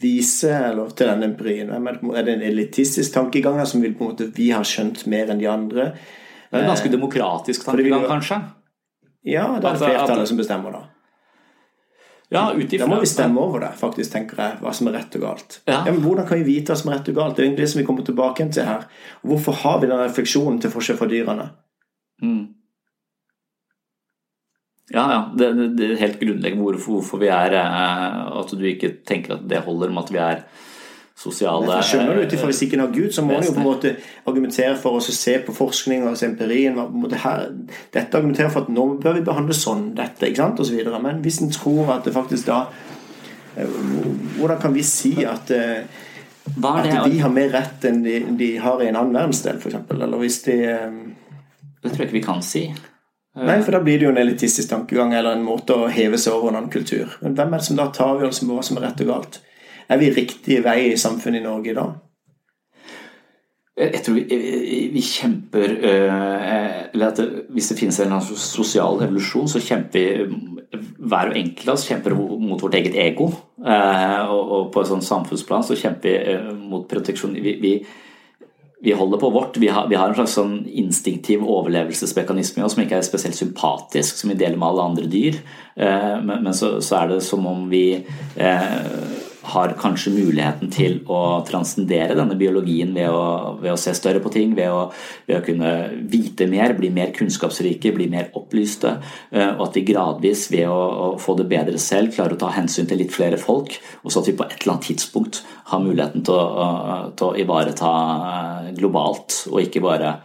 vise 0.00 0.52
eller 0.54 0.92
til 0.94 1.10
denne 1.10 1.30
empirien? 1.32 1.72
Er 1.74 2.26
det 2.26 2.36
en 2.36 2.44
elitistisk 2.46 3.16
tankegang 3.16 3.58
som 3.66 3.82
vil 3.82 3.96
på 3.98 4.06
en 4.06 4.12
måte 4.14 4.30
vi 4.36 4.52
har 4.54 4.66
skjønt 4.68 5.06
mer 5.10 5.32
enn 5.32 5.42
de 5.42 5.50
andre? 5.50 5.90
Det 6.50 6.60
er 6.60 6.68
en 6.68 6.70
ganske 6.70 6.92
demokratisk 6.92 7.66
tankegang, 7.66 8.06
kanskje? 8.06 8.38
Ja, 9.26 9.48
det 9.58 9.66
er 9.66 9.78
det 9.78 9.80
flertallet 9.80 10.30
som 10.30 10.38
bestemmer, 10.38 10.76
da. 10.76 10.93
Ja, 12.34 12.48
Da 12.50 12.86
må 12.90 12.98
vi 12.98 13.06
stemme 13.06 13.38
over 13.38 13.62
det, 13.62 13.70
faktisk, 13.78 14.10
tenker 14.10 14.40
jeg, 14.42 14.58
hva 14.62 14.72
som 14.74 14.88
er 14.90 14.96
rett 14.98 15.14
og 15.14 15.22
galt. 15.22 15.60
Ja. 15.68 15.84
Ja, 15.86 15.92
men 15.92 16.02
Hvordan 16.02 16.26
kan 16.26 16.40
vi 16.40 16.56
vite 16.56 16.72
hva 16.72 16.80
som 16.80 16.90
er 16.90 16.98
rett 16.98 17.10
og 17.12 17.20
galt? 17.20 17.36
Det 17.36 17.44
er 17.44 17.46
egentlig 17.46 17.66
det 17.66 17.70
som 17.70 17.80
vi 17.80 17.86
kommer 17.86 18.06
tilbake 18.06 18.48
til 18.50 18.66
her. 18.66 18.88
Hvorfor 19.22 19.60
har 19.62 19.80
vi 19.80 19.90
den 19.92 20.02
refleksjonen 20.02 20.58
til 20.62 20.72
forskjell 20.74 20.98
fra 20.98 21.10
dyrene? 21.10 21.46
Mm. 22.24 22.42
Ja, 24.92 25.04
ja. 25.12 25.20
Det, 25.38 25.52
det, 25.56 25.68
det, 25.78 25.90
er 25.92 26.02
helt 26.02 26.20
grunnleggende 26.20 26.66
hvorfor, 26.66 26.98
hvorfor 26.98 27.22
vi 27.22 27.30
er 27.32 27.56
eh, 27.56 28.18
At 28.40 28.52
du 28.52 28.66
ikke 28.68 28.90
tenker 29.06 29.38
at 29.38 29.46
det 29.48 29.62
holder 29.64 29.94
med 29.94 30.04
at 30.04 30.12
vi 30.12 30.20
er 30.20 30.42
sosiale 31.14 31.78
Jeg 31.78 31.88
skjønner 31.90 32.18
du, 32.18 32.36
Hvis 32.42 32.62
ikke 32.66 32.80
har 32.80 32.94
Gud, 32.94 33.10
så 33.14 33.22
må 33.22 33.36
en 33.38 33.46
jo 33.46 33.52
på 33.54 33.62
en 33.62 33.68
måte 33.68 33.92
argumentere 34.26 34.74
for 34.80 34.98
oss 34.98 35.10
å 35.12 35.16
se 35.16 35.36
på 35.46 35.54
forskning 35.54 36.06
og 36.08 36.18
empirien. 36.26 36.78
Her, 37.24 37.44
dette 37.94 38.18
argumenterer 38.18 38.50
for 38.52 38.66
at 38.66 38.72
nå 38.74 38.86
bør 39.02 39.18
vi 39.18 39.26
behandle 39.26 39.56
sånn 39.56 39.92
dette, 39.98 40.26
ikke 40.28 40.42
sant, 40.42 40.64
osv. 40.64 40.80
Men 41.04 41.22
hvis 41.24 41.40
en 41.44 41.54
tror 41.54 41.94
at 41.98 42.08
det 42.08 42.16
faktisk 42.16 42.50
da 42.50 42.64
eh, 43.56 43.78
Hvordan 44.38 44.58
kan 44.62 44.74
vi 44.74 44.82
si 44.86 45.14
at, 45.28 45.52
eh, 45.54 45.86
at 46.50 46.90
de 47.06 47.22
har 47.22 47.32
mer 47.32 47.54
rett 47.54 47.86
enn 47.88 48.02
de, 48.04 48.18
de 48.38 48.50
har 48.58 48.82
i 48.82 48.90
en 48.90 48.98
annen 48.98 49.14
verdensdel, 49.14 49.62
f.eks.? 49.62 49.86
Eller 49.94 50.18
hvis 50.18 50.42
de 50.48 50.58
Det 50.64 51.92
tror 51.92 52.02
jeg 52.02 52.10
ikke 52.10 52.18
vi 52.18 52.26
kan 52.26 52.42
si. 52.42 52.66
Nei, 53.34 53.58
for 53.66 53.74
da 53.74 53.80
blir 53.82 53.98
det 53.98 54.06
jo 54.06 54.12
en 54.12 54.18
elitistisk 54.20 54.70
tankegang 54.70 55.10
eller 55.14 55.34
en 55.34 55.42
måte 55.42 55.74
å 55.74 55.88
heve 55.90 56.18
seg 56.22 56.36
over 56.36 56.52
en 56.52 56.60
annen 56.60 56.70
kultur. 56.70 57.16
Men 57.22 57.34
hvem 57.34 57.54
er 57.54 57.62
det 57.62 57.66
som 57.66 57.78
da 57.78 57.88
tar 57.90 58.12
avgjørelsen 58.14 58.50
på 58.50 58.58
hva 58.58 58.62
som 58.62 58.78
er 58.78 58.86
rett 58.86 59.02
og 59.02 59.10
galt? 59.10 59.40
Er 59.88 60.00
vi 60.00 60.10
riktig 60.14 60.62
vei 60.64 60.78
i 60.92 60.98
samfunnet 61.00 61.42
i 61.42 61.44
Norge 61.44 61.72
i 61.72 61.76
dag? 61.76 61.94
Jeg 63.74 64.04
tror 64.06 64.14
vi, 64.14 64.38
vi 64.94 65.00
kjemper 65.02 65.72
øh, 65.82 66.74
Eller 66.92 67.08
at 67.08 67.18
hvis 67.50 67.72
det 67.72 67.78
finnes 67.80 67.98
en 68.04 68.12
sosial 68.22 69.02
evolusjon, 69.02 69.48
så 69.50 69.62
kjemper 69.62 69.98
vi 69.98 70.76
hver 71.04 71.32
og 71.32 71.36
enkelt 71.38 71.68
av 71.68 71.74
oss 71.74 71.88
kjemper 71.88 72.14
mot 72.14 72.62
vårt 72.62 72.76
eget 72.78 72.94
ego. 72.98 73.28
Øh, 73.58 74.30
og, 74.30 74.70
på 74.72 74.80
et 74.80 74.90
sånt 74.90 75.06
samfunnsplan 75.06 75.66
så 75.66 75.76
kjemper 75.78 76.16
vi 76.22 76.54
mot 76.70 76.86
proteksjon. 76.90 77.34
Vi, 77.34 77.56
vi, 77.62 77.74
vi 78.84 78.92
holder 78.92 79.18
på 79.18 79.30
vårt. 79.30 79.56
Vi 79.56 79.68
har, 79.68 79.88
vi 79.88 79.98
har 79.98 80.10
en 80.10 80.16
slags 80.18 80.34
sånn 80.38 80.56
instinktiv 80.70 81.42
overlevelsesmekanisme 81.42 82.62
i 82.62 82.66
oss 82.66 82.74
som 82.76 82.82
ikke 82.84 82.98
er 83.00 83.06
spesielt 83.06 83.38
sympatisk, 83.38 84.18
som 84.18 84.32
vi 84.32 84.38
deler 84.38 84.58
med 84.60 84.70
alle 84.70 84.88
andre 84.90 85.06
dyr. 85.10 85.38
Eh, 85.74 86.16
men, 86.22 86.42
men 86.46 86.54
så, 86.54 86.76
så, 86.84 87.02
er 87.02 87.14
det 87.14 87.22
som 87.26 87.46
om 87.50 87.68
vi 87.70 87.86
eh, 88.36 88.82
har 89.54 89.74
kanskje 89.78 90.12
muligheten 90.14 90.70
til 90.72 90.98
å 91.10 91.40
transcendere 91.46 92.16
denne 92.18 92.36
biologien 92.38 92.92
ved 92.94 93.10
å, 93.10 93.54
ved 93.60 93.72
å 93.74 93.78
se 93.80 93.94
større 93.96 94.22
på 94.22 94.32
ting, 94.34 94.54
ved 94.56 94.72
å, 94.72 94.88
ved 95.28 95.38
å, 95.38 95.42
kunne 95.46 95.72
vite 96.10 96.48
mer, 96.50 96.74
bli 96.78 96.90
mer 96.94 97.12
kunnskapsrike, 97.16 97.94
bli 97.96 98.08
mer 98.12 98.30
opplyste. 98.38 98.96
Eh, 99.30 99.52
og 99.54 99.66
at 99.68 99.78
vi 99.78 99.84
gradvis, 99.88 100.46
ved 100.52 100.68
å, 100.70 100.76
å, 100.76 101.08
få 101.22 101.36
det 101.38 101.48
bedre 101.50 101.80
selv, 101.82 102.14
klarer 102.16 102.36
å 102.36 102.40
ta 102.44 102.52
hensyn 102.56 102.88
til 102.90 103.00
litt 103.02 103.14
flere 103.14 103.38
folk. 103.40 103.76
Og 104.02 104.12
så 104.12 104.22
at 104.22 104.30
vi 104.30 104.36
på 104.38 104.46
et 104.46 104.56
eller 104.60 104.76
annet 104.76 104.88
tidspunkt 104.90 105.42
har 105.70 105.84
muligheten 105.84 106.26
til 106.26 106.38
å, 106.38 106.70
til 107.16 107.30
å 107.30 107.36
ivareta 107.44 107.92
eh, 108.30 108.72
globalt, 108.78 109.44
og 109.52 109.62
ikke 109.62 109.84
bare 109.84 110.18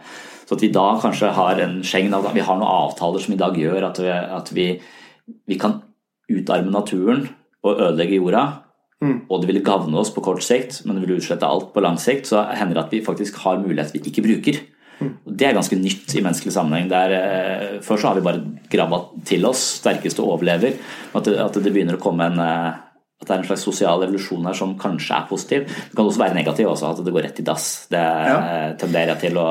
Så 0.50 0.56
at 0.56 0.64
vi 0.64 0.72
da 0.74 0.88
kanskje 0.98 1.28
har 1.30 1.60
en 1.62 1.76
Schengen, 1.86 2.16
vi 2.34 2.42
har 2.42 2.56
noen 2.58 2.66
avtaler 2.90 3.22
som 3.22 3.36
i 3.36 3.38
dag 3.38 3.54
gjør 3.54 3.84
at 3.86 4.00
vi, 4.02 4.10
at 4.10 4.50
vi, 4.50 4.64
vi 5.46 5.58
kan 5.60 5.78
utarme 6.30 6.72
naturen 6.74 7.28
og 7.62 7.76
ødelegge 7.76 8.18
jorda 8.18 8.42
Mm. 9.00 9.16
Og 9.32 9.40
det 9.40 9.48
vil 9.48 9.62
gagne 9.64 9.96
oss 9.96 10.12
på 10.12 10.22
kort 10.24 10.44
sikt, 10.44 10.82
men 10.84 10.96
det 10.96 11.06
vil 11.06 11.16
utslette 11.16 11.48
alt 11.48 11.72
på 11.74 11.82
lang 11.84 11.96
sikt. 12.00 12.28
Så 12.28 12.42
hender 12.52 12.76
det 12.76 12.84
at 12.84 12.92
vi 12.94 13.04
faktisk 13.04 13.40
har 13.44 13.62
mulighet 13.62 13.94
vi 13.96 14.02
ikke 14.04 14.26
bruker. 14.26 14.60
Mm. 15.00 15.14
Det 15.24 15.48
er 15.48 15.56
ganske 15.56 15.78
nytt 15.80 16.12
i 16.12 16.22
menneskelig 16.24 16.52
sammenheng. 16.52 16.90
Der, 16.92 17.16
eh, 17.16 17.80
før 17.84 17.96
så 17.96 18.10
har 18.10 18.20
vi 18.20 18.26
bare 18.26 18.44
grabba 18.70 19.00
til 19.24 19.46
oss 19.48 19.80
sterkeste 19.80 20.20
overlever. 20.20 20.76
At 21.14 21.24
det, 21.24 21.38
at 21.40 21.56
det 21.56 21.72
begynner 21.72 21.96
å 21.96 22.02
komme 22.02 22.28
en 22.28 22.38
eh, 22.44 22.86
at 23.20 23.28
det 23.28 23.34
er 23.34 23.42
en 23.42 23.48
slags 23.50 23.66
sosial 23.68 24.00
evolusjon 24.00 24.46
her 24.48 24.56
som 24.56 24.78
kanskje 24.80 25.12
er 25.12 25.26
positiv. 25.28 25.66
Det 25.68 25.96
kan 25.96 26.06
også 26.08 26.22
være 26.22 26.38
negativ, 26.38 26.70
også, 26.70 26.94
at 26.94 27.04
det 27.04 27.12
går 27.12 27.26
rett 27.26 27.40
i 27.42 27.44
dass. 27.44 27.66
Det 27.92 28.00
ja. 28.00 28.38
tenderer 28.80 29.12
jeg 29.12 29.26
til 29.26 29.36
å 29.36 29.48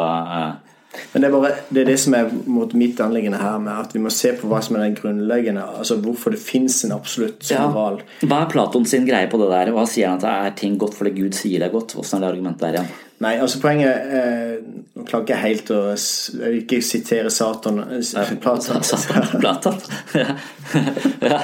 men 0.89 1.21
det 1.21 1.27
er, 1.27 1.33
bare, 1.33 1.49
det 1.69 1.81
er 1.83 1.89
det 1.91 1.97
som 2.01 2.15
er 2.17 2.31
mot 2.49 2.71
mitt 2.77 2.97
anliggende 3.03 3.37
her, 3.37 3.59
med 3.61 3.73
at 3.75 3.91
vi 3.93 4.01
må 4.01 4.09
se 4.13 4.31
på 4.37 4.49
hva 4.49 4.61
som 4.65 4.77
er 4.77 4.87
den 4.87 4.95
grunnleggende 4.97 5.61
Altså 5.77 5.99
hvorfor 6.01 6.33
det 6.33 6.41
fins 6.41 6.79
en 6.85 6.95
absolutt 6.95 7.45
moral. 7.61 7.99
Ja. 8.01 8.29
Hva 8.29 8.39
er 8.43 8.49
Platon 8.49 8.87
sin 8.89 9.05
greie 9.05 9.29
på 9.29 9.37
det 9.41 9.51
der? 9.51 9.73
Hva 9.75 9.85
sier 9.89 10.09
han 10.09 10.17
at 10.17 10.25
det 10.25 10.33
er 10.33 10.57
ting 10.57 10.79
godt 10.81 10.97
fordi 10.97 11.13
Gud 11.19 11.37
sier 11.37 11.61
det 11.61 11.69
er 11.69 11.75
godt? 11.75 11.93
Hvordan 11.97 12.17
er 12.17 12.25
det 12.25 12.31
argumentet 12.33 12.65
der 12.65 12.79
igjen? 12.79 12.91
Nei, 13.19 13.33
altså 13.43 13.59
poenget 13.59 14.13
eh, 14.15 14.53
Nå 14.95 15.03
klarer 15.03 15.25
ikke 15.25 15.39
helt 15.41 15.71
å 15.75 15.79
Jeg 15.91 16.39
vil 16.39 16.61
ikke 16.61 16.79
sitere 16.87 17.33
Satan 17.33 17.83
eh, 17.83 18.31
Platon. 18.41 18.85
Satan, 18.89 19.27
Platon. 19.41 19.81
ja. 21.33 21.43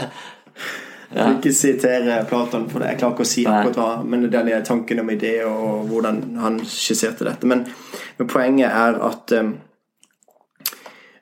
Jeg 1.16 1.28
vil 1.30 1.38
ikke 1.40 1.56
sitere 1.56 2.18
Platon, 2.28 2.66
for 2.72 2.84
jeg 2.84 3.00
klarer 3.00 3.16
ikke 3.16 3.24
å 3.24 3.30
si 3.30 3.46
akkurat 3.48 3.78
hva 3.80 3.92
Men 4.04 4.26
den 4.32 4.66
tanken 4.68 5.00
om 5.00 5.12
idé 5.14 5.38
og 5.48 5.88
hvordan 5.88 6.22
han 6.42 6.60
skisserte 6.68 7.28
dette. 7.28 7.48
Men, 7.48 7.64
men 8.18 8.30
poenget 8.32 8.68
er 8.68 9.00
at 9.08 9.36
um, 9.40 9.54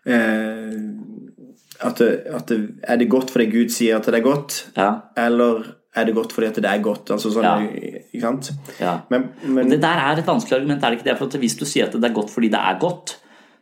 eh, 0.10 0.74
at, 1.84 2.02
at, 2.02 2.52
Er 2.56 3.00
det 3.02 3.10
godt 3.12 3.32
fordi 3.34 3.50
Gud 3.52 3.74
sier 3.74 4.00
at 4.00 4.10
det 4.10 4.22
er 4.22 4.26
godt, 4.26 4.60
ja. 4.78 4.90
eller 5.20 5.66
er 5.94 6.08
det 6.08 6.16
godt 6.16 6.34
fordi 6.34 6.48
at 6.50 6.62
det 6.64 6.70
er 6.70 6.82
godt? 6.82 7.12
Altså 7.14 7.30
sånn, 7.34 7.46
ja. 7.46 7.98
Ikke 8.10 8.24
sant? 8.24 8.54
Ja. 8.82 8.96
Men, 9.14 9.30
men, 9.46 9.70
det 9.70 9.82
der 9.84 10.00
er 10.02 10.18
et 10.18 10.30
vanskelig 10.30 10.62
argument, 10.62 10.82
er 10.82 10.94
det 10.94 11.02
ikke 11.02 11.12
det? 11.12 11.20
For 11.20 11.44
hvis 11.44 11.58
du 11.60 11.68
sier 11.70 11.90
at 11.90 11.98
det 11.98 12.10
er 12.10 12.16
godt 12.16 12.34
fordi 12.34 12.50
det 12.54 12.62
er 12.62 12.80
godt, 12.82 13.18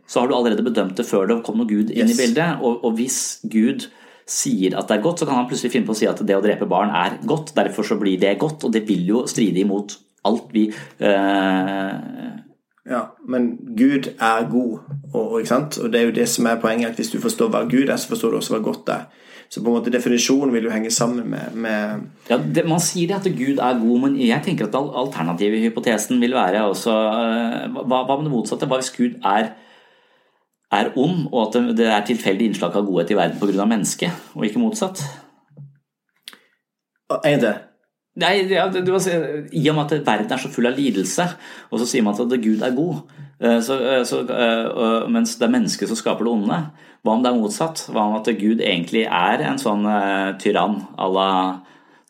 så 0.07 0.21
har 0.21 0.29
du 0.29 0.35
allerede 0.35 0.63
bedømt 0.63 0.95
det 0.99 1.07
før 1.07 1.27
det 1.27 1.41
kom 1.47 1.59
noe 1.59 1.67
Gud 1.67 1.91
inn 1.91 2.07
yes. 2.07 2.15
i 2.15 2.21
bildet. 2.21 2.63
Og, 2.63 2.85
og 2.87 2.95
hvis 2.99 3.19
Gud 3.51 3.89
sier 4.29 4.77
at 4.79 4.87
det 4.89 4.97
er 4.97 5.03
godt, 5.03 5.21
så 5.21 5.27
kan 5.29 5.39
han 5.39 5.49
plutselig 5.49 5.73
finne 5.73 5.89
på 5.89 5.95
å 5.95 5.99
si 5.99 6.09
at 6.09 6.21
det 6.25 6.37
å 6.37 6.43
drepe 6.43 6.69
barn 6.69 6.93
er 6.95 7.19
godt. 7.27 7.55
Derfor 7.57 7.87
så 7.87 7.99
blir 8.01 8.19
det 8.21 8.37
godt, 8.41 8.65
og 8.67 8.73
det 8.75 8.85
vil 8.89 9.03
jo 9.09 9.25
stride 9.29 9.63
imot 9.63 9.97
alt 10.27 10.53
vi 10.53 10.69
uh... 10.71 12.39
Ja, 12.91 13.01
men 13.29 13.51
Gud 13.77 14.07
er 14.17 14.47
god, 14.49 14.79
og, 15.13 15.35
og, 15.37 15.43
og, 15.45 15.89
det 15.93 15.99
er 15.99 16.07
jo 16.07 16.13
det 16.15 16.25
som 16.27 16.47
er 16.49 16.57
poenget. 16.59 16.89
at 16.89 16.97
Hvis 16.97 17.11
du 17.13 17.19
forstår 17.21 17.51
hva 17.53 17.61
Gud 17.69 17.91
er, 17.91 17.97
så 18.01 18.09
forstår 18.09 18.33
du 18.33 18.39
også 18.39 18.55
hva 18.55 18.61
godt 18.65 18.89
er. 18.89 19.03
Så 19.51 19.61
på 19.61 19.67
en 19.67 19.75
måte 19.75 19.91
definisjonen 19.93 20.53
vil 20.55 20.65
jo 20.65 20.71
henge 20.71 20.89
sammen 20.95 21.27
med, 21.29 21.55
med 21.59 22.05
ja, 22.29 22.37
det, 22.39 22.63
Man 22.65 22.79
sier 22.79 23.11
det 23.11 23.17
at 23.19 23.37
Gud 23.37 23.59
er 23.59 23.79
god, 23.81 23.97
men 24.05 24.15
jeg 24.23 24.41
tenker 24.45 24.69
at 24.69 24.77
alternative 24.79 25.59
hypotesen 25.59 26.21
vil 26.23 26.33
være 26.33 26.63
også 26.71 26.93
uh, 26.95 27.81
hva, 27.83 28.05
hva 28.07 28.15
med 28.15 28.29
det 28.29 28.33
motsatte? 28.33 28.69
Hva 28.71 28.79
hvis 28.79 28.93
Gud 28.95 29.19
er 29.27 29.51
er 30.71 30.93
ond, 30.99 31.25
og 31.31 31.49
at 31.49 31.75
det 31.77 31.87
er 31.87 32.05
tilfeldig 32.07 32.51
innslag 32.51 32.75
av 32.77 32.87
godhet 32.87 33.11
i 33.11 33.17
verden 33.19 33.39
pga. 33.41 33.65
mennesket, 33.65 34.29
og 34.35 34.45
ikke 34.47 34.61
motsatt. 34.61 35.03
Er 37.23 37.39
det? 37.41 37.55
Nei, 38.21 38.33
ja, 38.51 38.65
du, 38.67 38.79
I 38.91 39.69
og 39.71 39.75
med 39.75 39.91
at 39.91 40.05
verden 40.07 40.31
er 40.31 40.39
så 40.39 40.51
full 40.51 40.67
av 40.67 40.75
lidelse, 40.75 41.25
og 41.71 41.79
så 41.79 41.87
sier 41.87 42.03
man 42.03 42.15
at 42.15 42.39
Gud 42.43 42.61
er 42.61 42.75
god, 42.75 43.03
Så, 43.41 43.73
så, 44.05 44.19
mens 45.09 45.35
det 45.39 45.47
er 45.47 45.53
mennesket 45.55 45.89
som 45.89 45.97
skaper 45.97 46.27
det 46.27 46.33
onde. 46.33 46.57
Hva 47.01 47.15
om 47.15 47.23
det 47.23 47.31
er 47.31 47.39
motsatt? 47.39 47.87
Hva 47.89 48.03
om 48.05 48.19
at 48.19 48.27
Gud 48.37 48.61
egentlig 48.61 49.07
er 49.07 49.41
en 49.47 49.57
sånn 49.57 49.87
tyrann 50.37 50.83
à 50.93 51.07
la 51.09 51.29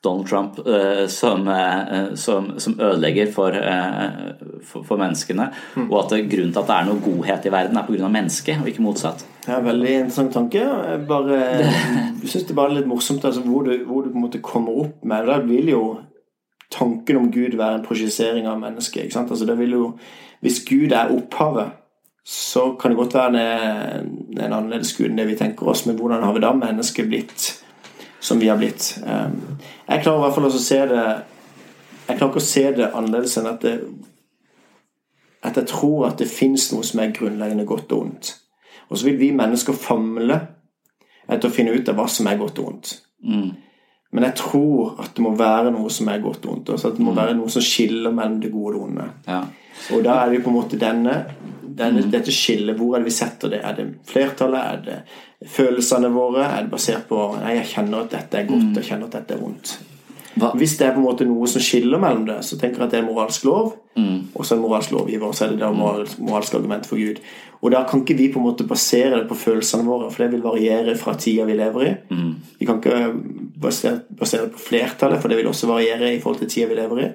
Donald 0.04 0.28
Trump 0.28 0.60
uh, 0.60 1.08
som, 1.08 1.48
uh, 1.48 2.16
som, 2.16 2.60
som, 2.60 2.80
ødelegger 2.80 3.32
for, 3.32 3.54
uh, 3.54 4.32
for, 4.64 4.84
for 4.84 4.98
menneskene. 4.98 5.50
Mm. 5.76 5.92
Og 5.92 5.98
at 6.00 6.16
grunnen 6.32 6.54
til 6.54 6.62
at 6.62 6.70
det 6.70 6.78
er 6.78 6.88
noe 6.88 7.04
godhet 7.06 7.46
i 7.46 7.52
verden, 7.54 7.78
er 7.78 7.86
pga. 7.86 8.08
mennesket, 8.08 8.62
og 8.62 8.70
ikke 8.72 8.86
motsatt. 8.86 9.26
Det 9.46 9.54
er 9.54 9.60
en 9.60 9.66
veldig 9.66 9.92
interessant 9.94 10.34
tanke. 10.34 10.64
Jeg 10.64 11.04
bare 11.10 11.42
syns 12.32 12.48
det 12.48 12.56
er 12.56 12.62
bare 12.64 12.78
litt 12.80 12.90
morsomt 12.90 13.26
altså, 13.26 13.44
hvor, 13.46 13.68
du, 13.68 13.86
hvor, 13.86 14.02
du, 14.02 14.10
på 14.10 14.18
en 14.18 14.26
måte 14.26 14.42
kommer 14.46 14.86
opp 14.86 15.06
med 15.06 15.30
Da 15.30 15.38
vil 15.46 15.70
jo 15.70 15.84
tanken 16.72 17.18
om 17.18 17.32
Gud 17.32 17.58
være 17.58 17.80
en 17.80 17.86
projisering 17.86 18.48
av 18.48 18.60
mennesket. 18.60 19.04
ikke 19.04 19.20
sant? 19.20 19.32
Altså, 19.32 19.46
det 19.46 19.58
vil 19.60 19.78
jo, 19.78 19.92
Hvis 20.42 20.64
Gud 20.66 20.92
er 20.92 21.14
opphavet, 21.14 21.78
så 22.26 22.72
kan 22.80 22.92
det 22.92 22.98
godt 22.98 23.14
være 23.14 23.42
en, 24.00 24.10
en 24.38 24.54
annerledes 24.54 24.94
Gud 24.98 25.10
enn 25.10 25.18
det 25.18 25.28
vi 25.30 25.38
tenker 25.38 25.70
oss, 25.70 25.86
men 25.86 25.98
hvordan 25.98 26.24
har 26.24 26.34
vi 26.34 26.42
da 26.42 26.52
mennesket 26.54 27.10
blitt 27.10 27.46
som 28.22 28.40
vi 28.40 28.48
har 28.48 28.58
blitt. 28.58 29.00
Ehm, 29.06 29.58
jeg 29.88 30.04
klarer 30.04 30.20
i 30.20 30.26
hvert 30.26 30.38
fall 30.38 30.50
å 30.50 30.60
se 30.62 30.80
det 30.94 31.06
Jeg 32.08 32.18
klarer 32.18 32.32
ikke 32.32 32.42
å 32.42 32.44
se 32.44 32.64
det 32.76 32.88
annerledes 32.98 33.38
enn 33.40 33.48
at, 33.48 33.62
det, 33.62 33.76
at 35.48 35.56
jeg 35.56 35.68
tror 35.70 36.10
at 36.10 36.18
det 36.20 36.28
fins 36.28 36.66
noe 36.74 36.84
som 36.84 37.00
er 37.00 37.14
grunnleggende 37.16 37.64
godt 37.66 37.94
og 37.96 38.02
ondt. 38.02 38.32
Og 38.90 38.98
så 38.98 39.08
vil 39.08 39.20
vi 39.22 39.30
mennesker 39.32 39.78
famle 39.78 40.40
etter 41.30 41.48
å 41.48 41.54
finne 41.54 41.72
ut 41.72 41.88
av 41.88 41.96
hva 41.96 42.08
som 42.12 42.28
er 42.28 42.42
godt 42.42 42.60
og 42.60 42.72
ondt. 42.74 42.92
Mm. 43.24 43.54
Men 44.12 44.28
jeg 44.28 44.38
tror 44.42 44.98
at 45.00 45.14
det 45.16 45.24
må 45.24 45.32
være 45.40 45.72
noe 45.72 45.92
som 45.94 46.10
er 46.12 46.24
godt 46.24 46.46
og 46.46 46.56
vondt. 46.56 46.74
Altså 46.76 46.92
at 46.92 46.98
det 46.98 47.06
må 47.06 47.14
mm. 47.14 47.20
være 47.22 47.36
noe 47.38 47.52
som 47.54 47.64
skiller 47.64 48.12
mellom 48.16 48.40
det 48.44 48.52
gode 48.52 48.74
og 48.74 48.74
det 48.74 48.82
onde. 48.88 49.06
Ja. 49.28 49.42
Og 49.96 50.04
da 50.06 50.18
er 50.22 50.34
vi 50.34 50.42
på 50.44 50.52
en 50.52 50.58
måte 50.58 50.80
denne, 50.80 51.14
denne, 51.64 52.04
mm. 52.04 52.10
dette 52.12 52.34
skillet. 52.36 52.76
Hvor 52.78 52.96
er 52.96 53.04
det 53.04 53.08
vi 53.08 53.16
setter 53.16 53.54
det? 53.54 53.62
Er 53.64 53.78
det 53.78 53.88
flertallet? 54.12 54.60
Er 54.60 54.84
det 54.88 55.48
følelsene 55.56 56.12
våre? 56.12 56.44
Er 56.44 56.68
det 56.68 56.74
basert 56.74 57.08
på 57.10 57.22
Nei, 57.38 57.56
jeg 57.62 57.72
kjenner 57.72 58.04
at 58.04 58.18
dette 58.18 58.42
er 58.42 58.52
godt, 58.52 58.68
mm. 58.68 58.76
jeg 58.82 58.90
kjenner 58.92 59.08
at 59.08 59.18
dette 59.22 59.38
er 59.38 59.42
vondt. 59.46 59.74
Hva? 60.40 60.54
Hvis 60.56 60.78
det 60.80 60.88
er 60.88 60.94
på 60.96 61.02
en 61.02 61.08
måte 61.10 61.28
noe 61.28 61.48
som 61.50 61.64
skiller 61.64 62.00
mellom 62.00 62.24
det, 62.30 62.38
så 62.48 62.58
tenker 62.60 62.80
jeg 62.80 62.88
at 62.88 62.94
det 62.94 63.00
er 63.02 63.08
moralsk 63.08 63.46
lov. 63.48 63.74
Mm. 64.00 64.32
Og 64.32 64.46
så 64.46 64.56
det 64.56 64.64
moralsk 64.64 64.94
lovgiver, 64.96 65.28
og 65.28 65.36
så 65.36 65.46
er 65.46 65.56
det 65.56 65.64
da 65.64 65.72
moralsk, 65.76 66.22
moralsk 66.24 66.56
argument 66.60 66.88
for 66.88 67.02
Gud. 67.02 67.20
Og 67.62 67.74
da 67.74 67.84
kan 67.90 68.02
ikke 68.02 68.18
vi 68.18 68.30
på 68.34 68.40
en 68.40 68.48
måte 68.48 68.66
basere 68.68 69.20
det 69.20 69.28
på 69.30 69.38
følelsene 69.38 69.86
våre, 69.86 70.08
for 70.14 70.24
det 70.24 70.32
vil 70.34 70.46
variere 70.46 70.96
fra 70.98 71.18
tida 71.20 71.46
vi 71.50 71.58
lever 71.60 71.86
i. 71.86 71.92
Mm. 72.14 72.32
Vi 72.62 72.70
kan 72.70 72.80
ikke 72.80 73.12
basere, 73.62 74.00
basere 74.18 74.48
det 74.48 74.56
på 74.56 74.66
flertallet, 74.70 75.22
for 75.22 75.30
det 75.30 75.38
vil 75.42 75.52
også 75.52 75.70
variere 75.70 76.16
i 76.16 76.22
forhold 76.24 76.42
til 76.42 76.54
tida 76.56 76.72
vi 76.72 76.80
lever 76.80 77.04
i. 77.04 77.12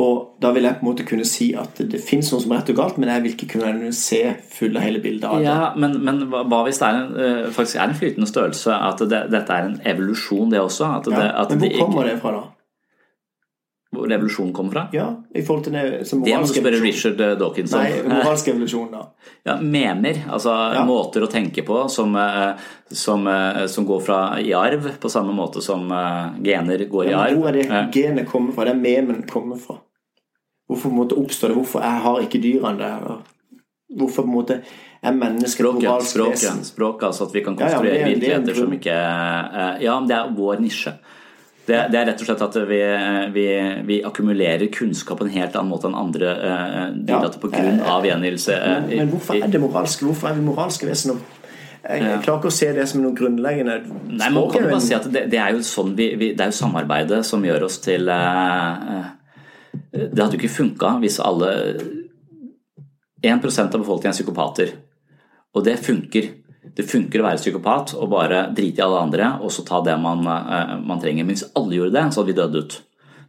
Og 0.00 0.38
da 0.42 0.52
vil 0.54 0.66
jeg 0.66 0.78
på 0.78 0.84
en 0.84 0.88
måte 0.90 1.06
kunne 1.08 1.26
si 1.28 1.50
at 1.58 1.80
det 1.92 2.00
finnes 2.04 2.30
noe 2.32 2.42
som 2.42 2.54
er 2.54 2.62
rett 2.62 2.72
og 2.72 2.78
galt, 2.78 2.98
men 3.00 3.10
jeg 3.12 3.24
vil 3.24 3.34
ikke 3.36 3.50
kunne 3.56 3.92
se 3.96 4.22
fulle 4.54 4.82
hele 4.82 5.02
bildet 5.04 5.28
av 5.28 5.38
det. 5.40 5.48
Ja, 5.48 5.72
Men, 5.76 5.98
men 6.06 6.24
hva 6.30 6.62
hvis 6.66 6.80
det 6.80 6.88
er 6.88 7.00
en, 7.00 7.12
eh, 7.26 7.52
faktisk 7.52 7.80
er 7.80 7.90
en 7.90 7.98
flytende 7.98 8.30
størrelse? 8.30 8.78
At 8.90 9.04
det, 9.10 9.24
dette 9.34 9.58
er 9.58 9.68
en 9.68 9.78
evolusjon, 9.94 10.50
det 10.52 10.62
også? 10.62 10.90
At 10.98 11.10
det, 11.10 11.22
ja, 11.28 11.46
men 11.50 11.64
hvor 11.66 11.78
kommer 11.86 12.10
det 12.10 12.18
fra, 12.22 12.34
da? 12.38 12.61
Revolusjonen 14.08 14.52
kommer 14.56 14.72
fra? 14.72 14.82
Ja, 14.92 15.06
i 15.34 15.42
forhold 15.42 15.64
til 15.66 15.76
det 15.76 16.08
som 16.08 16.22
Det 16.24 16.34
må 16.36 16.46
du 16.46 16.52
spørre 16.52 16.80
Richard 16.82 17.20
eh, 17.20 17.34
Dawkins 17.40 17.74
om. 17.74 17.82
Nei, 17.82 18.02
moralsk 18.08 18.50
evolusjon, 18.52 18.90
da. 18.92 19.04
Ja, 19.48 19.56
Memer, 19.58 20.20
altså 20.30 20.52
ja. 20.76 20.84
måter 20.86 21.26
å 21.26 21.30
tenke 21.30 21.64
på 21.66 21.80
som, 21.90 22.14
eh, 22.18 22.66
som, 22.90 23.26
som, 23.68 23.86
går 23.88 24.04
fra 24.06 24.18
i 24.40 24.52
arv, 24.54 24.90
på 25.02 25.10
samme 25.10 25.34
måte 25.34 25.62
som 25.64 25.88
gener 26.44 26.84
går 26.90 27.10
i 27.10 27.16
arv. 27.16 27.40
Hvor 27.40 27.50
er 27.50 27.58
det 27.60 27.82
genet 27.96 28.30
kommer 28.30 28.54
fra? 28.54 28.68
Det 28.68 28.76
er 28.76 28.82
memen 28.84 29.24
kommer 29.30 29.58
fra. 29.58 29.80
Hvorfor 30.70 30.94
måtte 30.94 31.18
oppstå 31.18 31.50
det? 31.50 31.58
Hvorfor 31.58 31.82
jeg 31.84 32.02
har 32.06 32.22
ikke 32.24 32.40
dyrene 32.42 32.78
det? 32.78 33.16
Hvorfor 33.98 34.24
på 34.24 34.28
en 34.30 34.34
måte 34.36 34.60
er 35.02 35.16
mennesket 35.16 35.58
språk, 35.58 35.80
moralsk 35.82 36.14
språk, 36.14 36.36
vesen? 36.36 36.62
Språket, 36.64 37.08
altså 37.10 37.26
at 37.26 37.34
vi 37.34 37.42
kan 37.44 37.58
konstruere 37.58 37.96
ja, 37.98 38.04
ja, 38.06 38.12
virkeligheter 38.12 38.56
som 38.56 38.76
ikke 38.78 38.94
Ja, 39.82 39.98
men 39.98 40.08
det 40.08 40.16
er 40.16 40.30
vår 40.36 40.62
nisje. 40.62 40.94
Det, 41.62 41.76
det, 41.92 41.98
er 41.98 42.08
rett 42.08 42.22
og 42.22 42.26
slett 42.26 42.40
at 42.42 42.56
vi, 42.66 42.80
vi, 43.34 43.44
vi, 43.86 44.00
akkumulerer 44.02 44.66
kunnskap 44.74 45.20
på 45.20 45.28
en 45.28 45.34
helt 45.36 45.54
annen 45.54 45.70
måte 45.70 45.86
enn 45.86 45.94
andre 45.94 46.32
uh, 46.34 46.88
dyr 46.96 47.28
ja, 47.28 47.30
på 47.38 47.50
grunn 47.52 47.78
av 47.86 48.06
gjengivelse. 48.08 48.56
Men, 48.66 48.88
men, 48.90 49.12
hvorfor 49.12 49.38
er 49.38 49.52
det 49.52 49.60
moralske? 49.62 50.08
Hvorfor 50.08 50.32
er 50.32 50.40
vi 50.40 50.44
moralske 50.48 50.88
vesener? 50.90 51.22
Jeg, 51.82 52.02
jeg 52.02 52.18
klarer 52.24 52.40
ikke 52.40 52.50
å 52.50 52.54
se 52.54 52.68
det 52.74 52.84
som 52.90 53.00
noe 53.02 53.14
grunnleggende 53.18 53.80
Nei, 54.14 54.28
man 54.30 54.44
kan 54.52 54.62
jo 54.62 54.68
bare 54.70 54.84
si 54.84 54.94
at 54.94 55.08
det, 55.10 55.24
det 55.32 55.40
er 55.42 55.56
jo 55.56 55.64
sånn 55.66 55.96
vi, 55.98 56.12
Det 56.14 56.44
er 56.44 56.52
jo 56.52 56.54
samarbeidet 56.54 57.18
som 57.26 57.42
gjør 57.42 57.64
oss 57.66 57.80
til 57.82 58.06
uh, 58.06 59.08
det 59.92 60.20
hadde 60.20 60.36
jo 60.36 60.40
ikke 60.40 60.52
funka 60.52 60.96
hvis 61.02 61.18
alle 61.22 61.50
1% 63.22 63.74
av 63.74 63.80
befolkningen 63.80 64.12
er 64.12 64.16
psykopater. 64.16 64.72
Og 65.54 65.64
det 65.64 65.76
funker. 65.84 66.28
Det 66.62 66.86
funker 66.86 67.20
å 67.20 67.26
være 67.26 67.40
psykopat 67.40 67.96
og 67.98 68.10
bare 68.12 68.46
drite 68.54 68.78
i 68.78 68.84
alle 68.84 69.00
andre 69.02 69.32
og 69.42 69.50
så 69.50 69.64
ta 69.66 69.80
det 69.82 69.96
man, 69.98 70.22
eh, 70.30 70.76
man 70.78 71.00
trenger. 71.02 71.26
Men 71.26 71.34
hvis 71.34 71.48
alle 71.58 71.78
gjorde 71.78 71.96
det, 71.96 72.06
så 72.12 72.22
hadde 72.22 72.32
vi 72.32 72.38
dødd 72.38 72.58
ut. 72.60 72.80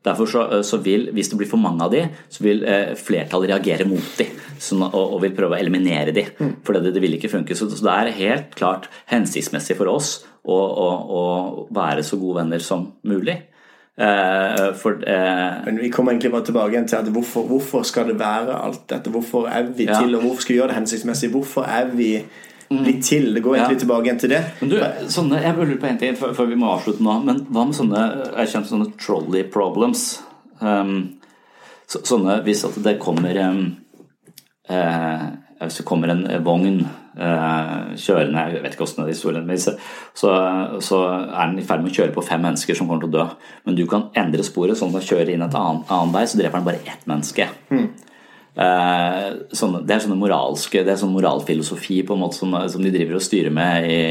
Derfor 0.03 0.25
så, 0.25 0.41
eh, 0.51 0.61
så, 0.61 0.77
vil, 0.77 1.09
Hvis 1.13 1.29
det 1.29 1.37
blir 1.37 1.49
for 1.49 1.57
mange 1.57 1.83
av 1.83 1.91
de, 1.91 2.03
så 2.29 2.43
vil 2.43 2.63
eh, 2.63 2.93
flertallet 2.99 3.49
reagere 3.53 3.87
mot 3.87 4.03
de 4.17 4.27
sånn, 4.59 4.83
og, 4.83 5.15
og, 5.15 5.21
vil 5.23 5.35
prøve 5.35 5.55
å 5.55 5.61
eliminere 5.61 6.11
de. 6.15 6.27
Mm. 6.39 6.53
For 6.63 6.75
det, 6.75 6.93
det, 6.93 7.01
vil 7.01 7.15
ikke 7.17 7.31
funke. 7.31 7.55
Så, 7.55 7.69
så, 7.71 7.83
det 7.85 7.95
er 7.95 8.19
helt 8.19 8.53
klart 8.59 8.89
hensiktsmessig 9.11 9.79
for 9.79 9.91
oss 9.91 10.19
å, 10.43 10.53
å, 10.55 10.87
å 11.07 11.23
være 11.73 12.03
så 12.03 12.19
gode 12.19 12.43
venner 12.43 12.63
som 12.63 12.91
mulig. 13.07 13.39
Uh, 13.93 14.71
for, 14.73 14.97
uh, 15.05 15.59
Men 15.67 15.77
vi 15.77 15.91
kommer 15.93 16.15
egentlig 16.15 16.31
bare 16.33 16.47
tilbake 16.47 16.79
til 16.89 16.97
at 16.97 17.09
hvorfor, 17.13 17.43
hvorfor, 17.45 17.83
skal 17.85 18.07
det 18.09 18.15
være 18.17 18.55
alt 18.57 18.87
dette? 18.89 19.11
Hvorfor 19.13 19.45
er 19.45 19.69
vi 19.69 19.85
ja. 19.85 19.99
til, 20.01 20.15
og 20.17 20.25
hvorfor 20.25 20.41
skal 20.41 20.55
vi 20.55 20.57
gjøre 20.57 20.71
det 20.73 20.79
hensiktsmessig? 20.79 21.29
Hvorfor 21.29 21.69
er 21.69 21.91
vi 21.93 22.09
mm. 22.69 22.81
blitt 22.83 23.03
til? 23.07 23.29
Det 23.35 23.43
går 23.43 23.57
egentlig 23.57 23.79
ja. 23.79 23.83
tilbake 23.83 24.09
igjen 24.09 24.21
til 24.23 24.33
det. 24.33 24.41
Men 24.61 24.71
du, 24.71 24.77
sånne, 25.13 25.43
jeg 25.43 25.57
lurer 25.59 25.77
på 25.81 25.89
en 25.89 26.01
ting 26.01 26.17
før 26.19 26.49
vi 26.49 26.59
må 26.59 26.71
avslutte 26.73 27.05
nå. 27.05 27.19
Men 27.27 27.43
hva 27.49 27.67
med 27.69 27.77
sånne 27.77 28.03
jeg 28.29 28.53
kjent 28.55 28.71
sånne 28.71 28.89
trolley 29.01 29.45
problems? 29.53 30.07
Um, 30.63 30.97
så, 31.89 32.03
sånne 32.07 32.41
hvis 32.45 32.65
at 32.67 32.77
det 32.85 32.99
kommer 33.01 33.37
um, 33.43 33.63
uh, 34.71 35.25
Hvis 35.63 35.81
det 35.81 35.87
kommer 35.87 36.13
en 36.13 36.27
vogn 36.45 36.83
Eh, 37.13 37.81
kjørende 38.01 38.43
Jeg 38.47 38.61
vet 38.63 38.73
ikke 38.73 38.87
hvordan 38.87 39.05
det 39.05 39.11
er 39.11 39.13
historien 39.13 39.43
men 39.45 39.59
så, 39.61 39.75
så, 40.17 41.01
er 41.05 41.51
den 41.51 41.59
i 41.61 41.65
ferd 41.67 41.83
med 41.83 41.91
å 41.91 41.97
kjøre 41.99 42.15
på 42.15 42.23
fem 42.25 42.41
mennesker 42.41 42.77
som 42.77 42.89
kommer 42.89 43.03
til 43.03 43.11
å 43.11 43.17
dø. 43.19 43.25
Men 43.67 43.77
du 43.77 43.83
kan 43.89 44.07
endre 44.17 44.45
sporet 44.45 44.79
sånn 44.79 44.89
at 44.89 44.97
den 44.97 45.05
kjører 45.11 45.29
inn 45.35 45.45
et 45.45 45.57
annen, 45.59 45.83
annen 45.93 46.15
vei, 46.15 46.23
så 46.25 46.39
dreper 46.39 46.57
den 46.57 46.65
bare 46.71 46.81
ett 46.89 47.05
menneske. 47.09 47.45
Mm. 47.69 47.85
Eh, 48.53 49.27
sånne, 49.55 49.81
det 49.81 49.95
er 49.95 50.01
sånne 50.03 50.19
moralske 50.19 50.83
Det 50.85 50.91
er 50.93 50.97
sånn 51.01 51.15
moralfilosofi 51.15 52.03
på 52.05 52.13
en 52.13 52.19
måte 52.21 52.37
som, 52.37 52.51
som 52.69 52.83
de 52.85 52.91
driver 52.93 53.17
og 53.17 53.23
styrer 53.25 53.49
med 53.49 53.87
i, 53.89 54.01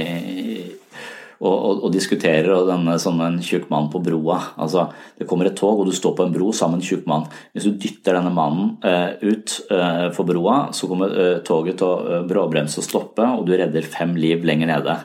og, 1.42 1.52
og, 1.52 1.78
og, 1.86 1.88
diskuterer, 1.94 2.50
og 2.54 2.68
denne 2.70 2.96
sånn 3.02 3.20
en 3.22 3.38
tjukk 3.42 3.68
mann 3.70 3.88
på 3.90 3.98
broa. 4.02 4.38
Altså, 4.62 4.84
det 5.18 5.26
kommer 5.30 5.48
et 5.50 5.56
tog, 5.58 5.80
og 5.82 5.88
du 5.88 5.94
står 5.96 6.14
på 6.18 6.26
en 6.26 6.34
bro 6.34 6.52
sammen 6.54 6.78
med 6.78 6.84
en 6.84 6.90
tjukk 6.90 7.08
mann. 7.10 7.26
Hvis 7.50 7.66
du 7.66 7.80
dytter 7.82 8.14
denne 8.14 8.30
mannen 8.34 8.76
uh, 8.84 9.18
ut 9.18 9.56
uh, 9.72 10.06
for 10.14 10.28
broa, 10.28 10.68
så 10.70 10.86
kommer 10.86 11.10
uh, 11.10 11.40
toget 11.42 11.80
til 11.82 11.88
å 11.88 12.20
bråbremse 12.30 12.78
og 12.78 12.86
stoppe, 12.86 13.26
og 13.26 13.42
du 13.48 13.56
redder 13.58 13.90
fem 13.90 14.14
liv 14.14 14.46
lenger 14.46 14.70
nede 14.70 14.96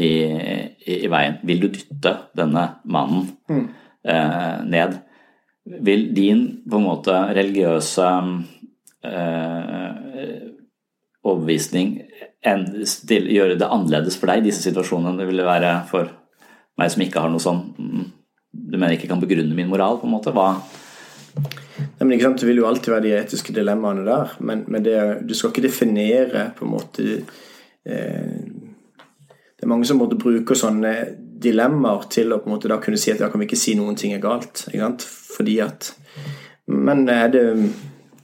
i, 0.00 0.08
i, 0.08 0.94
i, 0.96 1.08
veien. 1.12 1.36
Vil 1.46 1.60
du 1.60 1.68
dytte 1.68 2.14
denne 2.34 2.64
mannen 2.88 3.28
mm. 3.52 3.66
ned? 4.72 4.96
Vil 5.62 6.08
din 6.14 6.42
på 6.66 6.78
en 6.78 6.88
måte 6.88 7.14
religiøse 7.36 8.08
overbevisning 11.22 11.94
gjøre 12.42 13.58
det 13.58 13.68
annerledes 13.68 14.18
for 14.18 14.30
deg, 14.30 14.42
i 14.42 14.48
disse 14.50 14.64
situasjonene 14.66 15.18
det 15.20 15.28
ville 15.28 15.46
være 15.46 15.72
for 15.90 16.10
meg 16.78 16.90
som 16.92 17.04
ikke 17.04 17.22
har 17.22 17.30
noe 17.32 17.42
sånn 17.42 17.62
mm, 17.76 18.04
Du 18.52 18.76
mener 18.76 18.96
ikke 18.96 19.10
kan 19.10 19.20
begrunne 19.22 19.54
min 19.56 19.70
moral, 19.70 19.98
på 20.00 20.08
en 20.08 20.14
måte? 20.16 20.32
Hva 20.34 20.54
Nei, 21.32 22.04
men 22.04 22.12
ikke 22.14 22.26
sant, 22.26 22.42
Det 22.42 22.48
vil 22.48 22.60
jo 22.60 22.68
alltid 22.68 22.92
være 22.92 23.06
de 23.06 23.14
etiske 23.16 23.54
dilemmaene 23.56 24.04
der, 24.06 24.34
men, 24.44 24.64
men 24.68 24.84
det, 24.84 24.96
du 25.24 25.34
skal 25.36 25.52
ikke 25.52 25.66
definere 25.68 26.48
på 26.56 26.66
en 26.66 26.74
måte 26.74 27.06
eh, 27.86 28.40
Det 29.22 29.64
er 29.64 29.70
mange 29.70 29.88
som 29.88 30.00
måtte 30.02 30.20
bruke 30.20 30.58
sånne 30.58 30.94
dilemmaer 31.42 32.06
til 32.12 32.32
å 32.32 32.40
på 32.42 32.48
en 32.48 32.56
måte 32.56 32.70
da 32.70 32.78
kunne 32.82 33.00
si 33.00 33.12
at 33.12 33.22
ja, 33.22 33.30
kan 33.32 33.42
vi 33.42 33.48
ikke 33.50 33.60
si 33.60 33.74
noen 33.78 33.98
ting 33.98 34.14
er 34.16 34.22
galt. 34.22 34.66
Ikke 34.68 34.84
sant? 34.84 35.06
Fordi 35.36 35.58
at 35.64 35.94
Men 36.66 37.06
det 37.06 37.42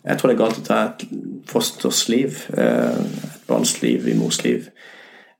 Jeg 0.04 0.18
tror 0.18 0.30
det 0.30 0.34
er 0.34 0.44
galt 0.44 0.60
å 0.60 0.66
ta 0.66 0.76
et 0.86 1.02
fosters 1.46 2.08
liv. 2.08 2.46
et 2.56 3.46
barns 3.48 3.82
liv, 3.82 4.08
i 4.08 4.14
mors 4.14 4.42
liv. 4.44 4.70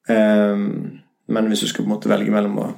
Um, 0.08 1.00
men 1.28 1.46
hvis 1.48 1.60
du 1.60 1.68
skal 1.68 1.84
på 1.84 1.88
en 1.88 1.94
måte 1.94 2.08
velge 2.08 2.32
mellom 2.32 2.58
å 2.58 2.68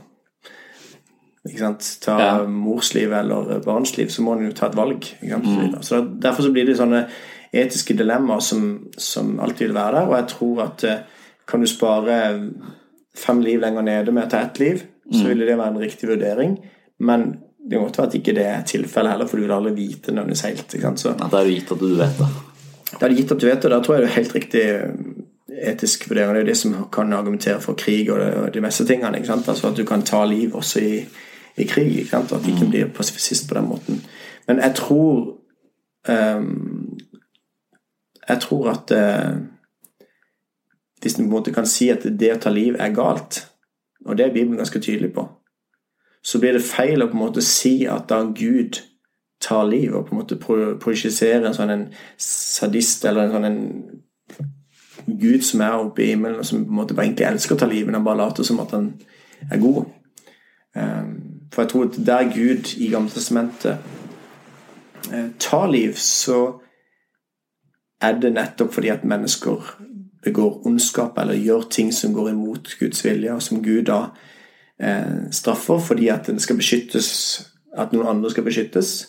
sant, 1.59 1.87
ta 2.05 2.17
ja. 2.21 2.47
mors 2.47 2.93
liv 2.95 3.13
eller 3.13 3.63
barns 3.65 3.97
liv, 3.97 4.11
så 4.13 4.23
må 4.23 4.35
du 4.37 4.49
jo 4.49 4.55
ta 4.57 4.69
et 4.69 4.77
valg. 4.77 5.07
Mm. 5.23 5.81
Så 5.83 6.03
Derfor 6.21 6.47
så 6.47 6.53
blir 6.53 6.67
det 6.69 6.77
sånne 6.79 7.07
etiske 7.51 7.97
dilemmaer 7.99 8.43
som, 8.45 8.67
som, 8.99 9.39
alltid 9.41 9.69
vil 9.69 9.79
være 9.79 9.97
der. 9.97 10.11
Og 10.11 10.17
jeg 10.19 10.29
tror 10.35 10.63
at 10.67 10.87
eh, 10.87 11.03
kan 11.49 11.63
du 11.63 11.67
spare 11.71 12.19
fem 13.17 13.41
liv 13.43 13.61
lenger 13.63 13.87
nede 13.87 14.15
med 14.15 14.29
å 14.29 14.31
ta 14.31 14.45
ett 14.47 14.61
liv, 14.63 14.85
så 15.11 15.23
mm. 15.23 15.29
ville 15.29 15.47
det 15.47 15.59
være 15.59 15.75
en 15.75 15.83
riktig 15.83 16.09
vurdering. 16.09 16.59
Men 16.99 17.27
det 17.71 17.77
kan 17.77 17.87
godt 17.87 17.99
være 17.99 18.07
at 18.09 18.15
ikke 18.15 18.35
det 18.37 18.47
er 18.47 18.63
tilfellet 18.67 19.11
heller, 19.13 19.27
for 19.27 19.37
du 19.37 19.43
vil 19.43 19.53
aldri 19.57 19.73
vite 19.75 20.13
nødvendigvis 20.13 20.47
helt. 20.49 20.75
Ikke 20.75 20.87
sant? 20.87 21.01
Så. 21.01 21.15
Ja, 21.19 21.29
det 21.33 21.41
er 21.41 21.51
gitt 21.55 21.73
at 21.73 21.81
du 21.81 21.89
vet 21.95 22.23
det. 22.23 22.29
Det 22.91 23.03
er 23.07 23.15
gitt 23.15 23.33
at 23.33 23.41
du 23.41 23.47
vet 23.47 23.63
det, 23.63 23.71
da 23.71 23.81
tror 23.83 23.97
jeg 23.97 24.05
det 24.05 24.11
er 24.11 24.17
helt 24.17 24.35
riktig 24.35 24.65
etisk 25.71 26.09
vurdering. 26.11 26.35
Det 26.35 26.41
er 26.41 26.45
jo 26.45 26.51
det 26.51 26.57
som 26.57 26.77
kan 26.93 27.13
argumentere 27.13 27.61
for 27.61 27.79
krig 27.79 28.11
og, 28.11 28.21
det, 28.21 28.35
og 28.35 28.55
de 28.55 28.61
meste 28.61 28.87
tingene. 28.87 29.17
ikke 29.17 29.27
sant? 29.27 29.49
Altså 29.49 29.69
At 29.69 29.77
du 29.77 29.85
kan 29.85 30.03
ta 30.03 30.25
liv 30.25 30.55
også 30.55 30.81
i, 30.81 31.05
i 31.57 31.65
krig. 31.65 31.99
ikke 31.99 32.11
sant? 32.11 32.33
At 32.33 32.45
du 32.45 32.51
ikke 32.51 32.65
mm. 32.65 32.71
blir 32.71 32.93
pasifist 32.95 33.49
på 33.49 33.55
den 33.55 33.69
måten. 33.69 34.03
Men 34.47 34.59
jeg 34.59 34.75
tror 34.75 35.37
um, 36.09 36.99
Jeg 38.29 38.41
tror 38.41 38.71
at 38.71 38.91
uh, 38.91 39.37
Hvis 41.03 41.15
du 41.15 41.23
på 41.23 41.25
en 41.25 41.31
måte 41.31 41.53
kan 41.53 41.67
si 41.67 41.89
at 41.89 42.03
det 42.21 42.35
å 42.35 42.41
ta 42.41 42.51
liv 42.51 42.77
er 42.79 42.93
galt, 42.95 43.50
og 44.07 44.17
det 44.17 44.27
er 44.27 44.33
Bibelen 44.33 44.57
ganske 44.57 44.81
tydelig 44.81 45.13
på, 45.15 45.27
så 46.25 46.41
blir 46.41 46.57
det 46.57 46.67
feil 46.67 47.03
å 47.03 47.09
på 47.09 47.17
en 47.17 47.25
måte 47.25 47.45
si 47.45 47.87
at 47.89 48.09
da 48.11 48.23
Gud 48.25 48.81
tar 49.41 49.65
liv, 49.69 49.95
og 49.97 50.07
på 50.07 50.15
en 50.15 50.21
måte 50.21 50.37
projisere 50.81 51.47
en 51.49 51.57
sånn 51.57 51.73
en 51.73 51.87
sadist 52.21 53.05
eller 53.09 53.25
en 53.25 53.37
sånn 53.37 53.49
en 53.49 53.61
Gud 55.21 55.45
som 55.47 55.63
er 55.65 55.79
oppe 55.79 56.05
i 56.05 56.11
himmelen, 56.13 56.43
og 56.43 56.47
som 56.47 56.65
på 56.65 56.69
en 56.69 56.81
måte 56.83 56.97
bare 56.97 57.09
egentlig 57.09 57.27
elsker 57.31 57.57
å 57.57 57.63
ta 57.63 57.69
livet, 57.69 57.95
han 57.97 58.05
bare 58.05 58.21
later 58.21 58.45
som 58.45 58.61
at 58.61 58.75
han 58.77 58.91
er 59.51 59.63
god. 59.63 59.87
Ehm, 60.77 61.15
for 61.51 61.65
jeg 61.65 61.73
tror 61.73 61.89
at 61.89 61.97
der 62.07 62.29
Gud 62.35 62.75
i 62.77 62.91
Gammeltestamentet 62.93 63.81
Testamentet 63.81 63.99
tar 65.39 65.67
liv, 65.71 65.95
så 65.97 66.61
er 68.01 68.19
det 68.21 68.33
nettopp 68.33 68.75
fordi 68.75 68.93
at 68.93 69.05
mennesker 69.05 69.73
begår 70.25 70.67
ondskap 70.67 71.19
eller 71.19 71.39
gjør 71.39 71.69
ting 71.71 71.93
som 71.95 72.13
går 72.15 72.33
imot 72.33 72.75
Guds 72.81 73.05
vilje, 73.05 73.33
og 73.35 73.43
som 73.43 73.63
Gud 73.65 73.87
da 73.89 74.01
eh, 74.81 75.31
straffer 75.33 75.81
fordi 75.81 76.11
at 76.13 76.29
den 76.29 76.41
skal 76.41 76.59
beskyttes, 76.61 77.09
at 77.77 77.95
noen 77.95 78.17
andre 78.17 78.31
skal 78.31 78.45
beskyttes, 78.45 79.09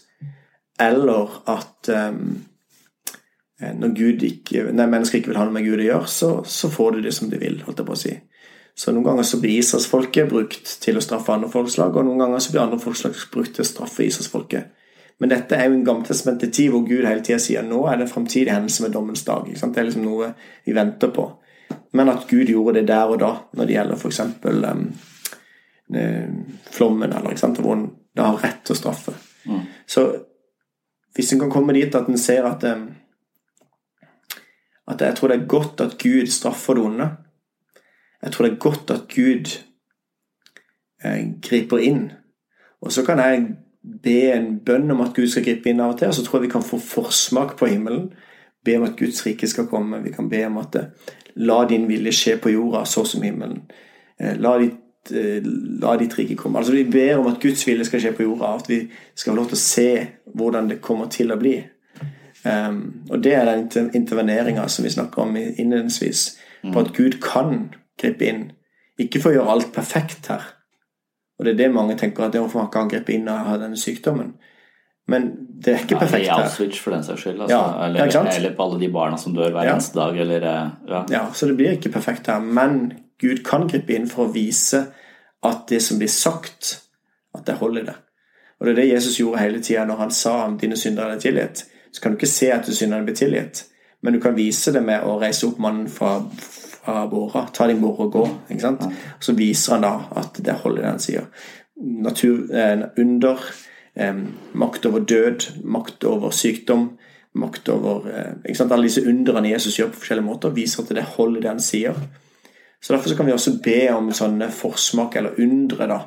eller 0.80 1.42
at 1.50 1.92
um, 1.92 2.40
Eh, 3.62 3.74
når 3.78 3.94
Gud 3.98 4.26
ikke, 4.26 4.66
nei, 4.74 4.88
mennesker 4.90 5.20
ikke 5.20 5.32
vil 5.32 5.40
ha 5.40 5.46
noe 5.46 5.56
med 5.56 5.68
Gud 5.68 5.82
å 5.82 5.88
gjøre, 5.88 6.10
så, 6.10 6.32
så, 6.50 6.70
får 6.74 6.98
de 6.98 7.06
det 7.06 7.16
som 7.18 7.30
de 7.30 7.40
vil. 7.42 7.62
holdt 7.66 7.82
jeg 7.82 7.90
på 7.90 7.98
å 7.98 8.04
si. 8.04 8.16
Så 8.82 8.94
Noen 8.96 9.06
ganger 9.06 9.28
så 9.28 9.38
blir 9.42 9.60
Israelsfolket 9.60 10.30
brukt 10.32 10.76
til 10.82 10.98
å 10.98 11.04
straffe 11.04 11.34
andre 11.36 11.52
folkeslag, 11.52 11.96
og 11.96 12.08
noen 12.08 12.24
ganger 12.24 12.42
så 12.42 12.54
blir 12.54 12.64
andre 12.64 12.80
folkeslag 12.82 13.20
brukt 13.34 13.54
til 13.58 13.66
å 13.66 13.70
straffe 13.70 14.08
Israelsfolket. 14.08 14.72
Men 15.20 15.30
dette 15.30 15.56
er 15.58 15.68
jo 15.68 15.76
en 15.78 15.86
gammeltestamentet 15.86 16.54
tid 16.54 16.72
hvor 16.74 16.86
Gud 16.88 17.06
hele 17.06 17.22
tida 17.26 17.40
sier 17.42 17.66
nå 17.66 17.84
er 17.88 18.00
det 18.00 18.08
en 18.08 18.14
framtidig 18.14 18.54
hendelse 18.54 18.86
med 18.86 18.96
dommens 18.96 19.26
dag. 19.28 19.46
Det 19.48 19.78
er 19.78 19.88
liksom 19.88 20.06
noe 20.06 20.32
vi 20.66 20.76
venter 20.76 21.14
på. 21.14 21.28
Men 21.98 22.10
at 22.10 22.28
Gud 22.30 22.50
gjorde 22.50 22.80
det 22.80 22.88
der 22.90 23.12
og 23.12 23.20
da, 23.22 23.32
når 23.54 23.68
det 23.68 23.76
gjelder 23.76 24.00
f.eks. 24.00 24.22
Um, 24.46 24.86
eh, 25.96 26.32
flommen, 26.72 27.12
eller 27.12 27.34
ikke 27.34 27.44
sant, 27.44 27.62
hvor 27.62 27.78
en 27.78 27.90
da 28.18 28.26
har 28.28 28.42
rett 28.44 28.66
til 28.68 28.76
å 28.76 28.80
straffe. 28.80 29.14
Mm. 29.48 29.62
Så 29.88 30.02
hvis 31.16 31.32
en 31.32 31.40
kan 31.46 31.52
komme 31.54 31.76
dit 31.76 31.96
at 31.96 32.10
en 32.12 32.20
ser 32.20 32.48
at 32.48 32.66
um, 32.68 32.90
at 34.92 35.02
jeg 35.02 35.16
tror 35.16 35.28
det 35.32 35.38
er 35.40 35.48
godt 35.48 35.82
at 35.82 35.98
Gud 35.98 36.28
straffer 36.28 36.74
det 36.74 36.84
onde. 36.84 37.10
Jeg 38.24 38.32
tror 38.32 38.46
det 38.46 38.52
er 38.52 38.60
godt 38.60 38.92
at 38.92 39.02
Gud 39.16 39.52
eh, 41.04 41.28
griper 41.42 41.78
inn. 41.78 42.12
Og 42.82 42.92
så 42.92 43.06
kan 43.06 43.20
jeg 43.20 43.56
be 43.82 44.32
en 44.32 44.60
bønn 44.66 44.92
om 44.94 45.02
at 45.02 45.16
Gud 45.16 45.30
skal 45.32 45.46
gripe 45.46 45.72
inn 45.72 45.82
av 45.82 45.96
og 45.96 46.00
til, 46.00 46.12
og 46.12 46.18
så 46.18 46.26
tror 46.26 46.40
jeg 46.40 46.48
vi 46.50 46.54
kan 46.54 46.66
få 46.66 46.78
forsmak 46.82 47.56
på 47.60 47.70
himmelen. 47.72 48.12
Be 48.66 48.78
om 48.78 48.86
at 48.86 48.98
Guds 49.00 49.24
rike 49.26 49.50
skal 49.50 49.68
komme. 49.72 50.04
Vi 50.04 50.14
kan 50.14 50.30
be 50.30 50.44
om 50.46 50.60
at 50.62 50.78
eh, 50.78 51.16
la 51.42 51.64
din 51.70 51.88
vilje 51.90 52.14
skje 52.14 52.38
på 52.42 52.54
jorda 52.54 52.84
så 52.86 53.06
som 53.10 53.26
himmelen. 53.26 53.64
Eh, 54.20 54.36
la 54.38 54.54
ditt, 54.62 55.12
eh, 55.18 55.42
la 55.82 55.96
ditt 55.98 56.14
rike 56.20 56.38
komme. 56.38 56.62
Altså 56.62 56.78
Vi 56.78 56.86
ber 56.94 57.18
om 57.18 57.32
at 57.32 57.42
Guds 57.42 57.66
vilje 57.68 57.90
skal 57.90 58.04
skje 58.04 58.14
på 58.18 58.28
jorda, 58.28 58.54
at 58.62 58.70
vi 58.70 58.84
skal 59.16 59.34
få 59.34 59.40
lov 59.40 59.50
til 59.50 59.58
å 59.58 59.66
se 59.66 59.90
hvordan 60.38 60.70
det 60.70 60.82
kommer 60.86 61.10
til 61.10 61.34
å 61.34 61.40
bli. 61.42 61.58
Um, 62.42 63.04
og 63.10 63.20
det 63.22 63.36
er 63.38 63.46
den 63.46 63.92
interveneringa 63.94 64.64
som 64.68 64.86
vi 64.86 64.90
snakker 64.90 65.22
om 65.22 65.36
innledningsvis, 65.38 66.24
på 66.74 66.80
at 66.82 66.90
Gud 66.98 67.20
kan 67.22 67.68
gripe 68.02 68.26
inn. 68.26 68.48
Ikke 68.98 69.22
for 69.22 69.30
å 69.30 69.36
gjøre 69.36 69.54
alt 69.54 69.70
perfekt 69.76 70.30
her. 70.32 70.48
Og 71.42 71.48
det 71.48 71.56
er 71.56 71.60
det 71.64 71.72
mange 71.74 71.98
tenker, 71.98 72.28
at 72.28 72.36
det 72.36 72.42
hvorfor 72.44 72.62
man 72.62 72.70
kan 72.74 72.90
gripe 72.92 73.16
inn 73.16 73.26
og 73.32 73.48
ha 73.50 73.58
denne 73.58 73.80
sykdommen. 73.80 74.36
Men 75.10 75.26
det 75.62 75.74
er 75.74 75.82
ikke 75.82 75.98
perfekt. 76.04 76.28
Ja, 76.28 76.38
I 76.38 76.46
Auschwitz 76.46 76.78
for 76.80 76.94
den 76.94 77.02
saks 77.04 77.26
skyld. 77.26 77.42
Altså. 77.42 77.58
Ja, 77.58 77.88
eller, 77.88 78.28
eller, 78.38 78.54
på 78.56 78.68
alle 78.68 78.80
de 78.80 78.92
barna 78.94 79.18
som 79.18 79.34
dør 79.36 79.50
hver 79.50 79.66
ja. 79.66 79.74
eneste 79.74 79.98
dag. 79.98 80.20
Eller, 80.22 80.46
eh, 80.46 80.70
ja. 80.94 81.02
ja, 81.10 81.24
så 81.34 81.50
det 81.50 81.58
blir 81.58 81.74
ikke 81.76 81.92
perfekt 81.98 82.30
her. 82.30 82.40
Men 82.40 82.94
Gud 83.20 83.42
kan 83.48 83.66
gripe 83.68 83.98
inn 83.98 84.08
for 84.10 84.28
å 84.30 84.36
vise 84.36 84.86
at 85.42 85.66
det 85.74 85.82
som 85.82 85.98
blir 86.00 86.14
sagt, 86.14 86.78
at 87.34 87.44
det 87.50 87.58
holder 87.58 87.90
det. 87.90 87.98
Og 88.62 88.70
det 88.70 88.76
er 88.76 88.82
det 88.84 88.90
Jesus 88.92 89.18
gjorde 89.18 89.42
hele 89.42 89.60
tida 89.66 89.88
når 89.90 90.04
han 90.06 90.14
sa 90.14 90.36
om 90.46 90.62
dine 90.62 90.78
synder 90.78 91.10
er 91.10 91.20
tilgitt 91.20 91.66
så 91.92 92.02
kan 92.02 92.12
du 92.12 92.18
ikke 92.18 92.32
se 92.32 92.52
at 92.52 92.68
du 92.68 92.76
synder 92.76 93.04
blir 93.04 93.16
tilgitt. 93.16 93.66
Men 94.02 94.14
du 94.14 94.22
kan 94.22 94.36
vise 94.36 94.72
det 94.74 94.82
med 94.84 95.04
å 95.04 95.18
reise 95.22 95.48
opp 95.48 95.60
mannen 95.62 95.90
fra, 95.92 96.22
fra 96.86 97.08
båra. 97.08 97.48
Ta 97.54 97.68
det 97.68 97.74
i 97.74 97.80
morgen 97.80 98.08
og 98.08 98.12
gå. 98.12 98.30
ikke 98.50 98.62
sant? 98.62 98.86
Så 99.20 99.36
viser 99.38 99.78
han 99.78 99.86
da 99.86 99.94
at 100.22 100.40
det 100.44 100.60
holder 100.64 100.82
det 100.82 100.90
han 100.90 101.04
sier. 101.04 101.28
Natur, 101.82 102.56
eh, 102.56 102.84
under, 102.98 103.40
eh, 103.96 104.24
makt 104.54 104.86
over 104.86 105.00
død, 105.00 105.64
makt 105.64 106.04
over 106.04 106.30
sykdom, 106.30 106.98
makt 107.34 107.70
over 107.70 108.10
eh, 108.10 108.34
ikke 108.46 108.58
sant? 108.58 108.72
Alle 108.72 108.90
disse 108.90 109.06
underne 109.08 109.50
Jesus 109.50 109.78
gjør 109.80 109.92
på 109.92 110.02
forskjellige 110.02 110.26
måter, 110.26 110.50
viser 110.50 110.84
at 110.84 110.96
det 110.96 111.04
holder 111.04 111.42
det 111.42 111.50
han 111.50 111.60
sier. 111.60 111.94
Så 112.82 112.94
Derfor 112.94 113.10
så 113.10 113.16
kan 113.16 113.26
vi 113.26 113.32
også 113.32 113.60
be 113.64 113.94
om 113.94 114.10
sånne 114.12 114.50
forsmak 114.52 115.16
eller 115.16 115.38
undre 115.40 115.88
da, 115.88 116.00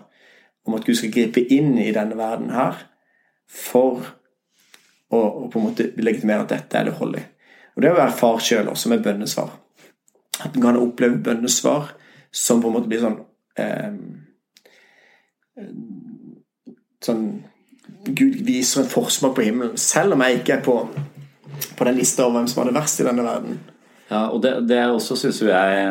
om 0.67 0.75
at 0.75 0.85
Gud 0.85 0.97
skal 0.99 1.13
gripe 1.13 1.45
inn 1.55 1.79
i 1.79 1.93
denne 1.93 2.17
verden 2.19 2.51
her 2.51 2.75
for 3.47 4.03
å, 5.11 5.19
å 5.19 5.51
på 5.53 5.61
en 5.61 5.67
måte 5.69 5.93
legitimere 5.97 6.43
at 6.43 6.55
dette 6.57 6.79
er 6.79 6.89
det 6.89 6.97
hold 6.99 7.19
i. 7.21 7.23
Og 7.77 7.83
Det 7.83 7.91
å 7.91 7.99
være 7.99 8.17
far 8.19 8.43
sjøl 8.43 8.71
også 8.71 8.91
med 8.91 9.05
bønnesvar. 9.05 9.64
At 10.43 10.55
en 10.55 10.63
kan 10.65 10.81
oppleve 10.81 11.23
bønnesvar 11.23 11.95
som 12.35 12.63
på 12.63 12.71
en 12.71 12.75
måte 12.75 12.91
blir 12.91 13.05
sånn 13.05 13.21
eh, 13.61 13.93
Sånn 17.05 17.27
Gud 18.05 18.41
viser 18.45 18.83
en 18.83 18.91
forsmak 18.91 19.35
på 19.37 19.45
himmelen, 19.47 19.77
selv 19.81 20.17
om 20.17 20.23
jeg 20.25 20.41
ikke 20.41 20.59
er 20.59 20.65
på, 20.65 20.75
på 21.79 21.87
den 21.89 21.97
lista 21.97 22.25
over 22.25 22.41
hvem 22.41 22.49
som 22.51 22.61
har 22.61 22.69
det 22.69 22.77
verst 22.77 23.01
i 23.01 23.07
denne 23.07 23.25
verden. 23.25 23.59
Ja, 24.11 24.27
og 24.29 24.43
det, 24.45 24.53
det 24.69 24.81
også 24.85 25.17
syns 25.17 25.41
jo 25.41 25.49
jeg 25.49 25.85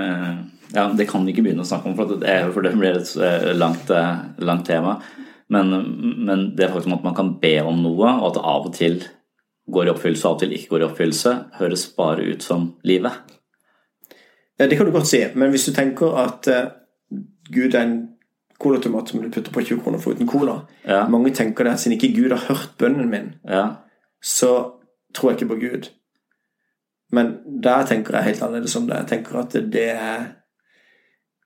ja, 0.73 0.83
Det 0.97 1.07
kan 1.09 1.25
vi 1.25 1.33
ikke 1.33 1.43
begynne 1.45 1.65
å 1.65 1.69
snakke 1.69 1.89
om, 1.89 1.95
for 1.97 2.17
det, 2.21 2.37
for 2.53 2.65
det 2.65 2.73
blir 2.77 2.97
et 2.97 3.11
eh, 3.21 3.49
langt, 3.57 3.89
eh, 3.93 4.23
langt 4.41 4.65
tema. 4.69 4.95
Men, 5.53 5.73
men, 6.25 6.47
det 6.57 6.71
faktum 6.73 6.95
at 6.95 7.05
man 7.05 7.17
kan 7.17 7.35
be 7.41 7.55
om 7.61 7.83
noe, 7.83 8.15
og 8.15 8.31
at 8.31 8.39
det 8.39 8.45
av 8.53 8.69
og 8.69 8.73
til 8.77 8.97
går 9.73 9.87
i 9.87 9.93
oppfyllelse 9.93 10.25
og 10.25 10.31
av 10.31 10.37
og 10.37 10.43
til 10.43 10.55
ikke 10.57 10.71
går 10.73 10.83
i 10.83 10.87
oppfyllelse, 10.87 11.35
høres 11.59 11.85
bare 11.97 12.25
ut 12.25 12.45
som 12.45 12.71
livet. 12.89 13.21
Ja, 14.59 14.67
Det 14.67 14.77
kan 14.77 14.85
du 14.85 14.91
godt 14.91 15.07
si, 15.07 15.23
men 15.35 15.49
hvis 15.49 15.65
du 15.65 15.73
tenker 15.73 16.13
at 16.23 16.47
uh, 16.47 17.17
Gud 17.53 17.73
er 17.73 17.81
en 17.81 18.09
colatomat 18.59 19.09
som 19.09 19.21
du 19.21 19.29
putter 19.29 19.51
på 19.51 19.61
20 19.61 19.81
kroner 19.83 19.99
for 19.99 20.13
uten 20.13 20.27
cola 20.27 20.59
ja. 20.87 21.07
Mange 21.09 21.33
tenker 21.33 21.63
det 21.63 21.73
at 21.73 21.79
siden 21.79 21.97
ikke 21.97 22.13
Gud 22.15 22.29
har 22.31 22.45
hørt 22.47 22.75
bønnen 22.77 23.09
min, 23.09 23.33
ja. 23.49 23.65
så 24.23 24.79
tror 25.13 25.31
jeg 25.31 25.41
ikke 25.41 25.53
på 25.53 25.59
Gud. 25.59 25.89
Men 27.11 27.35
der 27.63 27.85
tenker 27.85 28.15
jeg 28.17 28.23
helt 28.23 28.41
annerledes 28.41 28.75
om 28.75 28.87
det. 28.87 28.95
Jeg 28.95 29.07
tenker 29.07 29.39
at 29.39 29.53
det 29.73 29.89
er 29.89 30.23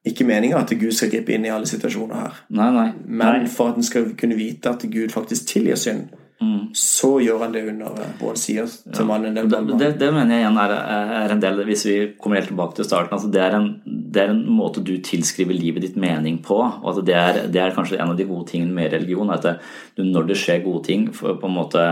ikke 0.08 0.24
meninga 0.24 0.62
at 0.62 0.72
Gud 0.80 0.92
skal 0.96 1.12
gripe 1.12 1.34
inn 1.36 1.46
i 1.46 1.52
alle 1.52 1.68
situasjoner 1.68 2.22
her. 2.22 2.38
Nei, 2.56 2.70
nei. 2.72 2.88
Men 3.04 3.48
for 3.52 3.74
at 3.74 3.80
en 3.80 3.84
skal 3.84 4.14
kunne 4.20 4.38
vite 4.40 4.72
at 4.72 4.86
Gud 4.94 5.12
faktisk 5.12 5.48
tilgir 5.48 5.76
synd, 5.76 6.08
mm. 6.42 6.74
så 6.78 7.12
gjør 7.24 7.44
han 7.46 7.56
det 7.56 7.64
under 7.72 8.02
vår 8.20 8.38
sier 8.40 8.68
til 8.68 9.04
ja. 9.04 9.08
mannen 9.08 9.38
det, 9.38 9.46
det, 9.80 9.90
det, 10.02 10.10
mener 10.14 10.36
jeg 10.36 10.44
igjen 10.44 10.60
er, 10.62 10.74
er, 11.22 11.34
en 11.34 11.44
del 11.44 11.64
Hvis 11.68 11.86
vi 11.88 11.96
kommer 12.20 12.40
helt 12.40 12.52
tilbake 12.52 12.78
til 12.78 12.88
starten 12.88 13.18
altså 13.18 13.32
det, 13.34 13.42
er 13.44 13.58
en, 13.58 13.70
det, 13.86 14.24
er 14.24 14.34
en, 14.34 14.44
måte 14.58 14.84
du 14.86 14.96
tilskriver 15.04 15.58
livet 15.58 15.86
ditt 15.86 15.98
mening 16.00 16.40
på. 16.46 16.60
og 16.60 16.88
at 16.94 17.02
det 17.08 17.18
er, 17.18 17.42
det 17.54 17.64
er 17.64 17.76
kanskje 17.76 18.00
en 18.00 18.14
av 18.14 18.20
de 18.20 18.28
gode 18.30 18.50
tingene 18.52 18.76
med 18.76 18.94
religion. 18.94 19.34
at 19.34 19.48
du, 19.96 20.04
Når 20.04 20.30
det 20.30 20.40
skjer 20.40 20.64
gode 20.66 20.86
ting, 20.88 21.10
på 21.12 21.36
en 21.36 21.58
måte 21.58 21.84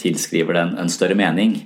tilskriver 0.00 0.56
det 0.56 0.66
en, 0.66 0.78
en 0.84 0.92
større 0.92 1.18
mening. 1.18 1.58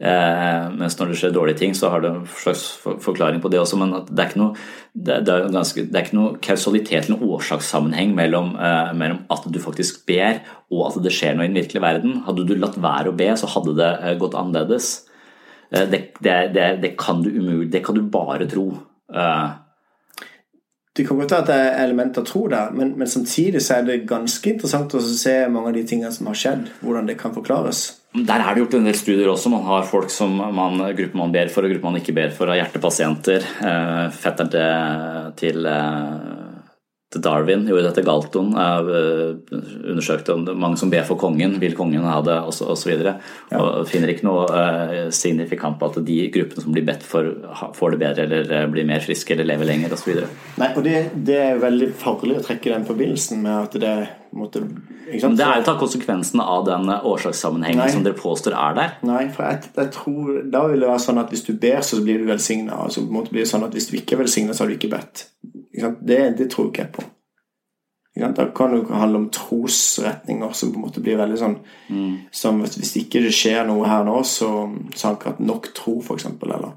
Eh, 0.00 0.66
mens 0.80 0.94
når 0.96 1.10
det 1.10 1.16
skjer 1.20 1.32
dårlige 1.34 1.60
ting, 1.60 1.74
så 1.76 1.90
har 1.92 2.00
det 2.00 2.08
en 2.08 2.22
slags 2.40 2.62
forklaring 3.04 3.42
på 3.44 3.50
det 3.52 3.60
også. 3.60 3.76
Men 3.80 3.92
det 4.08 4.22
er 4.22 4.30
ikke 4.30 4.40
noe, 4.40 4.66
det 4.96 5.18
er 5.20 5.50
ganske, 5.52 5.84
det 5.84 5.98
er 5.98 6.06
ikke 6.06 6.16
noe 6.16 6.40
kausalitet 6.44 7.10
eller 7.10 7.24
årsakssammenheng 7.36 8.14
mellom, 8.16 8.54
eh, 8.56 8.94
mellom, 8.96 9.22
at 9.30 9.44
du 9.52 9.60
faktisk 9.60 10.06
ber 10.08 10.40
og 10.70 10.86
at 10.86 11.00
det 11.04 11.12
skjer 11.12 11.36
noe 11.36 11.48
i 11.48 11.52
den 11.52 11.60
virkelige 11.60 11.84
verden. 11.84 12.20
Hadde 12.26 12.46
du 12.48 12.54
latt 12.56 12.78
være 12.80 13.12
å 13.12 13.16
be, 13.18 13.28
så 13.36 13.50
hadde 13.50 13.76
det 13.78 13.90
eh, 13.98 14.16
gått 14.20 14.38
annerledes. 14.38 14.92
Eh, 15.70 15.84
det, 15.90 16.04
det, 16.24 16.38
det, 16.80 16.94
kan 17.00 17.20
du 17.24 17.30
umulig, 17.34 17.68
det 17.72 17.84
kan 17.84 17.98
du 17.98 18.06
bare 18.06 18.48
tro. 18.50 18.70
Eh, 19.12 19.48
det 20.96 21.06
kan 21.06 21.20
godt 21.20 21.30
være 21.30 21.42
at 21.44 21.50
det 21.50 21.56
er 21.56 21.84
elementer 21.84 22.22
av 22.22 22.26
tro 22.26 22.40
der, 22.50 22.72
men, 22.74 22.96
men, 22.98 23.08
samtidig 23.08 23.62
så 23.62 23.76
er 23.78 23.86
det 23.86 24.00
ganske 24.10 24.50
interessant 24.50 24.94
å 24.98 25.02
se 25.04 25.36
mange 25.52 25.70
av 25.70 25.76
de 25.78 25.84
tingene 25.86 26.10
som 26.14 26.26
har 26.26 26.38
skjedd, 26.40 26.64
hvordan 26.82 27.06
det 27.06 27.18
kan 27.20 27.34
forklares. 27.36 27.84
Der 28.10 28.42
er 28.42 28.50
det 28.50 28.64
gjort 28.64 28.74
en 28.74 28.88
del 28.88 28.96
studier 28.98 29.30
også. 29.30 29.52
Man 29.52 29.68
har 29.68 29.86
folk 29.86 30.10
som 30.10 30.34
man, 30.34 30.82
grupper 30.98 31.20
man 31.20 31.34
ber 31.34 31.52
for, 31.54 31.62
og 31.62 31.70
grupper 31.70 31.92
man 31.92 32.00
ikke 32.00 32.16
ber 32.16 32.32
for, 32.34 32.50
av 32.50 32.58
hjertepasienter. 32.58 33.46
Eh, 33.70 34.06
fetteren 34.18 34.50
til, 35.38 35.68
eh, 35.70 36.39
Darwin 37.18 37.64
gjorde 37.66 37.88
dette 37.88 38.04
Galton, 38.06 38.52
undersøkte 38.54 40.34
om 40.36 40.44
det 40.46 40.54
mange 40.54 40.78
som 40.78 40.92
ber 40.92 41.02
for 41.08 41.18
kongen, 41.18 41.56
vil 41.62 41.74
kongen 41.74 42.04
ha 42.06 42.20
det, 42.22 42.36
osv. 42.46 42.68
Og, 42.70 42.78
så 42.78 42.90
videre, 42.92 43.16
ja. 43.50 43.58
og 43.58 43.88
finner 43.90 44.12
ikke 44.12 44.28
noe 44.28 44.44
uh, 44.46 45.08
signifikant 45.14 45.80
på 45.80 45.88
at 45.90 45.98
de 46.06 46.18
gruppene 46.30 46.62
som 46.62 46.76
blir 46.76 46.86
bedt 46.86 47.02
for, 47.06 47.32
får 47.74 47.96
det 47.96 48.00
bedre 48.04 48.26
eller 48.28 48.54
uh, 48.54 48.68
blir 48.70 48.86
mer 48.86 49.02
friske 49.02 49.34
eller 49.34 49.48
lever 49.50 49.72
lenger 49.72 49.96
osv. 49.96 50.22
Nei, 50.60 50.70
og 50.70 50.86
det, 50.86 50.96
det, 51.16 51.38
er 51.50 51.60
veldig 51.62 51.90
farlig 51.98 52.38
å 52.38 52.44
trekke 52.46 52.76
den 52.76 52.86
forbindelsen 52.86 53.42
med 53.42 53.56
at 53.58 53.76
det 53.82 53.94
måtte 54.30 54.62
Men 54.62 55.34
Det 55.34 55.42
er 55.42 55.58
jo 55.58 55.64
å 55.64 55.66
ta 55.66 55.74
konsekvensen 55.80 56.42
av 56.44 56.62
den 56.68 56.86
årsakssammenhengen 56.94 57.82
Nei. 57.82 57.90
som 57.90 58.04
dere 58.06 58.18
påstår 58.18 58.54
er 58.54 58.76
der. 58.78 58.92
Nei, 59.08 59.24
for 59.34 59.48
jeg, 59.48 59.72
jeg, 59.74 59.90
tror 59.96 60.44
da 60.46 60.62
vil 60.70 60.84
det 60.84 60.92
være 60.92 61.02
sånn 61.08 61.18
at 61.24 61.34
hvis 61.34 61.42
du 61.48 61.56
ber, 61.58 61.80
så 61.82 61.98
blir 62.04 62.22
du 62.22 62.30
velsigna. 62.30 62.84
Altså, 62.86 63.02
blir 63.10 63.42
det 63.42 63.50
sånn 63.50 63.66
at 63.66 63.74
hvis 63.74 63.90
du 63.90 63.98
ikke 63.98 64.14
er 64.14 64.22
velsigna, 64.22 64.54
så 64.54 64.62
har 64.62 64.70
du 64.70 64.78
ikke 64.78 64.92
bedt. 64.94 65.26
Det, 65.80 66.20
det, 66.38 66.50
tror 66.50 66.70
ikke 66.70 66.84
jeg 66.84 66.92
på. 66.98 67.06
Da 68.20 68.46
kan 68.56 68.74
det 68.74 68.82
handle 68.90 69.18
om 69.18 69.28
trosretninger 69.32 70.52
som 70.52 70.72
på 70.72 70.80
en 70.80 70.84
måte 70.84 71.00
blir 71.00 71.18
veldig 71.20 71.38
sånn 71.38 71.54
mm. 71.88 72.14
som 72.34 72.58
Hvis 72.64 72.96
ikke 72.98 73.22
det 73.22 73.30
skjer 73.32 73.62
noe 73.68 73.86
her 73.86 74.02
nå, 74.04 74.16
så, 74.26 74.50
han 74.66 75.16
ikke 75.16 75.30
hatt 75.30 75.44
nok 75.44 75.70
tro, 75.76 76.00
f.eks. 76.02 76.26
Eller 76.26 76.72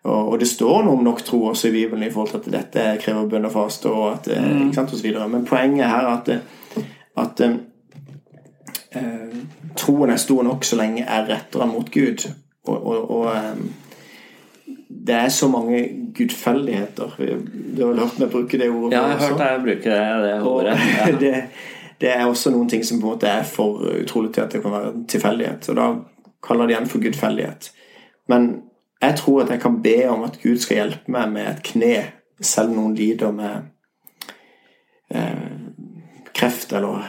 og, 0.00 0.20
og, 0.32 0.36
det 0.40 0.48
står 0.48 0.84
noe 0.86 0.96
om 0.96 1.02
nok 1.04 1.24
tro 1.26 1.42
også 1.50 1.68
i 1.68 1.74
Bibelen 1.74 2.06
i 2.06 2.12
forhold 2.12 2.30
til 2.32 2.40
at 2.40 2.52
dette 2.54 2.84
krever 3.02 3.28
bønn 3.28 3.48
og 3.50 3.52
faste 3.52 3.90
og 3.92 4.06
at, 4.14 4.30
eh, 4.32 4.46
mm. 4.46 4.62
ikke 4.68 4.78
sant, 4.78 4.94
og 4.94 5.00
så 5.00 5.04
videre. 5.04 5.28
Men 5.28 5.44
poenget 5.48 5.90
her 5.90 6.06
er 6.06 6.12
at, 6.14 6.30
at 7.20 7.42
eh, 8.96 9.36
troen 9.76 10.14
er 10.14 10.22
stor 10.22 10.46
nok 10.46 10.64
så 10.64 10.80
lenge 10.80 11.02
jeg 11.02 11.28
retter 11.28 11.60
den 11.60 11.74
mot 11.74 11.92
Gud. 11.92 12.24
Og, 12.64 12.78
og, 12.78 13.10
og 13.18 13.26
eh, 13.34 13.89
det 14.90 15.14
er 15.14 15.28
så 15.28 15.48
mange 15.48 15.88
gudfeldigheter. 16.14 17.10
Du 17.76 17.86
har 17.86 17.94
hørt 17.94 18.18
meg 18.18 18.30
bruke 18.30 18.58
det 18.58 18.70
ordet? 18.70 18.96
Ja, 18.96 19.02
jeg 19.06 19.18
har 19.18 19.28
hørt 19.28 19.38
deg 19.38 19.62
bruke 19.64 19.98
det 20.24 20.42
ordet. 20.42 20.78
Ja. 20.98 21.12
det, 21.20 21.34
det, 22.00 22.10
er 22.10 22.24
også 22.26 22.50
noen 22.50 22.68
ting 22.68 22.84
som 22.84 23.00
på 23.00 23.06
en 23.06 23.14
måte 23.14 23.28
er 23.28 23.42
for 23.46 23.84
utrolig 24.02 24.32
til 24.34 24.40
at 24.40 24.52
det 24.52 24.62
kan 24.62 24.74
være 24.74 24.92
en 24.92 25.06
tilfeldighet. 25.06 25.68
Og 25.68 25.76
da 25.76 25.86
kaller 26.42 26.66
de 26.66 26.74
igjen 26.74 26.90
for 26.90 27.02
gudfeldighet. 27.02 27.70
Men 28.28 28.50
jeg 29.02 29.16
tror 29.16 29.42
at 29.42 29.50
jeg 29.50 29.60
kan 29.60 29.82
be 29.82 29.96
om 30.08 30.24
at 30.26 30.38
Gud 30.42 30.58
skal 30.58 30.76
hjelpe 30.76 31.12
meg 31.12 31.32
med 31.32 31.48
et 31.48 31.62
kne, 31.64 31.94
selv 32.40 32.72
om 32.72 32.76
noen 32.76 32.94
lider 32.94 33.30
med 33.32 33.70
eh, 35.14 35.50
kreft 36.34 36.72
eller 36.72 37.06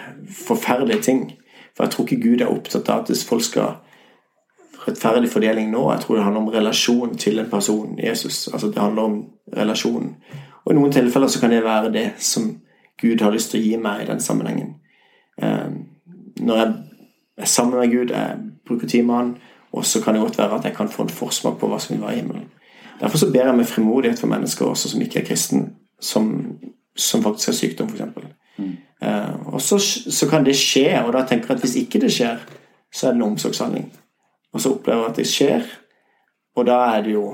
forferdelige 0.48 1.02
ting. 1.02 1.32
For 1.76 1.84
jeg 1.84 1.92
tror 1.92 2.06
ikke 2.08 2.30
Gud 2.30 2.42
er 2.42 2.52
opptatt 2.52 2.90
av 2.90 3.04
at 3.04 3.26
folk 3.28 3.44
skal 3.44 3.80
rettferdig 4.88 5.30
fordeling 5.30 5.72
nå. 5.72 5.92
Jeg 5.92 6.02
tror 6.02 6.16
det 6.16 6.24
handler 6.24 6.42
om 6.42 6.48
relasjon 6.48 7.18
til 7.18 7.40
en 7.40 7.50
person, 7.50 8.00
Jesus. 8.00 8.48
Altså 8.48 8.68
Det 8.68 8.82
handler 8.82 9.02
om 9.02 9.26
relasjonen. 9.58 10.16
Og 10.66 10.74
i 10.74 10.76
noen 10.76 10.92
tilfeller 10.92 11.28
så 11.28 11.40
kan 11.40 11.52
det 11.52 11.64
være 11.64 11.94
det 11.94 12.12
som 12.18 12.52
Gud 13.02 13.22
har 13.22 13.32
lyst 13.32 13.52
til 13.52 13.62
å 13.62 13.64
gi 13.64 13.78
meg 13.82 14.04
i 14.04 14.10
den 14.12 14.22
sammenhengen. 14.22 14.76
Eh, 15.42 15.70
når 16.42 16.58
jeg 16.58 16.74
er 17.38 17.46
sammen 17.46 17.80
med 17.80 17.92
Gud, 17.92 18.14
jeg 18.14 18.38
bruker 18.68 18.88
tid 18.88 19.04
med 19.04 19.16
Han, 19.16 19.38
og 19.72 19.86
så 19.86 20.02
kan 20.02 20.14
det 20.14 20.22
godt 20.22 20.38
være 20.38 20.60
at 20.60 20.66
jeg 20.66 20.76
kan 20.76 20.90
få 20.90 21.04
en 21.04 21.10
forsmak 21.10 21.58
på 21.60 21.68
hva 21.68 21.80
som 21.80 21.96
vil 21.96 22.04
være 22.04 22.14
i 22.14 22.20
himmelen. 22.20 22.50
Derfor 23.02 23.18
så 23.18 23.32
ber 23.32 23.46
jeg 23.46 23.56
med 23.56 23.66
frimodighet 23.66 24.20
for 24.20 24.28
mennesker 24.28 24.66
også 24.66 24.90
som 24.90 25.02
ikke 25.02 25.20
er 25.20 25.26
kristen, 25.26 25.70
som, 26.02 26.46
som 26.96 27.24
faktisk 27.24 27.48
har 27.48 27.54
sykdom, 27.54 27.88
f.eks. 27.88 28.02
Mm. 28.58 28.76
Eh, 29.02 29.54
og 29.54 29.62
så, 29.62 29.80
så, 30.12 30.30
kan 30.30 30.46
det 30.46 30.56
skje, 30.56 31.04
og 31.06 31.14
da 31.14 31.26
tenker 31.26 31.48
jeg 31.48 31.56
at 31.56 31.64
hvis 31.66 31.76
ikke 31.76 32.02
det 32.02 32.12
skjer, 32.14 32.38
så 32.94 33.08
er 33.08 33.12
det 33.12 33.22
en 33.22 33.32
omsorgshandling 33.32 33.92
og 34.52 34.62
så 34.62 34.74
opplever 34.76 35.08
at 35.10 35.20
det 35.20 35.28
skjer. 35.30 35.64
Og 36.60 36.68
da 36.68 36.82
er 36.96 37.06
det 37.06 37.16
jo 37.16 37.30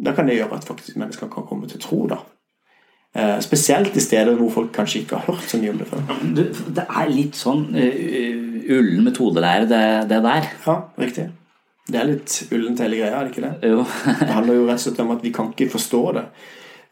Da 0.00 0.14
kan 0.16 0.28
det 0.28 0.38
gjøre 0.38 0.56
at 0.56 0.64
faktisk 0.64 0.96
mennesker 0.96 1.28
kan 1.28 1.44
komme 1.44 1.66
til 1.68 1.80
tro, 1.80 2.06
da. 2.08 2.16
Eh, 3.10 3.40
spesielt 3.42 3.96
i 3.98 4.00
steder 4.00 4.36
hvor 4.38 4.52
folk 4.54 4.70
kanskje 4.72 5.02
ikke 5.02 5.18
har 5.18 5.34
hørt 5.34 5.48
så 5.50 5.58
mye 5.58 5.72
om 5.74 5.80
det 5.80 5.88
før. 5.90 6.04
Du, 6.22 6.44
det 6.76 6.84
er 6.86 7.10
litt 7.10 7.36
sånn 7.36 7.64
uh, 7.74 8.70
ullen 8.70 9.02
metodelære, 9.02 9.66
det, 9.66 9.80
det, 10.12 10.20
der. 10.24 10.46
Ja, 10.64 10.76
riktig. 11.02 11.26
Det 11.90 11.98
er 11.98 12.06
litt 12.06 12.36
ullent 12.54 12.80
hele 12.84 13.00
greia, 13.00 13.18
er 13.18 13.26
det 13.26 13.34
ikke 13.34 13.48
det? 13.48 13.72
Jo. 13.72 13.82
det 14.22 14.30
handler 14.30 14.60
jo 14.60 14.68
rett 14.68 14.78
og 14.78 14.84
slett 14.86 15.02
om 15.02 15.12
at 15.16 15.26
vi 15.26 15.34
kan 15.34 15.50
ikke 15.50 15.72
forstå 15.74 16.02
det. 16.20 16.24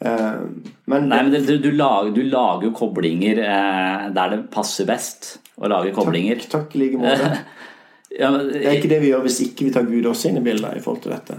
Uh, 0.02 0.42
men, 0.90 1.06
Nei, 1.06 1.22
men 1.22 1.32
det, 1.32 1.44
du, 1.62 1.70
lager, 1.70 2.10
du, 2.18 2.24
lager, 2.26 2.74
koblinger 2.74 3.40
uh, 3.46 4.10
der 4.14 4.34
det 4.34 4.42
passer 4.52 4.90
best 4.90 5.36
å 5.56 5.70
lage 5.70 5.94
koblinger. 5.94 6.42
Takk, 6.42 6.66
takk 6.66 6.76
like 6.82 6.98
måte. 6.98 7.30
Ja, 8.16 8.30
men, 8.32 8.48
det 8.48 8.64
er 8.64 8.78
ikke 8.78 8.90
det 8.90 9.02
vi 9.02 9.12
gjør 9.12 9.24
hvis 9.26 9.42
ikke 9.44 9.68
vi 9.68 9.72
tar 9.74 9.86
Gud 9.88 10.06
også 10.08 10.30
inn 10.30 10.40
i 10.40 10.44
bildet 10.44 10.78
i 10.78 10.82
forhold 10.84 11.02
til 11.04 11.12
dette. 11.12 11.38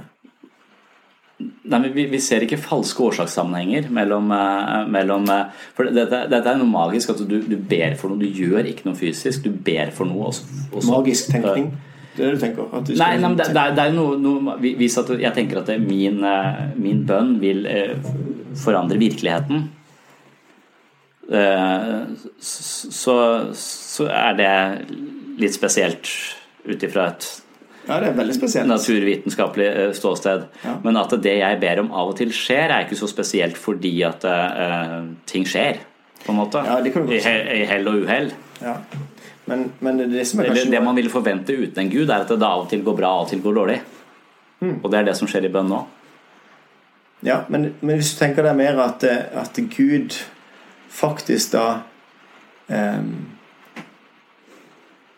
Nei, 1.39 1.77
men 1.77 1.91
vi, 1.95 2.03
vi 2.11 2.19
ser 2.19 2.43
ikke 2.43 2.59
falske 2.59 3.03
årsakssammenhenger 3.05 3.87
mellom, 3.95 4.27
uh, 4.33 4.83
mellom 4.91 5.27
uh, 5.31 5.53
For 5.77 5.87
dette, 5.87 6.25
dette, 6.31 6.51
er 6.51 6.59
noe 6.59 6.67
magisk. 6.67 7.13
At 7.13 7.21
du, 7.29 7.37
du, 7.45 7.55
ber 7.69 7.95
for 7.99 8.11
noe. 8.11 8.19
Du 8.19 8.27
gjør 8.27 8.67
ikke 8.67 8.89
noe 8.89 8.97
fysisk. 8.99 9.45
Du 9.45 9.53
ber 9.53 9.93
for 9.95 10.09
noe. 10.09 10.33
Også, 10.33 10.43
også. 10.73 10.89
Magisk 10.91 11.31
tenkning? 11.31 11.71
Det 12.17 12.25
er 12.25 12.33
det 12.33 12.39
du 12.39 12.43
tenker? 12.43 12.73
Du 12.83 12.91
nei, 12.99 13.13
nei, 13.21 13.31
det, 13.39 13.47
det, 13.55 13.61
er, 13.63 13.75
det 13.77 13.85
er 13.85 13.95
noe, 13.95 14.17
noe 14.19 14.57
at, 14.59 15.13
jeg 15.23 15.33
tenker 15.37 15.61
at 15.61 15.71
min, 15.79 16.19
uh, 16.25 16.65
min 16.75 17.05
bønn 17.07 17.37
vil 17.39 17.63
forandre 18.59 18.97
virkeligheten, 18.99 19.69
så, 22.41 23.15
så 23.53 24.07
er 24.09 24.31
det 24.39 24.53
litt 25.37 25.53
spesielt 25.53 26.09
ut 26.67 26.83
ifra 26.83 27.11
et 27.13 27.29
ja, 27.89 27.95
det 28.03 28.11
er 28.11 28.17
veldig 28.19 28.35
spesielt. 28.35 28.69
naturvitenskapelig 28.69 29.67
eh, 29.67 29.91
ståsted. 29.97 30.43
Ja. 30.61 30.75
Men 30.83 30.97
at 30.99 31.13
det 31.23 31.39
jeg 31.39 31.59
ber 31.61 31.79
om 31.81 31.87
av 31.95 32.11
og 32.11 32.17
til 32.19 32.33
skjer, 32.35 32.69
er 32.69 32.85
ikke 32.85 32.99
så 32.99 33.09
spesielt 33.09 33.57
fordi 33.57 33.95
at 34.05 34.25
uh, 34.29 35.07
ting 35.29 35.47
skjer, 35.47 35.79
på 36.21 36.33
en 36.33 36.37
måte. 36.37 36.61
Ja, 36.67 36.77
det 36.85 36.93
I, 36.93 37.21
I 37.63 37.63
hell 37.69 37.89
og 37.89 38.03
uhell. 38.03 38.29
Ja. 38.61 38.75
Men, 39.49 39.71
men, 39.79 40.03
det, 40.11 40.27
kanskje... 40.27 40.67
det 40.69 40.83
man 40.85 40.99
vil 40.99 41.09
forvente 41.09 41.55
uten 41.55 41.81
en 41.81 41.89
gud, 41.89 42.05
er 42.09 42.27
at 42.27 42.29
det 42.29 42.45
av 42.45 42.67
og 42.67 42.69
til 42.69 42.83
går 42.85 42.99
bra, 42.99 43.15
av 43.15 43.25
og 43.25 43.31
til 43.31 43.41
går 43.41 43.57
dårlig. 43.57 43.79
Mm. 44.59 44.75
Og 44.83 44.91
det 44.91 44.99
er 44.99 45.09
det 45.09 45.17
som 45.17 45.31
skjer 45.31 45.47
i 45.47 45.53
bønn 45.53 45.71
nå. 45.71 45.79
Ja, 47.25 47.41
men, 47.49 47.71
men, 47.81 47.97
hvis 47.97 48.13
du 48.13 48.21
tenker 48.21 48.45
deg 48.45 48.59
mer 48.59 48.77
at, 48.83 49.03
at 49.03 49.57
Gud 49.73 50.15
faktisk 50.93 51.55
da 51.57 51.65
um, 52.69 53.38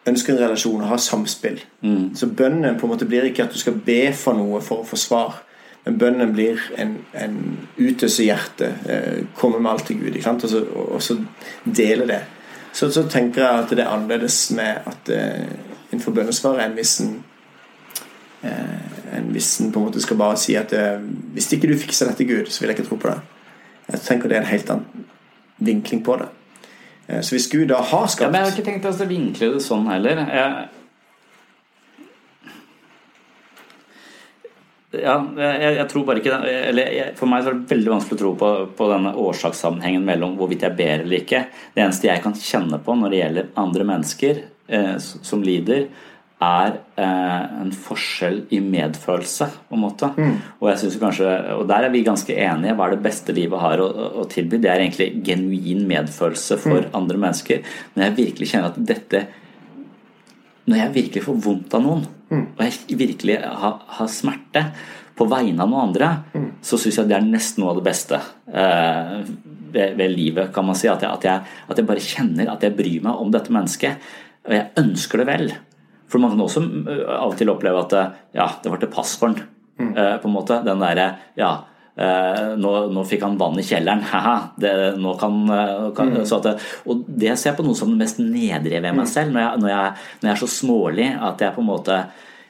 ønsker 0.08 0.34
en 0.34 0.42
relasjon 0.42 0.82
og 0.82 0.90
har 0.90 1.02
samspill. 1.02 1.62
Mm. 1.82 2.12
Så 2.18 2.28
bønnen 2.28 2.78
på 2.80 2.88
en 2.88 2.94
måte 2.94 3.08
blir 3.10 3.28
ikke 3.30 3.46
at 3.46 3.54
du 3.54 3.60
skal 3.62 3.78
be 3.86 4.14
for 4.18 4.38
noe 4.38 4.62
for 4.66 4.82
å 4.82 4.88
få 4.88 5.00
svar. 5.00 5.42
Men 5.86 5.98
bønnen 6.02 6.34
blir 6.34 6.62
en, 6.78 6.96
en 7.18 7.40
utøse 7.78 8.26
hjerte. 8.26 8.70
Eh, 8.90 9.24
komme 9.38 9.60
med 9.62 9.72
alt 9.72 9.88
til 9.90 10.02
Gud. 10.02 10.18
Og 10.18 10.48
så, 10.50 10.64
og, 10.86 11.02
så, 11.02 11.18
dele 11.66 12.08
det. 12.10 12.22
Så, 12.74 12.92
så, 12.92 13.06
tenker 13.10 13.44
jeg 13.44 13.66
at 13.66 13.76
det 13.76 13.84
er 13.84 13.92
annerledes 13.94 14.40
med 14.58 14.88
at 14.90 15.12
eh, 15.12 15.52
innenfor 15.92 16.16
bønnesvaret 16.16 16.66
en 16.66 16.78
vissen 16.78 17.16
eh, 18.42 18.92
en 19.18 19.34
vissen 19.34 19.72
på 19.72 19.80
en 19.80 19.86
måte 19.86 20.02
skal 20.02 20.18
bare 20.18 20.38
si 20.40 20.56
at 20.56 20.74
eh, 20.74 21.02
hvis 21.36 21.52
ikke 21.54 21.70
du 21.72 21.78
fikser 21.78 22.10
dette, 22.10 22.26
Gud, 22.26 22.50
så 22.50 22.62
vil 22.62 22.72
jeg 22.72 22.80
ikke 22.80 22.90
tro 22.90 23.00
på 23.02 23.12
det. 23.12 23.20
Jeg 23.92 24.06
tenker 24.06 24.30
det 24.30 24.38
er 24.38 24.46
en 24.46 24.54
helt 24.54 24.70
annen 24.72 25.08
vinkling 25.58 26.04
på 26.06 26.16
det. 26.22 26.30
Eh, 27.12 27.22
så 27.22 27.36
hvis 27.36 27.50
Gud 27.52 27.68
da 27.72 27.82
har 27.84 28.08
skapt 28.08 28.30
ja, 28.30 28.32
Men 28.32 28.42
Jeg 28.42 28.50
har 28.50 28.60
ikke 28.60 28.70
tenkt 28.70 28.88
å 28.88 29.10
vinkle 29.10 29.56
det 29.56 29.64
sånn 29.66 29.90
heller. 29.92 30.22
Jeg, 30.32 30.70
ja, 35.02 35.16
jeg, 35.40 35.74
jeg, 35.78 35.88
tror 35.92 36.06
bare 36.08 36.20
ikke 36.20 36.38
eller 36.52 36.92
jeg, 36.92 37.16
For 37.20 37.32
meg 37.32 37.48
er 37.48 37.56
det 37.56 37.72
veldig 37.72 37.94
vanskelig 37.94 38.18
å 38.18 38.22
tro 38.22 38.32
på, 38.40 38.52
på 38.78 38.90
denne 38.92 39.14
årsakssammenhengen 39.26 40.08
mellom 40.08 40.38
hvorvidt 40.40 40.66
jeg 40.68 40.78
ber 40.80 41.06
eller 41.06 41.22
ikke. 41.22 41.46
Det 41.76 41.84
eneste 41.86 42.12
jeg 42.12 42.24
kan 42.24 42.38
kjenne 42.38 42.82
på 42.84 42.96
når 43.00 43.14
det 43.14 43.22
gjelder 43.22 43.52
andre 43.66 43.90
mennesker 43.94 44.46
eh, 44.72 44.96
som 45.00 45.44
lider, 45.46 45.88
er 46.42 46.78
eh, 46.98 47.44
en 47.62 47.72
forskjell 47.76 48.40
i 48.56 48.60
medfølelse, 48.66 49.48
på 49.70 49.78
en 49.78 49.84
måte. 49.84 50.10
Mm. 50.18 50.38
Og 50.60 50.72
jeg 50.72 50.80
synes 50.82 50.98
kanskje, 51.04 51.36
og 51.54 51.68
der 51.70 51.86
er 51.86 51.94
vi 51.94 52.02
ganske 52.06 52.34
enige. 52.34 52.74
Hva 52.78 52.88
er 52.88 52.96
det 52.96 53.06
beste 53.06 53.36
livet 53.38 53.62
har 53.62 53.84
å, 53.84 53.90
å 54.24 54.26
tilby? 54.30 54.58
Det 54.62 54.72
er 54.72 54.82
egentlig 54.82 55.12
genuin 55.28 55.86
medfølelse 55.90 56.58
for 56.64 56.88
mm. 56.88 56.96
andre 56.98 57.22
mennesker. 57.28 57.62
Når 57.94 58.08
jeg 58.08 58.18
virkelig 58.24 58.52
kjenner 58.54 58.74
at 58.74 58.82
dette 58.92 59.28
Når 60.72 60.78
jeg 60.78 60.94
virkelig 60.94 61.24
får 61.26 61.38
vondt 61.42 61.74
av 61.74 61.82
noen, 61.84 62.04
mm. 62.30 62.44
og 62.56 62.60
jeg 62.66 62.98
virkelig 62.98 63.40
har, 63.42 63.80
har, 63.98 64.10
smerte 64.14 64.62
på 65.18 65.26
vegne 65.30 65.62
av 65.62 65.72
noen 65.72 65.88
andre, 65.90 66.12
mm. 66.34 66.46
så 66.64 66.78
syns 66.80 67.00
jeg 67.02 67.10
det 67.10 67.18
er 67.18 67.26
nesten 67.26 67.64
noe 67.64 67.74
av 67.74 67.80
det 67.82 67.88
beste 67.90 68.18
eh, 68.18 69.18
ved, 69.74 69.98
ved, 69.98 70.14
livet, 70.14 70.54
kan 70.54 70.66
man 70.66 70.78
si. 70.78 70.88
At 70.90 71.02
jeg, 71.02 71.12
at, 71.12 71.26
jeg, 71.28 71.66
at 71.68 71.82
jeg 71.82 71.90
bare 71.90 72.06
kjenner 72.06 72.54
at 72.54 72.64
jeg 72.66 72.78
bryr 72.78 73.10
meg 73.10 73.26
om 73.26 73.34
dette 73.34 73.54
mennesket. 73.54 74.14
Og 74.48 74.56
jeg 74.56 74.70
ønsker 74.82 75.22
det 75.22 75.28
vel. 75.30 75.52
For 76.12 76.22
man 76.22 76.34
kan 76.34 76.46
også 76.46 76.62
øh, 76.62 77.04
av 77.08 77.32
og 77.32 77.36
til 77.40 77.52
oppleve 77.54 77.84
at 77.86 77.98
øh, 77.98 78.16
ja, 78.36 78.48
det 78.64 78.72
var 78.72 78.82
til 78.82 78.94
pass 78.94 79.18
for. 79.20 79.36
Mm. 79.82 79.94
Uh, 79.96 80.16
på 80.22 80.28
en 80.28 80.34
måte. 80.36 80.60
Den 80.66 80.82
derre 80.84 81.06
ja, 81.40 81.52
nå, 82.62 82.70
nå, 82.94 83.02
fikk 83.06 83.24
han 83.26 83.38
vann 83.40 83.58
i 83.60 83.64
kjelleren, 83.66 84.04
haha. 84.12 84.36
Det, 84.60 84.74
nå 85.02 85.16
kan, 85.20 85.40
kan 85.98 86.12
mm. 86.14 86.20
det, 86.46 86.54
Og 86.86 87.06
det 87.08 87.34
ser 87.34 87.52
jeg 87.52 87.58
på 87.58 87.66
noe 87.66 87.78
som 87.78 87.92
det 87.92 88.00
mest 88.04 88.22
nedrige 88.22 88.80
ved 88.80 88.92
meg 88.92 89.08
mm. 89.08 89.12
selv. 89.12 89.34
Når 89.34 89.42
jeg, 89.42 89.64
når, 89.64 89.72
jeg, 89.74 89.96
når 90.22 90.30
jeg, 90.30 90.36
er 90.36 90.44
så 90.44 90.52
smålig 90.52 91.08
at 91.32 91.42
jeg 91.42 91.56
på 91.56 91.64
en 91.64 91.72
måte 91.72 92.04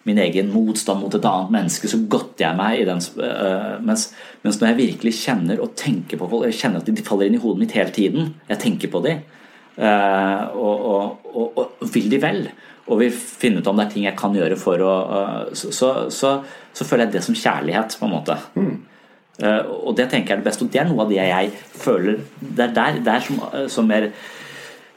min 0.04 0.18
egen 0.18 0.50
motstand 0.54 1.02
mot 1.02 1.14
et 1.14 1.28
annet 1.30 1.54
menneske, 1.54 1.90
så 1.90 2.00
godter 2.10 2.48
jeg 2.48 2.58
meg 2.58 2.80
i 2.82 2.88
den 2.88 3.02
uh, 3.22 3.78
mens, 3.86 4.08
mens, 4.42 4.58
når 4.58 4.72
jeg 4.72 4.80
virkelig 4.80 5.14
kjenner 5.20 5.62
og 5.62 5.76
tenker 5.78 6.18
på 6.18 6.30
folk, 6.32 6.48
jeg 6.50 6.58
kjenner 6.58 6.82
at 6.82 6.90
de 6.90 7.06
faller 7.06 7.30
inn 7.30 7.38
i 7.38 7.42
hodet 7.42 7.62
mitt 7.62 7.76
hele 7.78 7.94
tiden, 7.94 8.34
jeg 8.50 8.62
tenker 8.64 8.92
på 8.94 9.04
dem, 9.06 9.22
uh, 9.78 10.50
og, 10.58 10.88
og, 10.92 11.30
og, 11.32 11.62
og, 11.62 11.86
vil 11.94 12.10
de 12.14 12.22
vel, 12.24 12.44
og 12.92 13.00
vil 13.00 13.16
finne 13.16 13.62
ut 13.62 13.70
om 13.72 13.80
det 13.80 13.86
er 13.88 13.94
ting 13.94 14.06
jeg 14.06 14.20
kan 14.20 14.36
gjøre 14.36 14.58
for 14.60 14.84
å 14.84 14.94
uh, 15.08 15.42
så, 15.56 15.72
så, 15.72 15.92
så, 16.12 16.36
så, 16.76 16.88
føler 16.88 17.08
jeg 17.08 17.16
det 17.16 17.24
som 17.26 17.38
kjærlighet, 17.38 17.96
på 17.98 18.08
en 18.08 18.16
måte. 18.18 18.38
Mm. 18.60 18.74
og 19.42 19.96
det 19.98 20.10
tenker 20.12 20.34
jeg 20.34 20.38
er 20.38 20.42
det 20.44 20.46
beste, 20.46 20.66
og 20.68 20.74
det 20.74 20.82
er 20.82 20.90
noe 20.90 21.06
av 21.06 21.10
det 21.10 21.18
jeg 21.18 21.52
føler 21.82 22.18
Det 22.38 22.66
er 22.66 22.74
der, 22.76 23.00
der 23.06 23.24
som, 23.26 23.40
som 23.72 23.94
er 23.96 24.12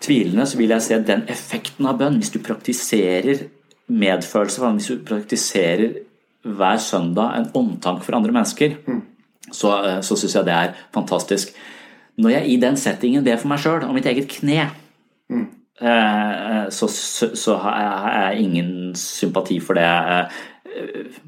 tvilende, 0.05 0.47
så 0.47 0.59
vil 0.59 0.75
jeg 0.75 0.85
se 0.85 0.99
den 1.07 1.25
effekten 1.33 1.89
av 1.89 1.99
bønn. 2.01 2.19
Hvis 2.21 2.33
du 2.35 2.41
praktiserer 2.45 3.47
medfølelse, 3.87 4.73
hvis 4.77 4.91
du 4.93 5.05
praktiserer 5.07 5.99
hver 6.45 6.81
søndag 6.83 7.39
en 7.39 7.51
omtanke 7.57 8.05
for 8.05 8.17
andre 8.17 8.33
mennesker, 8.33 8.77
mm. 8.87 9.03
så, 9.51 9.75
eh, 9.85 10.01
så 10.05 10.17
syns 10.17 10.37
jeg 10.37 10.49
det 10.49 10.57
er 10.57 10.75
fantastisk. 10.95 11.55
Når 12.17 12.37
jeg 12.37 12.49
i 12.49 12.57
den 12.61 12.77
settingen 12.77 13.25
ber 13.25 13.41
for 13.41 13.51
meg 13.51 13.63
sjøl 13.63 13.87
og 13.87 13.95
mitt 13.97 14.07
eget 14.07 14.29
kne, 14.31 14.69
mm. 15.33 15.47
Eh, 15.81 16.71
så, 16.71 16.89
så, 16.89 17.37
så, 17.37 17.57
har 17.57 18.31
jeg 18.31 18.41
ingen 18.41 18.95
sympati 18.95 19.61
for 19.61 19.75
det. 19.75 19.85
Eh, 19.85 21.23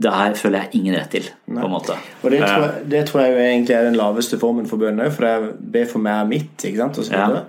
det 0.00 0.12
her 0.12 0.34
føler 0.36 0.58
jeg 0.64 0.80
ingen 0.80 0.96
rett 0.98 1.10
til. 1.10 1.30
på 1.46 1.64
en 1.64 1.72
måte. 1.72 1.96
Og 2.22 2.30
Det 2.30 2.40
tror, 2.40 2.66
jeg, 2.66 2.90
det 2.90 3.06
tror 3.08 3.20
jeg 3.20 3.38
egentlig 3.48 3.74
er 3.76 3.88
den 3.88 3.96
laveste 3.96 4.38
formen 4.38 4.68
for 4.68 4.76
bønn 4.76 5.00
for 5.10 5.24
det 5.24 5.30
er 5.30 5.48
be 5.60 5.86
for 5.88 6.04
meg 6.04 6.20
er 6.20 6.28
mitt. 6.28 6.64
ikke 6.64 6.76
sant? 6.76 7.00
Ja. 7.12 7.46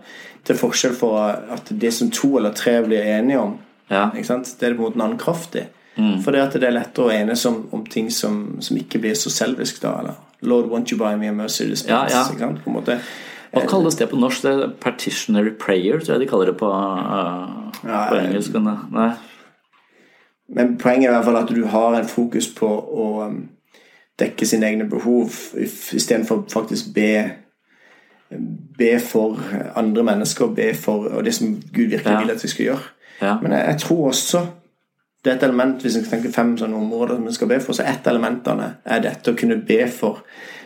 Til 0.47 0.57
forskjell 0.57 0.95
for 0.97 1.19
at 1.53 1.69
det 1.69 1.93
som 1.93 2.11
to 2.11 2.37
eller 2.37 2.55
tre 2.57 2.79
blir 2.85 3.03
enige 3.03 3.39
om, 3.39 3.59
ja. 3.91 4.09
det 4.13 4.23
er 4.29 4.41
det 4.41 4.77
på 4.77 4.81
en 4.81 4.87
måte 4.87 4.95
en 4.95 5.05
annen 5.05 5.19
kraft 5.19 5.55
i. 5.55 5.67
Mm. 5.95 6.21
For 6.23 6.31
det 6.31 6.41
at 6.41 6.55
det 6.55 6.69
er 6.69 6.77
lettere 6.77 7.09
å 7.09 7.11
enes 7.11 7.43
om, 7.45 7.65
om 7.75 7.83
ting 7.85 8.07
som, 8.11 8.61
som, 8.63 8.77
ikke 8.79 9.01
blir 9.03 9.13
så 9.19 9.29
selvisk. 9.29 9.81
da, 9.83 9.97
eller 9.99 10.15
Lord, 10.41 10.71
won't 10.71 10.91
you 10.91 10.97
buy 10.97 11.15
me 11.15 11.27
a 11.27 11.33
mercy 11.33 11.67
response? 11.69 12.15
Ja, 12.15 12.25
ja. 12.39 12.55
På 12.63 12.71
en 12.71 12.77
måte. 12.79 12.97
Hva 13.51 13.65
kalles 13.67 13.97
det 13.99 14.07
på 14.11 14.19
norsk? 14.19 14.45
Det 14.45 14.51
er 14.51 14.75
partitionary 14.81 15.51
prayer, 15.59 15.99
tror 15.99 16.15
jeg 16.15 16.23
de 16.23 16.29
kaller 16.29 16.51
det 16.51 16.57
på, 16.59 16.69
uh, 16.71 17.81
på 17.83 18.19
engelsk. 18.19 18.55
Nei. 18.63 19.09
Men 20.55 20.77
poenget 20.79 21.09
er 21.09 21.11
i 21.11 21.15
hvert 21.17 21.27
fall 21.27 21.41
at 21.41 21.51
du 21.51 21.65
har 21.71 21.97
en 21.97 22.07
fokus 22.07 22.47
på 22.55 22.67
å 22.67 23.07
um, 23.27 23.41
dekke 24.19 24.47
sine 24.47 24.67
egne 24.71 24.87
behov 24.89 25.35
istedenfor 25.59 26.45
faktisk 26.51 26.93
be 26.95 27.11
be 28.77 28.99
for 29.03 29.39
andre 29.75 30.03
mennesker, 30.07 30.53
be 30.55 30.73
for 30.73 31.09
og 31.11 31.25
det 31.25 31.33
som 31.35 31.55
Gud 31.73 31.89
virkelig 31.91 32.17
vil 32.19 32.31
at 32.31 32.43
vi 32.43 32.47
skal 32.47 32.65
gjøre. 32.65 32.85
Ja. 33.21 33.37
Men 33.41 33.51
jeg, 33.51 33.65
jeg, 33.67 33.77
tror 33.83 34.07
også 34.07 34.45
det 35.25 35.31
er 35.31 35.35
et 35.35 35.43
element, 35.43 35.81
Hvis 35.81 35.95
en 35.95 36.05
tenker 36.05 36.31
fem 36.31 36.55
sånne 36.57 36.77
områder 36.77 37.15
som 37.15 37.27
en 37.27 37.33
skal 37.33 37.47
be 37.51 37.59
for, 37.61 37.77
så 37.77 37.83
er 37.83 37.99
et 37.99 38.07
elementene 38.07 38.71
er 38.85 39.03
dette 39.03 39.31
å 39.31 39.37
kunne 39.37 39.59
be 39.67 39.83
for, 39.91 40.23
eh, 40.23 40.60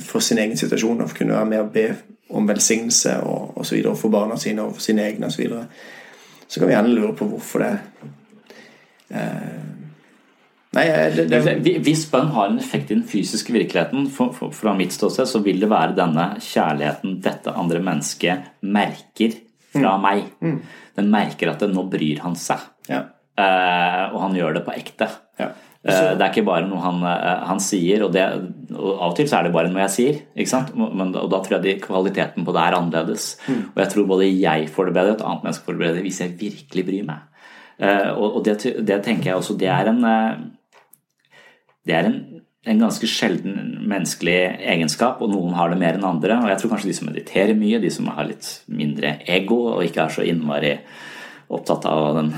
for 0.00 0.24
sin 0.24 0.38
egen 0.40 0.56
situasjon. 0.56 1.02
Og 1.04 1.10
for 1.10 1.18
kunne 1.18 1.36
være 1.36 1.48
med 1.50 1.60
og 1.60 1.72
be 1.74 1.88
om 2.34 2.48
velsignelse 2.48 3.18
og 3.26 3.58
osv. 3.60 3.82
for 3.96 4.12
barna 4.12 4.38
sine 4.40 4.64
og 4.64 4.76
for 4.78 4.84
sine 4.84 5.04
egne 5.04 5.28
osv. 5.28 5.36
Så, 5.36 5.42
videre. 5.42 5.66
så 6.48 6.60
kan 6.60 6.68
vi 6.68 6.76
gjerne 6.76 6.94
lure 6.94 7.14
på 7.18 7.28
hvorfor 7.28 7.64
det 7.64 7.72
eh, 9.10 9.62
Nei, 10.74 10.88
det, 11.14 11.28
det... 11.30 11.74
Hvis 11.86 12.08
bønn 12.10 12.32
har 12.34 12.48
en 12.50 12.58
effekt 12.58 12.90
i 12.90 12.96
den 12.96 13.04
fysiske 13.06 13.54
virkeligheten, 13.54 14.08
for, 14.10 14.32
for, 14.34 14.50
fra 14.50 14.72
mitt 14.74 14.90
ståsted, 14.90 15.28
så 15.30 15.38
vil 15.44 15.60
det 15.62 15.68
være 15.70 15.94
denne 16.00 16.24
kjærligheten 16.42 17.20
dette 17.22 17.52
andre 17.54 17.78
mennesket 17.84 18.48
merker 18.74 19.36
fra 19.70 19.92
mm. 19.94 20.02
meg. 20.02 20.24
Mm. 20.42 20.56
Den 20.98 21.12
merker 21.12 21.52
at 21.52 21.62
det, 21.62 21.70
nå 21.70 21.84
bryr 21.92 22.24
han 22.24 22.34
seg. 22.38 22.64
Ja. 22.90 23.04
Eh, 23.38 24.02
og 24.08 24.18
han 24.24 24.34
gjør 24.38 24.58
det 24.58 24.64
på 24.66 24.74
ekte. 24.74 25.08
Ja. 25.38 25.52
Uh, 25.84 26.14
det 26.16 26.22
er 26.22 26.30
ikke 26.30 26.46
bare 26.46 26.64
noe 26.64 26.80
han, 26.80 27.02
uh, 27.04 27.44
han 27.44 27.58
sier, 27.60 28.06
og, 28.06 28.14
det, 28.14 28.24
og, 28.72 28.88
av 28.94 29.10
og 29.10 29.18
til 29.18 29.28
så 29.28 29.38
er 29.38 29.48
det 29.48 29.54
bare 29.56 29.68
noe 29.68 29.84
jeg 29.84 29.92
sier. 29.92 30.22
Men, 30.80 31.12
og 31.12 31.28
da 31.32 31.42
tror 31.44 31.58
jeg 31.58 31.64
de, 31.66 31.74
kvaliteten 31.84 32.46
på 32.46 32.54
det 32.56 32.62
er 32.62 32.78
annerledes. 32.78 33.28
Mm. 33.44 33.60
Og 33.74 33.82
jeg 33.82 33.92
tror 33.92 34.10
både 34.14 34.30
jeg 34.32 34.70
får 34.72 34.88
det 34.88 34.96
bedre, 34.96 35.12
og 35.12 35.18
et 35.18 35.28
annet 35.28 35.46
menneske 35.48 35.68
får 35.68 35.76
det 35.76 35.84
bedre 35.84 36.04
hvis 36.06 36.22
jeg 36.24 36.36
virkelig 36.40 36.86
bryr 36.88 37.08
meg. 37.12 37.30
og, 38.14 38.36
og 38.38 38.44
det, 38.46 38.54
det, 38.86 39.00
tenker 39.02 39.32
jeg 39.32 39.36
også, 39.40 39.56
det 39.58 39.68
er 39.68 39.90
en 39.90 40.04
det 41.84 41.92
er 41.92 42.08
en, 42.08 42.18
en, 42.64 42.80
ganske 42.80 43.08
sjelden 43.10 43.82
menneskelig 43.84 44.38
egenskap, 44.64 45.20
og 45.20 45.32
noen 45.34 45.52
har 45.58 45.72
det 45.72 45.80
mer 45.82 45.98
enn 45.98 46.06
andre. 46.08 46.38
Og 46.40 46.48
jeg 46.48 46.62
tror 46.62 46.74
kanskje 46.74 46.90
de 46.90 46.96
som 46.96 47.10
mediterer 47.10 47.58
mye, 47.58 47.82
de 47.82 47.92
som 47.92 48.08
har 48.14 48.28
litt 48.28 48.48
mindre 48.72 49.18
ego 49.28 49.60
og 49.74 49.84
ikke 49.84 50.06
er 50.06 50.14
så 50.14 50.24
innmari 50.24 50.78
opptatt 51.52 51.84
av 51.90 52.14
den 52.22 52.32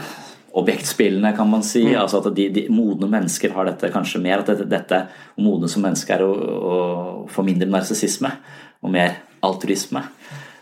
objektspillene, 0.57 1.33
kan 1.37 1.51
man 1.51 1.65
si. 1.67 1.85
Mm. 1.85 1.99
altså 2.01 2.23
at 2.23 2.31
de, 2.37 2.49
de, 2.55 2.67
Modne 2.73 3.09
mennesker 3.13 3.53
har 3.57 3.69
dette 3.69 3.93
kanskje 3.93 4.23
mer. 4.25 4.43
At 4.43 4.53
dette, 4.53 4.69
dette 4.71 5.03
å 5.37 5.45
modne 5.45 5.69
som 5.71 5.85
menneske 5.85 6.17
er 6.17 6.25
å, 6.25 6.33
å 6.33 6.77
få 7.33 7.45
mindre 7.47 7.69
narsissisme 7.71 8.33
og 8.83 8.93
mer 8.95 9.19
altruisme. 9.45 10.03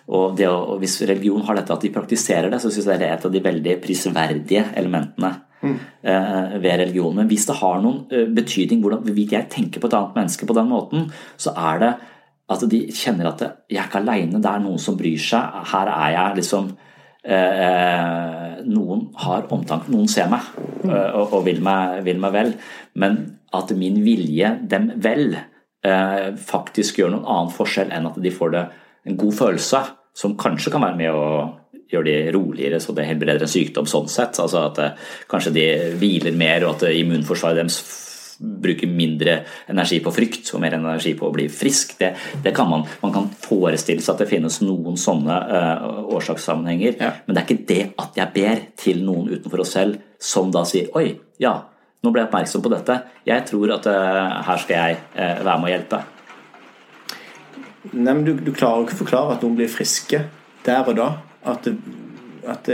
Og, 0.05 0.35
det, 0.37 0.49
og, 0.51 0.77
Hvis 0.83 0.99
religion 1.09 1.45
har 1.47 1.59
dette 1.59 1.73
at 1.73 1.85
de 1.85 1.93
praktiserer 1.95 2.51
det, 2.53 2.61
så 2.61 2.73
syns 2.73 2.91
jeg 2.91 3.01
det 3.01 3.09
er 3.09 3.17
et 3.17 3.29
av 3.29 3.33
de 3.33 3.45
veldig 3.45 3.77
prisverdige 3.85 4.67
elementene 4.77 5.31
mm. 5.63 5.77
ved 6.61 6.81
religion. 6.83 7.15
Men 7.17 7.31
hvis 7.31 7.47
det 7.49 7.59
har 7.61 7.79
noen 7.85 8.03
eh, 8.13 8.27
betydning 8.29 8.83
hvordan 8.85 9.15
jeg 9.15 9.49
tenker 9.53 9.81
på 9.81 9.89
et 9.89 9.97
annet 9.97 10.19
menneske 10.19 10.49
på 10.49 10.59
den 10.59 10.69
måten, 10.73 11.07
så 11.41 11.55
er 11.73 11.81
det 11.81 11.93
at 12.53 12.65
de 12.69 12.83
kjenner 12.93 13.31
at 13.31 13.41
jeg 13.73 13.79
er 13.81 13.87
ikke 13.87 14.03
aleine, 14.03 14.43
det 14.43 14.51
er 14.51 14.61
noen 14.61 14.81
som 14.83 14.99
bryr 14.99 15.21
seg. 15.21 15.63
Her 15.71 15.89
er 15.95 16.11
jeg 16.19 16.43
liksom 16.43 16.75
eh, 17.25 18.61
Noen 18.65 19.09
har 19.21 19.49
omtanke, 19.53 19.91
noen 19.93 20.09
ser 20.09 20.31
meg 20.33 20.47
mm. 20.85 20.89
og, 20.91 21.35
og 21.37 21.43
vil, 21.45 21.59
meg, 21.65 21.99
vil, 22.07 22.21
meg, 22.23 22.33
vel. 22.33 22.55
Men 23.01 23.19
at 23.53 23.75
min 23.77 23.99
vilje 24.07 24.55
dem 24.71 24.95
vel 25.05 25.35
faktisk 26.41 26.97
gjør 26.97 27.11
noen 27.13 27.27
annen 27.29 27.51
forskjell 27.53 27.91
enn 27.93 28.07
at 28.09 28.15
de 28.25 28.31
får 28.33 28.53
det 28.55 28.63
en 29.05 29.19
god 29.21 29.35
følelse, 29.37 29.83
som 30.17 30.33
kanskje 30.41 30.73
kan 30.73 30.81
være 30.87 30.97
med 30.97 31.13
å 31.13 31.27
gjør 31.95 32.07
de 32.07 32.15
roligere 32.35 32.81
så 32.81 32.95
det 32.97 33.07
helbreder 33.09 33.45
en 33.45 33.51
sykdom 33.51 33.89
sånn 33.91 34.09
sett. 34.11 34.39
Altså 34.41 34.65
at 34.69 34.81
eh, 34.83 35.13
kanskje 35.31 35.55
de 35.55 35.67
hviler 36.01 36.37
mer 36.37 36.67
og 36.67 36.77
at 36.77 36.89
eh, 36.89 37.01
immunforsvaret 37.03 37.63
deres 37.63 37.81
bruker 38.39 38.91
mindre 38.91 39.37
energi 39.71 40.01
på 40.05 40.13
frykt 40.15 40.51
og 40.55 40.63
mer 40.63 40.77
energi 40.79 41.15
på 41.19 41.29
å 41.29 41.35
bli 41.35 41.47
frisk. 41.53 41.97
Det, 42.01 42.13
det 42.45 42.55
kan 42.57 42.69
man, 42.71 42.85
man 43.03 43.13
kan 43.15 43.29
forestille 43.45 44.03
seg 44.03 44.15
at 44.15 44.25
det 44.25 44.31
finnes 44.31 44.61
noen 44.65 44.99
sånne 45.01 45.37
uh, 45.51 46.01
årsakssammenhenger. 46.17 46.97
Ja. 47.01 47.13
Men 47.27 47.37
det 47.37 47.43
er 47.43 47.49
ikke 47.49 47.69
det 47.69 47.85
at 48.03 48.19
jeg 48.21 48.35
ber 48.35 48.65
til 48.81 49.05
noen 49.07 49.31
utenfor 49.33 49.65
oss 49.65 49.75
selv 49.77 50.01
som 50.23 50.51
da 50.55 50.65
sier 50.69 50.91
oi, 50.97 51.11
ja, 51.43 51.57
nå 52.05 52.13
ble 52.13 52.25
jeg 52.25 52.31
oppmerksom 52.31 52.65
på 52.65 52.73
dette. 52.73 52.99
Jeg 53.29 53.47
tror 53.51 53.77
at 53.77 53.91
uh, 53.91 54.41
her 54.49 54.65
skal 54.65 54.81
jeg 54.81 55.03
uh, 55.15 55.45
være 55.45 55.59
med 55.61 55.69
å 55.69 55.75
hjelpe. 55.75 56.03
Nei, 57.93 58.11
men 58.11 58.25
du, 58.25 58.33
du 58.41 58.51
klarer 58.57 58.87
ikke 58.87 58.99
å 58.99 59.05
forklare 59.05 59.37
at 59.37 59.45
noen 59.45 59.59
blir 59.59 59.71
friske 59.71 60.25
der 60.65 60.87
og 60.89 60.97
da 60.97 61.11
at, 61.45 61.67
at 62.49 62.69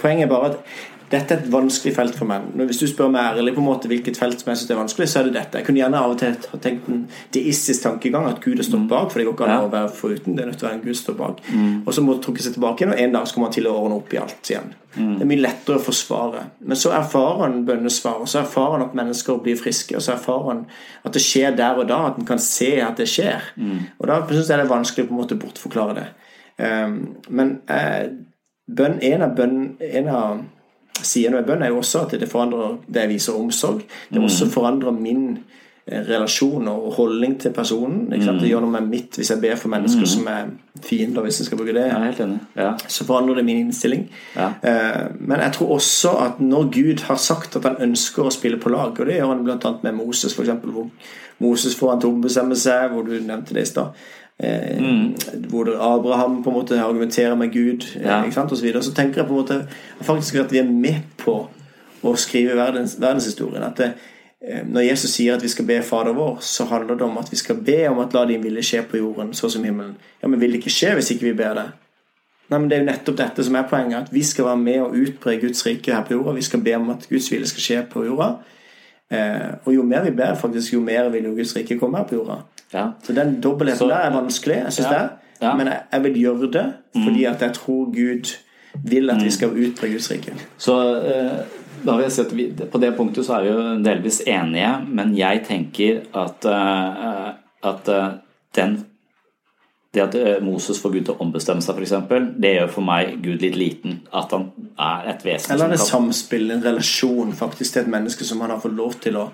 Poenget 0.00 0.24
er 0.24 0.30
bare 0.32 0.48
at 0.50 0.95
dette 1.10 1.34
er 1.34 1.42
et 1.42 1.50
vanskelig 1.52 1.92
felt 1.94 2.16
for 2.18 2.26
menn. 2.26 2.48
Hvis 2.66 2.80
du 2.82 2.86
spør 2.90 3.10
meg 3.14 3.38
ærlig 3.38 3.52
på 3.54 3.62
en 3.62 3.68
måte 3.68 3.90
hvilket 3.90 4.18
felt 4.18 4.40
som 4.42 4.50
jeg 4.50 4.58
syns 4.62 4.72
er 4.74 4.80
vanskelig, 4.80 5.06
så 5.12 5.20
er 5.20 5.28
det 5.28 5.36
dette. 5.36 5.60
Jeg 5.60 5.68
kunne 5.68 5.78
gjerne 5.78 6.00
av 6.02 6.14
og 6.14 6.18
til 6.18 6.34
ha 6.50 6.58
tenkt 6.62 6.88
en 6.90 7.04
deistisk 7.34 7.84
tankegang, 7.84 8.26
at 8.26 8.40
Gud 8.42 8.58
har 8.58 8.66
stått 8.66 8.82
mm. 8.82 8.88
bak. 8.90 9.12
For 9.12 9.22
det 9.22 9.28
går 9.28 9.36
ikke 9.36 9.46
an 9.46 9.68
å 9.68 9.70
være 9.70 9.92
foruten. 9.94 10.34
Det 10.34 10.42
er 10.42 10.50
nødt 10.50 10.58
til 10.58 10.66
å 10.66 10.70
være 10.70 10.78
en 10.80 10.82
Gud 10.88 10.98
står 10.98 11.18
bak. 11.20 11.44
Mm. 11.46 11.76
Og 11.84 11.94
så 11.94 12.02
må 12.02 12.16
du 12.16 12.24
trukke 12.24 12.42
seg 12.42 12.56
tilbake 12.56 12.82
igjen, 12.82 12.96
og 12.96 13.04
en 13.04 13.14
dag 13.14 13.28
så 13.28 13.36
kommer 13.36 13.50
han 13.50 13.56
til 13.58 13.70
å 13.70 13.76
ordne 13.84 14.00
opp 14.00 14.16
i 14.16 14.20
alt 14.24 14.50
igjen. 14.50 14.74
Mm. 14.96 15.12
Det 15.12 15.22
er 15.22 15.30
mye 15.30 15.44
lettere 15.44 15.78
å 15.78 15.84
forsvare. 15.86 16.42
Men 16.66 16.80
så 16.82 16.92
erfarer 16.96 17.42
han 17.44 17.56
bønnesvar, 17.68 18.18
og 18.24 18.32
så 18.32 18.40
erfarer 18.42 18.78
han 18.78 18.86
at 18.88 18.98
mennesker 18.98 19.40
blir 19.46 19.60
friske, 19.60 19.94
og 19.94 20.02
så 20.02 20.16
erfarer 20.16 20.50
han 20.50 20.66
at 21.06 21.14
det 21.14 21.22
skjer 21.22 21.54
der 21.54 21.78
og 21.78 21.86
da, 21.92 22.00
at 22.10 22.18
en 22.18 22.26
kan 22.26 22.42
se 22.42 22.72
at 22.82 22.98
det 22.98 23.06
skjer. 23.12 23.52
Mm. 23.54 23.78
Og 24.00 24.10
da 24.10 24.18
syns 24.32 24.50
jeg 24.50 24.58
det 24.58 24.66
er 24.66 24.74
vanskelig 24.74 25.06
å 25.06 25.12
på 25.12 25.14
en 25.14 25.22
måte 25.22 25.38
bortforklare 25.38 25.98
det. 26.00 26.08
Um, 26.56 27.00
men 27.36 27.58
eh, 27.68 28.06
bønn, 28.66 28.98
en 29.04 29.24
av, 29.26 29.34
bønn, 29.36 29.58
en 29.84 30.06
av 30.08 30.38
sidene 31.02 31.40
ved 31.40 31.50
bønn 31.50 31.62
er 31.62 31.74
jo 31.74 31.82
også 31.82 32.06
at 32.06 32.16
det 32.20 32.30
forandrer 32.30 32.78
det 32.86 33.04
jeg 33.04 33.14
viser 33.16 33.38
omsorg. 33.38 33.84
Det 34.10 34.22
også 34.22 34.48
mm. 34.48 34.50
forandrer 34.50 34.96
min 34.96 35.24
eh, 35.86 36.02
relasjon 36.08 36.68
og 36.68 36.92
holdning 36.96 37.38
til 37.40 37.52
personen. 37.56 38.06
Det 38.10 38.20
mm. 38.22 38.40
gjør 38.46 38.64
noe 38.64 38.74
med 38.78 38.88
mitt 38.90 39.18
hvis 39.18 39.30
jeg 39.34 39.42
ber 39.42 39.58
for 39.60 39.72
mennesker 39.72 40.06
mm. 40.06 40.10
som 40.14 40.30
er 40.32 40.50
fiender, 40.82 41.22
hvis 41.26 41.40
jeg 41.40 41.50
skal 41.50 41.60
bruke 41.60 41.76
det. 41.76 41.86
Ja. 42.56 42.72
Så 42.88 43.06
forandrer 43.08 43.40
det 43.40 43.46
min 43.48 43.66
innstilling. 43.66 44.08
Ja. 44.36 44.50
Eh, 44.62 45.04
men 45.20 45.40
jeg 45.40 45.52
tror 45.58 45.76
også 45.78 46.16
at 46.24 46.40
når 46.40 46.70
Gud 46.74 47.06
har 47.08 47.20
sagt 47.20 47.56
at 47.56 47.68
han 47.68 47.80
ønsker 47.88 48.26
å 48.26 48.34
spille 48.34 48.60
på 48.62 48.72
lag, 48.72 48.92
og 48.96 49.06
det 49.06 49.20
gjør 49.20 49.34
han 49.34 49.46
bl.a. 49.46 49.76
med 49.82 49.98
Moses, 50.00 50.36
f.eks., 50.36 50.54
hvor 50.64 50.90
Moses 51.38 51.76
får 51.76 51.90
han 51.90 52.00
til 52.00 52.08
å 52.08 52.16
ombestemme 52.16 52.56
seg, 52.56 52.92
hvor 52.92 53.04
du 53.04 53.18
nevnte 53.20 53.56
det 53.56 53.66
i 53.66 53.68
stad. 53.68 54.06
Eh, 54.38 54.82
mm. 54.82 55.14
Hvor 55.48 55.68
Abraham 55.80 56.42
på 56.44 56.50
en 56.50 56.56
måte 56.56 56.82
argumenterer 56.82 57.34
med 57.34 57.52
Gud 57.52 57.86
eh, 57.96 58.02
ja. 58.02 58.42
og 58.42 58.56
så, 58.56 58.62
videre. 58.62 58.82
så 58.82 58.92
tenker 58.94 59.20
jeg 59.20 59.26
på 59.26 59.32
en 59.32 59.40
måte 59.40 59.68
faktisk 60.00 60.34
at 60.34 60.52
vi 60.52 60.58
er 60.58 60.68
med 60.68 61.06
på 61.16 61.46
å 62.02 62.12
skrive 62.20 62.56
verdens, 62.56 62.98
verdenshistorien. 63.00 63.64
At 63.64 63.80
det, 63.80 63.92
eh, 64.44 64.60
når 64.66 64.90
Jesus 64.90 65.14
sier 65.16 65.36
at 65.36 65.42
vi 65.42 65.48
skal 65.48 65.64
be 65.64 65.80
Fader 65.82 66.12
vår, 66.12 66.36
så 66.40 66.68
handler 66.68 66.94
det 66.94 67.08
om 67.08 67.16
at 67.18 67.32
vi 67.32 67.40
skal 67.40 67.62
be 67.64 67.86
om 67.88 68.02
at 68.04 68.12
la 68.12 68.26
din 68.28 68.44
vilje 68.44 68.62
skje 68.62 68.82
på 68.90 69.00
jorden 69.00 69.32
så 69.34 69.48
som 69.48 69.64
himmelen. 69.64 69.96
Ja, 70.22 70.28
Men 70.28 70.40
vil 70.40 70.52
det 70.52 70.60
ikke 70.60 70.74
skje 70.74 70.94
hvis 70.98 71.10
ikke 71.10 71.30
vi 71.30 71.36
ber 71.40 71.54
det? 71.54 71.66
Nei, 72.50 72.58
men 72.58 72.68
Det 72.68 72.76
er 72.76 72.84
jo 72.84 72.90
nettopp 72.90 73.16
dette 73.18 73.44
som 73.44 73.56
er 73.56 73.70
poenget. 73.70 74.04
At 74.04 74.12
vi 74.12 74.22
skal 74.22 74.44
være 74.44 74.56
med 74.56 74.80
og 74.80 74.94
utbre 74.94 75.40
Guds 75.40 75.66
rike 75.66 75.94
her 75.94 76.04
på 76.04 76.14
jorda. 76.14 76.36
Vi 76.36 76.42
skal 76.42 76.60
be 76.60 76.76
om 76.76 76.90
at 76.90 77.08
Guds 77.08 77.32
ville 77.32 77.48
skal 77.48 77.62
skje 77.62 77.80
på 77.90 78.04
jorda. 78.04 78.36
Eh, 79.10 79.48
og 79.64 79.74
jo 79.74 79.82
mer 79.82 80.04
vi 80.04 80.10
ber, 80.10 80.34
faktisk, 80.34 80.72
jo 80.72 80.80
mer 80.80 81.08
vil 81.08 81.24
jo 81.24 81.34
Guds 81.34 81.56
rike 81.56 81.78
komme 81.78 81.98
her 81.98 82.06
på 82.06 82.14
jorda. 82.14 82.42
Ja. 82.72 82.88
Så 83.02 83.14
den 83.16 83.38
dobbeltheten 83.40 83.88
der 83.88 84.08
er 84.08 84.14
vanskelig, 84.14 84.56
jeg 84.64 84.72
syns 84.72 84.88
ja. 84.88 84.98
det. 84.98 85.08
Ja. 85.42 85.52
Men 85.54 85.68
jeg, 85.70 85.80
jeg, 85.92 86.02
vil 86.02 86.18
gjøre 86.22 86.50
det 86.52 86.66
fordi 86.96 87.24
at 87.28 87.42
jeg 87.44 87.52
tror 87.58 87.84
Gud 87.92 88.32
vil 88.84 89.10
at 89.10 89.24
vi 89.24 89.30
skal 89.30 89.52
utbre 89.52 89.90
Guds 89.92 90.10
rike. 90.10 90.34
Så 90.58 90.76
eh, 90.96 91.38
da 91.84 91.96
vil 91.96 92.06
jeg 92.06 92.12
si 92.12 92.20
at 92.24 92.36
vi, 92.36 92.46
På 92.72 92.80
det 92.80 92.94
punktet 92.96 93.26
så 93.26 93.36
er 93.36 93.44
vi 93.44 93.52
jo 93.52 93.64
delvis 93.84 94.22
enige, 94.26 94.72
men 94.88 95.16
jeg 95.16 95.44
tenker 95.46 96.02
at, 96.16 96.46
uh, 96.48 97.32
at 97.70 97.88
uh, 97.92 98.06
den 98.56 98.78
det 99.96 100.02
at 100.02 100.14
eh, 100.14 100.42
Moses 100.44 100.76
får 100.82 100.92
Gud 100.92 101.04
til 101.06 101.14
å 101.14 101.22
ombestemme 101.24 101.64
seg, 101.64 101.78
f.eks., 101.80 102.18
det 102.36 102.50
gjør 102.52 102.72
for 102.74 102.84
meg 102.84 103.14
Gud 103.24 103.40
litt 103.40 103.56
liten. 103.56 104.02
At 104.12 104.34
han 104.34 104.50
er 104.76 105.06
et 105.14 105.24
vesen 105.24 105.54
Eller 105.54 105.70
er 105.70 105.72
det 105.72 105.78
kan... 105.80 105.88
samspill, 105.88 106.50
en 106.52 106.64
relasjon 106.64 107.32
faktisk 107.38 107.72
til 107.72 107.86
et 107.86 107.92
menneske 107.94 108.26
som 108.28 108.42
han 108.44 108.52
har 108.52 108.60
fått 108.60 108.76
lov 108.76 108.98
til 109.00 109.16
å 109.16 109.30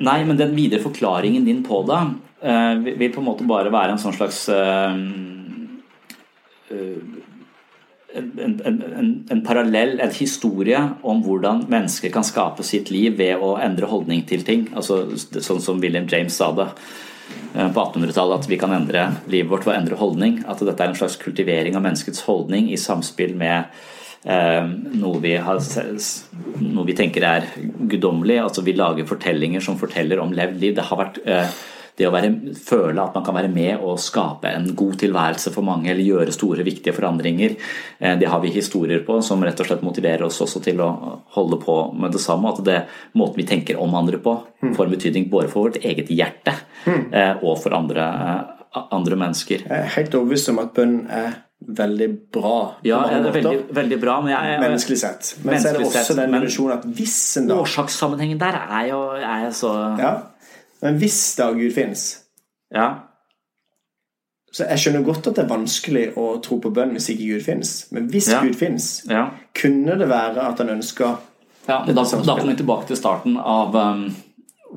Nei, 0.00 0.20
men 0.24 0.38
den 0.38 0.54
videre 0.56 0.82
forklaringen 0.82 1.44
din 1.44 1.64
på 1.66 1.82
det 1.88 2.00
uh, 2.46 2.74
vil 2.80 3.12
på 3.12 3.20
en 3.20 3.26
måte 3.26 3.48
bare 3.48 3.72
være 3.72 3.94
en 3.94 4.00
sånn 4.00 4.16
slags 4.16 4.46
uh, 4.48 4.96
en, 8.14 8.30
en, 8.40 8.56
en, 8.64 9.10
en, 9.30 9.42
parallell, 9.44 9.98
en 10.00 10.14
historie 10.14 10.80
om 11.06 11.20
hvordan 11.24 11.66
mennesker 11.70 12.12
kan 12.14 12.26
skape 12.26 12.64
sitt 12.66 12.90
liv 12.90 13.18
ved 13.20 13.42
å 13.42 13.54
endre 13.62 13.90
holdning 13.90 14.24
til 14.28 14.42
ting. 14.46 14.66
Altså, 14.74 15.04
sånn 15.16 15.62
som 15.62 15.80
William 15.82 16.08
James 16.10 16.36
sa 16.36 16.50
det. 16.56 16.68
På 17.50 17.84
1800-tallet 17.84 18.42
at 18.42 18.48
vi 18.50 18.58
kan 18.58 18.74
endre 18.74 19.04
livet 19.30 19.50
vårt 19.50 19.66
ved 19.66 19.74
å 19.74 19.78
endre 19.78 19.98
holdning. 20.00 20.40
At 20.50 20.62
dette 20.66 20.82
er 20.82 20.92
en 20.92 20.98
slags 20.98 21.18
kultivering 21.22 21.78
av 21.78 21.84
menneskets 21.86 22.24
holdning 22.26 22.70
i 22.70 22.78
samspill 22.80 23.36
med 23.38 23.70
noe, 24.24 25.18
vi 25.22 25.34
har, 25.40 25.60
noe, 26.60 26.86
vi 26.86 26.96
tenker 26.96 27.24
er 27.24 27.50
guddommelig. 27.88 28.40
Altså 28.42 28.64
vi 28.66 28.76
lager 28.76 29.08
fortellinger 29.08 29.64
som 29.64 29.78
forteller 29.80 30.20
om 30.20 30.34
levd 30.36 30.60
liv. 30.60 30.74
Det 30.76 30.88
har 30.90 31.00
vært 31.00 31.22
eh, 31.24 31.60
det 32.00 32.08
å 32.08 32.12
være, 32.14 32.30
føle 32.56 33.02
at 33.02 33.16
man 33.16 33.24
kan 33.26 33.36
være 33.36 33.50
med 33.52 33.82
og 33.84 34.00
skape 34.00 34.50
en 34.54 34.70
god 34.76 34.96
tilværelse 35.02 35.52
for 35.52 35.66
mange, 35.66 35.90
eller 35.92 36.06
gjøre 36.06 36.34
store, 36.34 36.64
viktige 36.66 36.94
forandringer, 36.96 37.56
eh, 37.98 38.16
det 38.20 38.30
har 38.30 38.40
vi 38.40 38.52
historier 38.54 39.02
på 39.06 39.18
som 39.24 39.44
rett 39.44 39.60
og 39.60 39.68
slett 39.68 39.84
motiverer 39.84 40.24
oss 40.28 40.40
også 40.40 40.62
til 40.64 40.80
å 40.84 40.90
holde 41.36 41.60
på 41.60 41.76
med 41.92 42.16
det 42.16 42.22
samme. 42.24 42.54
At 42.54 42.64
det 42.64 42.78
måten 43.20 43.42
vi 43.42 43.48
tenker 43.48 43.80
om 43.80 43.94
andre 43.98 44.20
på, 44.22 44.38
mm. 44.62 44.72
får 44.78 44.88
en 44.88 44.96
betydning 44.96 45.28
både 45.32 45.52
for 45.52 45.68
vårt 45.68 45.82
eget 45.84 46.12
hjerte 46.14 46.56
mm. 46.86 47.04
eh, 47.12 47.44
og 47.44 47.60
for 47.60 47.76
andre, 47.76 48.08
eh, 48.24 48.82
andre 48.96 49.20
mennesker. 49.20 49.68
Jeg 49.68 49.84
er 49.84 49.94
helt 49.98 50.16
overbevist 50.16 50.52
om 50.54 50.64
at 50.64 50.74
bønn 50.76 50.98
er 51.10 51.38
veldig 51.60 52.08
bra. 52.32 52.76
Ja, 52.84 53.02
det 53.10 53.28
er 53.28 53.32
veldig, 53.32 53.58
veldig 53.76 54.00
bra, 54.00 54.16
men 54.24 54.32
jeg, 54.32 54.52
jeg, 54.52 54.62
Menneskelig 54.64 54.98
sett. 55.00 55.34
Men 55.44 55.60
så 55.60 55.68
er 55.68 55.78
det 55.78 55.86
også 55.86 56.16
den 56.16 56.34
dimensjonen 56.34 56.78
at 56.78 56.88
hvis 56.96 57.18
en 57.40 57.50
dag 57.50 57.60
Årsakssammenhengen 57.64 58.40
der 58.40 58.58
er 58.62 58.88
jo 58.88 59.00
er 59.18 59.46
så 59.54 59.74
ja. 60.00 60.14
Men 60.80 60.96
hvis 61.02 61.20
da 61.36 61.50
Gud 61.52 61.72
fins 61.76 62.08
ja. 62.74 62.88
Så 64.52 64.66
jeg 64.66 64.82
skjønner 64.82 65.04
godt 65.06 65.28
at 65.30 65.36
det 65.36 65.44
er 65.44 65.50
vanskelig 65.50 66.04
å 66.18 66.30
tro 66.42 66.58
på 66.62 66.72
bønn 66.74 66.96
hvis 66.96 67.10
ikke 67.12 67.28
Gud 67.34 67.44
fins. 67.44 67.74
Men 67.94 68.08
hvis 68.10 68.30
ja. 68.32 68.40
Gud 68.42 68.56
fins, 68.58 68.88
ja. 69.10 69.28
kunne 69.54 69.98
det 69.98 70.08
være 70.10 70.48
at 70.48 70.62
han 70.62 70.72
ønska 70.78 71.16
ja, 71.68 71.84
Da, 71.86 71.92
da 71.92 72.04
kommer 72.08 72.50
vi 72.50 72.58
tilbake 72.62 72.88
til 72.88 72.98
starten 72.98 73.36
av 73.38 73.76
um, 73.76 74.08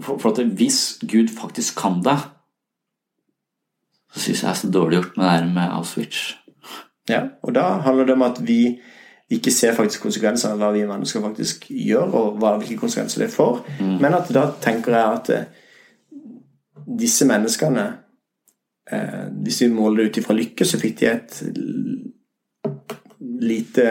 for, 0.02 0.20
for, 0.20 0.30
at 0.34 0.54
hvis 0.60 1.00
Gud 1.10 1.32
faktisk 1.34 1.80
kan 1.80 2.02
det, 2.06 2.18
så 4.14 4.20
syns 4.28 4.44
jeg 4.44 4.50
det 4.50 4.52
er 4.52 4.60
så 4.60 4.72
dårlig 4.74 5.00
gjort 5.00 5.18
med 5.18 5.26
det 5.26 5.32
her 5.32 5.48
med 5.56 5.76
Auschwitz. 5.78 6.34
Ja, 7.10 7.22
og 7.44 7.56
da 7.56 7.66
handler 7.84 8.06
det 8.08 8.16
om 8.16 8.26
at 8.26 8.40
vi 8.48 8.80
ikke 9.34 9.52
ser 9.52 9.76
faktisk 9.76 10.04
konsekvensene 10.06 10.54
av 10.54 10.62
hva 10.62 10.70
vi 10.76 10.86
mennesker 10.88 11.24
faktisk 11.24 11.68
gjør, 11.70 12.14
og 12.14 12.40
hva, 12.42 12.56
hvilke 12.62 12.80
konsekvenser 12.80 13.26
det 13.26 13.34
får. 13.34 13.64
Mm. 13.80 13.96
Men 14.04 14.18
at 14.18 14.32
da 14.36 14.46
tenker 14.62 14.96
jeg 14.96 15.20
at 15.20 15.32
eh, 15.34 15.62
disse 17.00 17.26
menneskene 17.26 17.86
eh, 18.92 19.24
Hvis 19.44 19.62
vi 19.64 19.72
måler 19.74 20.04
det 20.04 20.10
ut 20.10 20.20
ifra 20.22 20.36
lykke, 20.38 20.68
så 20.68 20.80
fikk 20.80 21.00
de 21.00 21.10
et 21.10 21.40
lite 23.44 23.88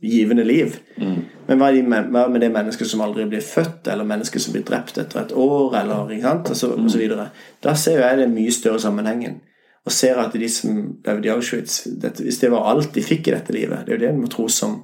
givende 0.00 0.44
liv. 0.44 0.76
Mm. 0.96 1.18
Men 1.48 1.60
hva, 1.60 1.70
de, 1.74 1.82
hva, 1.82 2.24
med 2.30 2.40
det 2.42 2.50
mennesket 2.54 2.90
som 2.90 3.02
aldri 3.02 3.26
blir 3.28 3.42
født, 3.44 3.90
eller 3.90 4.06
mennesket 4.06 4.42
som 4.42 4.54
blir 4.54 4.66
drept 4.66 4.98
etter 5.00 5.24
et 5.24 5.34
år, 5.34 5.74
eller 5.80 6.14
ikke 6.14 6.26
sant, 6.26 6.50
og 6.52 6.60
så, 6.60 6.72
og 6.76 6.90
så 6.90 7.00
videre. 7.00 7.28
Da 7.64 7.74
ser 7.78 8.02
jeg 8.04 8.20
det 8.22 8.30
mye 8.32 8.54
større 8.54 8.82
sammenhengen. 8.82 9.40
Og 9.88 9.92
ser 9.94 10.18
at 10.20 10.34
de 10.36 10.48
som 10.52 10.80
levde 11.06 11.28
i 11.28 11.32
Auschwitz 11.32 11.86
dette, 11.88 12.22
Hvis 12.22 12.42
det 12.42 12.50
var 12.52 12.68
alt 12.68 12.92
de 12.94 13.04
fikk 13.04 13.30
i 13.30 13.32
dette 13.32 13.54
livet 13.56 13.86
Det 13.86 13.94
er 13.94 13.96
jo 13.96 14.02
det 14.02 14.10
en 14.12 14.20
må 14.20 14.28
tro 14.32 14.48
som 14.52 14.82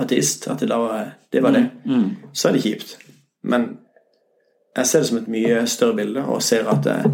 ateist. 0.00 0.48
At 0.48 0.60
det, 0.60 0.68
var, 0.68 1.10
det 1.32 1.42
var 1.42 1.52
det. 1.52 1.70
Mm. 1.84 1.94
Mm. 1.94 2.10
Så 2.32 2.48
er 2.48 2.56
det 2.56 2.62
kjipt. 2.64 2.96
Men 3.44 3.66
jeg 4.76 4.86
ser 4.86 5.02
det 5.02 5.08
som 5.08 5.18
et 5.18 5.28
mye 5.30 5.66
større 5.70 5.96
bilde, 5.96 6.22
og 6.24 6.42
ser 6.42 6.68
at 6.72 6.86
eh, 6.90 7.04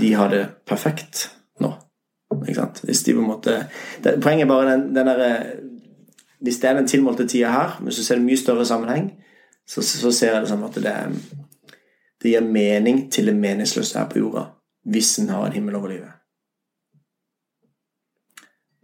de 0.00 0.12
har 0.14 0.30
det 0.32 0.44
perfekt 0.66 1.26
nå. 1.60 1.72
Ikke 2.38 2.54
sant? 2.54 2.80
Hvis 2.86 3.02
de 3.02 3.16
på 3.16 3.24
en 3.24 3.26
måte 3.26 3.56
det, 4.04 4.14
Poenget 4.22 4.46
er 4.46 4.52
bare 4.52 4.70
den, 4.70 4.86
den 4.94 5.10
der, 5.10 5.24
eh, 5.26 5.50
Hvis 6.40 6.60
det 6.62 6.70
er 6.70 6.78
den 6.78 6.88
tilmålte 6.88 7.26
tida 7.28 7.50
her, 7.50 7.80
men 7.82 7.92
så 7.92 8.04
ser 8.04 8.16
det 8.16 8.24
mye 8.24 8.38
større 8.38 8.64
sammenheng, 8.66 9.10
så, 9.68 9.82
så 9.82 10.12
ser 10.12 10.32
jeg 10.32 10.46
det 10.46 10.48
som 10.48 10.64
at 10.64 10.78
det, 10.78 10.94
det 12.22 12.32
gir 12.32 12.46
mening 12.46 13.10
til 13.12 13.26
det 13.26 13.36
meningsløse 13.36 13.98
her 13.98 14.08
på 14.08 14.22
jorda, 14.22 14.46
hvis 14.90 15.18
en 15.22 15.30
har 15.32 15.46
en 15.46 15.56
himmel 15.56 15.78
over 15.78 15.92
livet. 15.94 16.16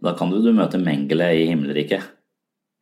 Da 0.03 0.13
kan 0.17 0.29
du, 0.31 0.39
du 0.43 0.53
møte 0.53 0.79
Mengele 0.79 1.31
i 1.35 1.47
himmelriket. 1.49 2.13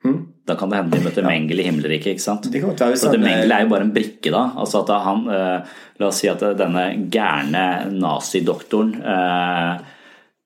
Hmm? 0.06 0.20
Da 0.46 0.54
kan 0.60 0.70
det 0.70 0.78
hende 0.78 1.00
vi 1.00 1.06
møter 1.08 1.24
ja. 1.24 1.30
Mengele 1.32 1.64
i 1.64 1.66
himmelriket. 1.70 2.12
ikke 2.14 2.22
sant? 2.26 2.48
Det 2.52 2.62
være, 2.62 2.98
så 3.00 3.14
Mengele 3.18 3.56
er 3.56 3.66
jo 3.66 3.72
bare 3.72 3.88
en 3.88 3.94
brikke, 3.96 4.30
da. 4.34 4.44
Altså 4.62 4.84
at 4.84 4.92
han, 5.06 5.26
eh, 5.34 5.76
La 6.00 6.10
oss 6.12 6.20
si 6.22 6.28
at 6.30 6.44
denne 6.60 6.86
gærne 7.12 7.66
nazidoktoren 7.96 8.96
Eh, 9.00 9.95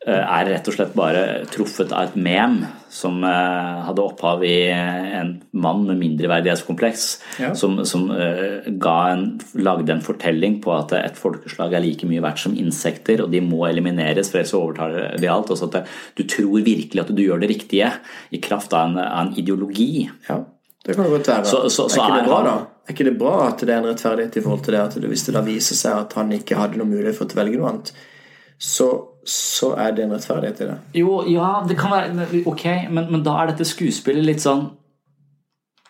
er 0.08 0.47
rett 0.47 0.68
og 0.70 0.76
slett 0.78 0.93
bare 0.95 1.24
truffet 1.52 1.91
av 1.91 2.08
et 2.08 2.14
mem 2.16 2.62
som 2.89 3.18
eh, 3.28 3.80
hadde 3.86 4.02
opphav 4.02 4.45
i 4.47 4.72
en 4.72 5.34
mann 5.52 5.82
med 5.86 6.00
mindreverdighetskompleks, 6.00 7.08
ja. 7.43 7.50
som, 7.56 7.82
som 7.86 8.08
en, 8.16 9.26
lagde 9.60 9.93
en 9.93 10.06
fortelling 10.06 10.58
på 10.64 10.72
at 10.74 10.95
et 10.97 11.20
folkeslag 11.20 11.76
er 11.76 11.84
like 11.84 12.08
mye 12.10 12.24
verdt 12.24 12.45
som 12.45 12.56
insekter, 12.58 13.26
og 13.26 13.34
de 13.34 13.43
må 13.43 13.66
elimineres, 13.68 14.32
for 14.32 14.41
ellers 14.41 14.56
overtar 14.58 14.95
de 15.20 15.30
alt. 15.30 15.52
Altså 15.52 15.68
at 15.68 15.91
du 16.18 16.24
tror 16.32 16.64
virkelig 16.64 17.04
at 17.04 17.12
du 17.12 17.22
gjør 17.26 17.43
det 17.43 17.52
riktige 17.52 17.91
i 18.32 18.41
kraft 18.41 18.74
av 18.74 18.88
en, 18.88 18.97
av 19.04 19.28
en 19.28 19.36
ideologi. 19.38 20.08
Ja. 20.30 20.39
Det 20.86 20.95
kan 20.95 21.06
det 21.06 21.12
godt 21.12 21.28
være. 21.28 21.45
Så, 21.45 21.58
så, 21.70 21.89
så 21.91 22.02
er, 22.02 22.08
ikke 22.08 22.22
det 22.22 22.32
bra, 22.32 22.39
da? 22.45 22.56
Er 22.88 22.95
ikke 22.95 23.06
det 23.10 23.18
bra 23.20 23.34
at 23.50 23.62
det 23.62 23.74
er 23.74 23.82
en 23.82 23.89
rettferdighet 23.91 24.39
i 24.39 24.43
forhold 24.45 24.64
til 24.66 24.78
det 24.78 24.82
at 24.82 24.95
hvis 25.12 25.26
det 25.28 25.36
da 25.36 25.43
viser 25.45 25.78
seg 25.78 26.06
at 26.06 26.16
han 26.18 26.32
ikke 26.34 26.58
hadde 26.58 26.80
noen 26.80 26.93
mulighet 26.95 27.20
for 27.20 27.30
å 27.30 27.39
velge 27.43 27.60
noe 27.60 27.74
annet, 27.74 27.91
så 28.60 28.88
så 29.28 29.74
er 29.78 29.93
det 29.95 30.05
en 30.05 30.13
rettferdighet 30.15 30.61
i 30.61 30.67
det. 30.70 30.78
Jo, 31.01 31.20
ja, 31.28 31.49
det 31.67 31.78
kan 31.80 31.91
være 31.91 32.43
Ok, 32.47 32.65
men, 32.89 33.09
men 33.11 33.24
da 33.26 33.36
er 33.41 33.51
dette 33.51 33.67
skuespillet 33.67 34.26
litt 34.26 34.43
sånn 34.43 34.70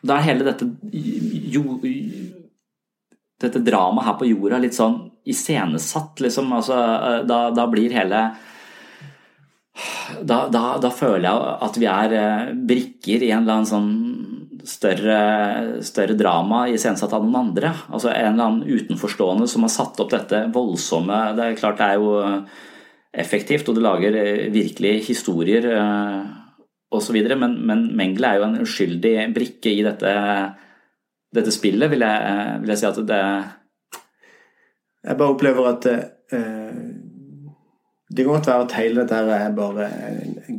Da 0.01 0.17
er 0.17 0.25
hele 0.31 0.47
dette 0.47 0.65
jo, 1.53 1.77
Dette 3.39 3.61
dramaet 3.63 4.07
her 4.07 4.17
på 4.19 4.29
jorda 4.31 4.59
litt 4.59 4.75
sånn 4.75 4.97
iscenesatt, 5.29 6.19
liksom. 6.23 6.49
Altså, 6.55 6.75
da, 7.29 7.41
da 7.53 7.65
blir 7.69 7.93
hele 7.93 8.23
da, 10.21 10.47
da, 10.51 10.63
da, 10.81 10.89
føler 10.91 11.27
jeg 11.27 11.51
at 11.67 11.77
vi 11.79 11.87
er 11.87 12.15
eh, 12.17 12.49
brikker 12.71 13.23
i 13.23 13.29
en 13.31 13.43
eller 13.45 13.59
annen 13.59 13.69
sånn 13.69 13.91
større, 14.67 15.19
større 15.85 16.15
drama 16.19 16.65
iscenesatt 16.71 17.13
av 17.15 17.23
noen 17.23 17.49
andre. 17.49 17.71
Altså 17.87 18.11
en 18.11 18.33
eller 18.33 18.49
annen 18.49 18.79
utenforstående 18.79 19.47
som 19.47 19.63
har 19.65 19.73
satt 19.73 20.01
opp 20.03 20.11
dette 20.11 20.43
voldsomme 20.53 21.19
Det 21.37 21.45
er 21.45 21.59
klart 21.61 21.79
det 21.79 21.87
er 21.93 22.01
jo 22.01 22.17
effektivt, 23.13 23.69
og 23.69 23.77
det 23.77 23.83
lager 23.83 24.17
eh, 24.19 24.47
virkelig 24.53 24.93
historier 25.07 25.65
eh, 25.73 26.25
osv. 26.91 27.17
Men, 27.35 27.55
men 27.65 27.85
Mengele 27.97 28.33
er 28.33 28.39
jo 28.39 28.47
en 28.49 28.59
uskyldig 28.63 29.15
brikke 29.35 29.73
i 29.73 29.85
dette, 29.85 30.13
dette 31.35 31.53
spillet, 31.53 31.89
vil 31.91 32.05
jeg, 32.05 32.33
eh, 32.33 32.55
vil 32.61 32.73
jeg, 32.73 32.81
si 32.81 32.89
at 32.89 33.01
det 33.09 33.23
Jeg 34.99 35.17
bare 35.17 35.31
opplever 35.31 35.67
at 35.69 35.85
uh, 36.35 36.79
det 38.09 38.23
kan 38.23 38.33
godt 38.33 38.47
være 38.47 38.65
at 38.65 38.77
hele 38.79 39.01
dette 39.03 39.17
er 39.35 39.51
bare 39.53 39.89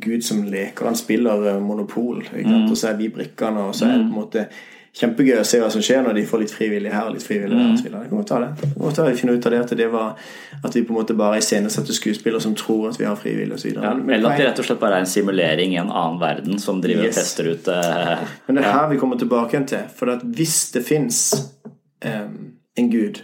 gud 0.03 0.23
som 0.23 0.43
leker. 0.47 0.87
Han 0.87 0.99
spiller 0.99 1.59
monopol, 1.61 2.23
mm. 2.31 2.71
og 2.71 2.77
så 2.79 2.93
er 2.93 3.01
vi 3.01 3.09
brikkene, 3.11 3.65
og 3.67 3.75
så 3.75 3.89
er 3.89 3.97
det 3.97 4.05
på 4.05 4.13
en 4.13 4.21
måte 4.21 4.45
kjempegøy 4.97 5.37
å 5.39 5.47
se 5.47 5.61
hva 5.63 5.69
som 5.71 5.83
skjer 5.85 6.03
når 6.03 6.17
de 6.19 6.25
får 6.27 6.43
litt 6.43 6.53
frivillig 6.55 6.91
her 6.91 7.07
og 7.07 7.15
litt 7.15 7.25
frivillig 7.27 7.55
der. 7.55 7.69
Mm. 7.71 7.77
Det 7.79 7.91
kan 7.93 8.17
godt 8.17 8.29
ta 8.31 8.39
det. 8.43 8.49
det 8.61 8.71
godt 8.75 8.97
ta 8.99 9.07
det. 9.07 9.15
finne 9.21 9.35
ut 9.37 9.47
av 9.47 9.55
det 9.55 9.61
at 9.63 9.75
det 9.79 9.89
var 9.93 10.31
at 10.61 10.77
vi 10.77 10.83
på 10.83 10.95
en 10.95 10.99
måte 10.99 11.17
bare 11.19 11.39
iscenesetter 11.39 11.97
skuespillere 11.97 12.43
som 12.43 12.57
tror 12.59 12.89
at 12.91 12.99
vi 13.01 13.07
har 13.07 13.19
frivillig 13.19 13.55
osv. 13.55 13.71
Ja, 13.77 13.95
eller 13.95 14.31
at 14.33 14.43
det 14.43 14.49
rett 14.49 14.63
og 14.63 14.67
slett 14.67 14.83
bare 14.83 14.99
er 14.99 15.07
en 15.07 15.11
simulering 15.11 15.77
i 15.77 15.81
en 15.81 15.93
annen 15.95 16.21
verden 16.23 16.59
som 16.63 16.83
driver 16.83 17.07
yes. 17.07 17.15
og 17.15 17.23
tester 17.23 17.51
ut 17.51 17.71
uh, 17.71 18.27
Men 18.49 18.59
det 18.59 18.67
er 18.67 18.79
her 18.79 18.91
vi 18.91 18.99
kommer 19.03 19.19
tilbake 19.21 19.55
igjen 19.55 19.69
til. 19.71 19.87
For 19.95 20.11
at 20.15 20.27
hvis 20.27 20.59
det 20.75 20.83
fins 20.87 21.23
um, 22.05 22.55
en 22.79 22.91
gud, 22.91 23.23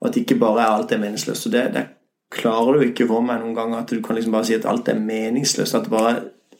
og 0.00 0.10
at 0.10 0.20
ikke 0.20 0.36
bare 0.40 0.66
er 0.66 0.74
alt 0.76 0.92
er 0.92 1.00
meningsløst 1.00 1.48
og 1.48 1.56
det, 1.56 1.68
det 1.72 1.86
klarer 2.32 2.80
du 2.80 2.86
ikke 2.88 3.06
for 3.08 3.24
meg 3.24 3.40
noen 3.42 3.54
ganger 3.56 3.82
at 3.82 3.92
du 3.92 4.00
kan 4.04 4.16
liksom 4.18 4.34
bare 4.34 4.48
si 4.48 4.56
at 4.56 4.66
alt 4.68 4.88
er 4.90 4.98
meningsløst. 5.00 5.76
At 5.78 5.90
bare 5.90 6.16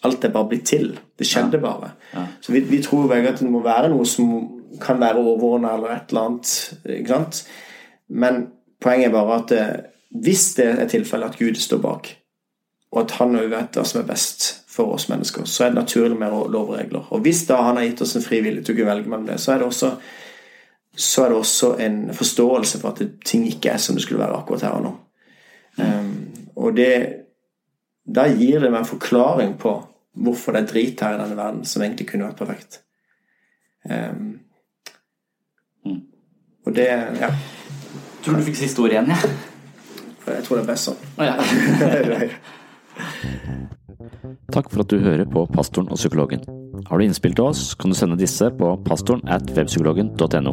alt 0.06 0.24
er 0.24 0.34
bare 0.34 0.48
blitt 0.50 0.66
til. 0.68 0.92
Det 1.18 1.26
skjedde 1.26 1.60
bare. 1.62 1.94
Så 2.40 2.52
vi, 2.52 2.60
vi 2.60 2.82
tror 2.82 3.08
begge 3.10 3.32
at 3.32 3.40
det 3.42 3.50
må 3.50 3.62
være 3.64 3.90
noe 3.92 4.06
som 4.06 4.28
kan 4.82 5.00
være 5.00 5.22
overordna 5.22 5.74
eller 5.76 5.94
et 5.94 6.12
eller 6.12 6.28
annet. 6.28 6.52
ikke 6.84 7.08
sant? 7.08 7.42
Men 8.08 8.46
poenget 8.82 9.08
er 9.08 9.16
bare 9.16 9.40
at 9.40 9.48
det, 9.50 9.64
hvis 10.22 10.54
det 10.58 10.68
er 10.68 10.88
tilfellet 10.90 11.34
at 11.34 11.38
Gud 11.40 11.58
står 11.60 11.80
bak, 11.82 12.12
og 12.92 13.02
at 13.02 13.16
han 13.18 13.34
òg 13.36 13.50
vet 13.50 13.76
hva 13.76 13.84
som 13.84 14.00
er 14.00 14.08
best 14.08 14.46
for 14.70 14.94
oss 14.94 15.08
mennesker, 15.08 15.48
så 15.48 15.64
er 15.64 15.72
det 15.72 15.80
naturlig 15.80 16.18
med 16.20 16.36
lovregler. 16.52 17.08
Og 17.10 17.24
hvis 17.24 17.46
da 17.48 17.58
han 17.64 17.80
har 17.80 17.88
gitt 17.88 18.04
oss 18.04 18.14
en 18.16 18.24
fri 18.24 18.42
vilje 18.44 18.68
til 18.68 18.84
å 18.84 18.88
velge 18.90 19.10
mellom 19.10 19.26
det, 19.30 19.40
så 19.42 19.54
er 19.54 19.62
det 19.62 19.70
også 19.70 19.96
så 20.96 21.26
er 21.26 21.28
det 21.28 21.36
også 21.36 21.74
en 21.84 21.96
forståelse 22.14 22.78
for 22.80 22.94
at 22.94 23.02
ting 23.24 23.42
ikke 23.50 23.74
er 23.74 23.80
som 23.82 23.98
det 23.98 24.04
skulle 24.06 24.22
være 24.22 24.38
akkurat 24.38 24.62
her 24.64 24.78
og 24.78 24.84
nå. 24.86 24.92
Um, 25.76 26.34
og 26.56 26.76
det 26.76 26.92
Da 28.06 28.22
gir 28.30 28.60
det 28.62 28.70
meg 28.70 28.80
en 28.80 28.88
forklaring 28.88 29.56
på 29.58 29.72
hvorfor 30.16 30.54
det 30.54 30.60
er 30.62 30.68
drit 30.70 31.00
her 31.02 31.16
i 31.16 31.18
denne 31.20 31.36
verden 31.36 31.64
som 31.68 31.82
egentlig 31.82 32.06
kunne 32.08 32.28
vært 32.28 32.38
perfekt. 32.38 32.82
Um, 33.84 34.40
og 36.66 36.74
det 36.74 36.88
Ja. 37.20 37.30
Tror 38.24 38.36
du 38.36 38.42
fikk 38.42 38.56
siste 38.58 38.82
ord 38.82 38.90
igjen, 38.90 39.10
ja? 39.10 39.18
Jeg 40.26 40.44
tror 40.44 40.56
det 40.56 40.62
er 40.64 40.72
best 40.72 40.88
sånn. 40.88 40.96
Oh, 41.18 41.24
ja. 41.26 41.36
Takk 44.54 44.70
for 44.72 44.82
at 44.82 44.90
du 44.90 44.98
hører 44.98 45.26
på 45.30 45.46
Pastoren 45.52 45.90
og 45.92 46.00
psykologen. 46.00 46.42
Har 46.88 46.98
du 46.98 47.04
innspill 47.04 47.34
til 47.34 47.44
oss, 47.48 47.74
kan 47.74 47.90
du 47.90 47.96
sende 47.96 48.18
disse 48.18 48.50
på 48.58 48.72
pastoren 48.84 49.22
at 49.28 49.50
webpsykologen.no. 49.56 50.52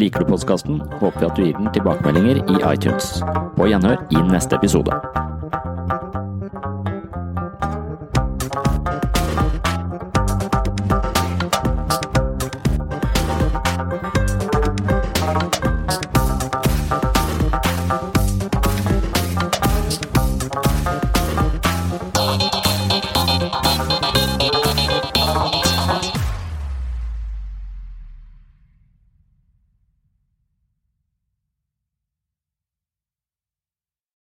Liker 0.00 0.24
du 0.24 0.30
podkasten, 0.32 0.78
håper 1.00 1.20
vi 1.20 1.26
at 1.26 1.36
du 1.36 1.42
gir 1.44 1.58
den 1.58 1.72
tilbakemeldinger 1.74 2.40
i 2.40 2.60
iTunes. 2.72 3.18
På 3.56 3.68
gjenhør 3.68 4.00
i 4.08 4.22
neste 4.30 4.56
episode. 4.56 4.96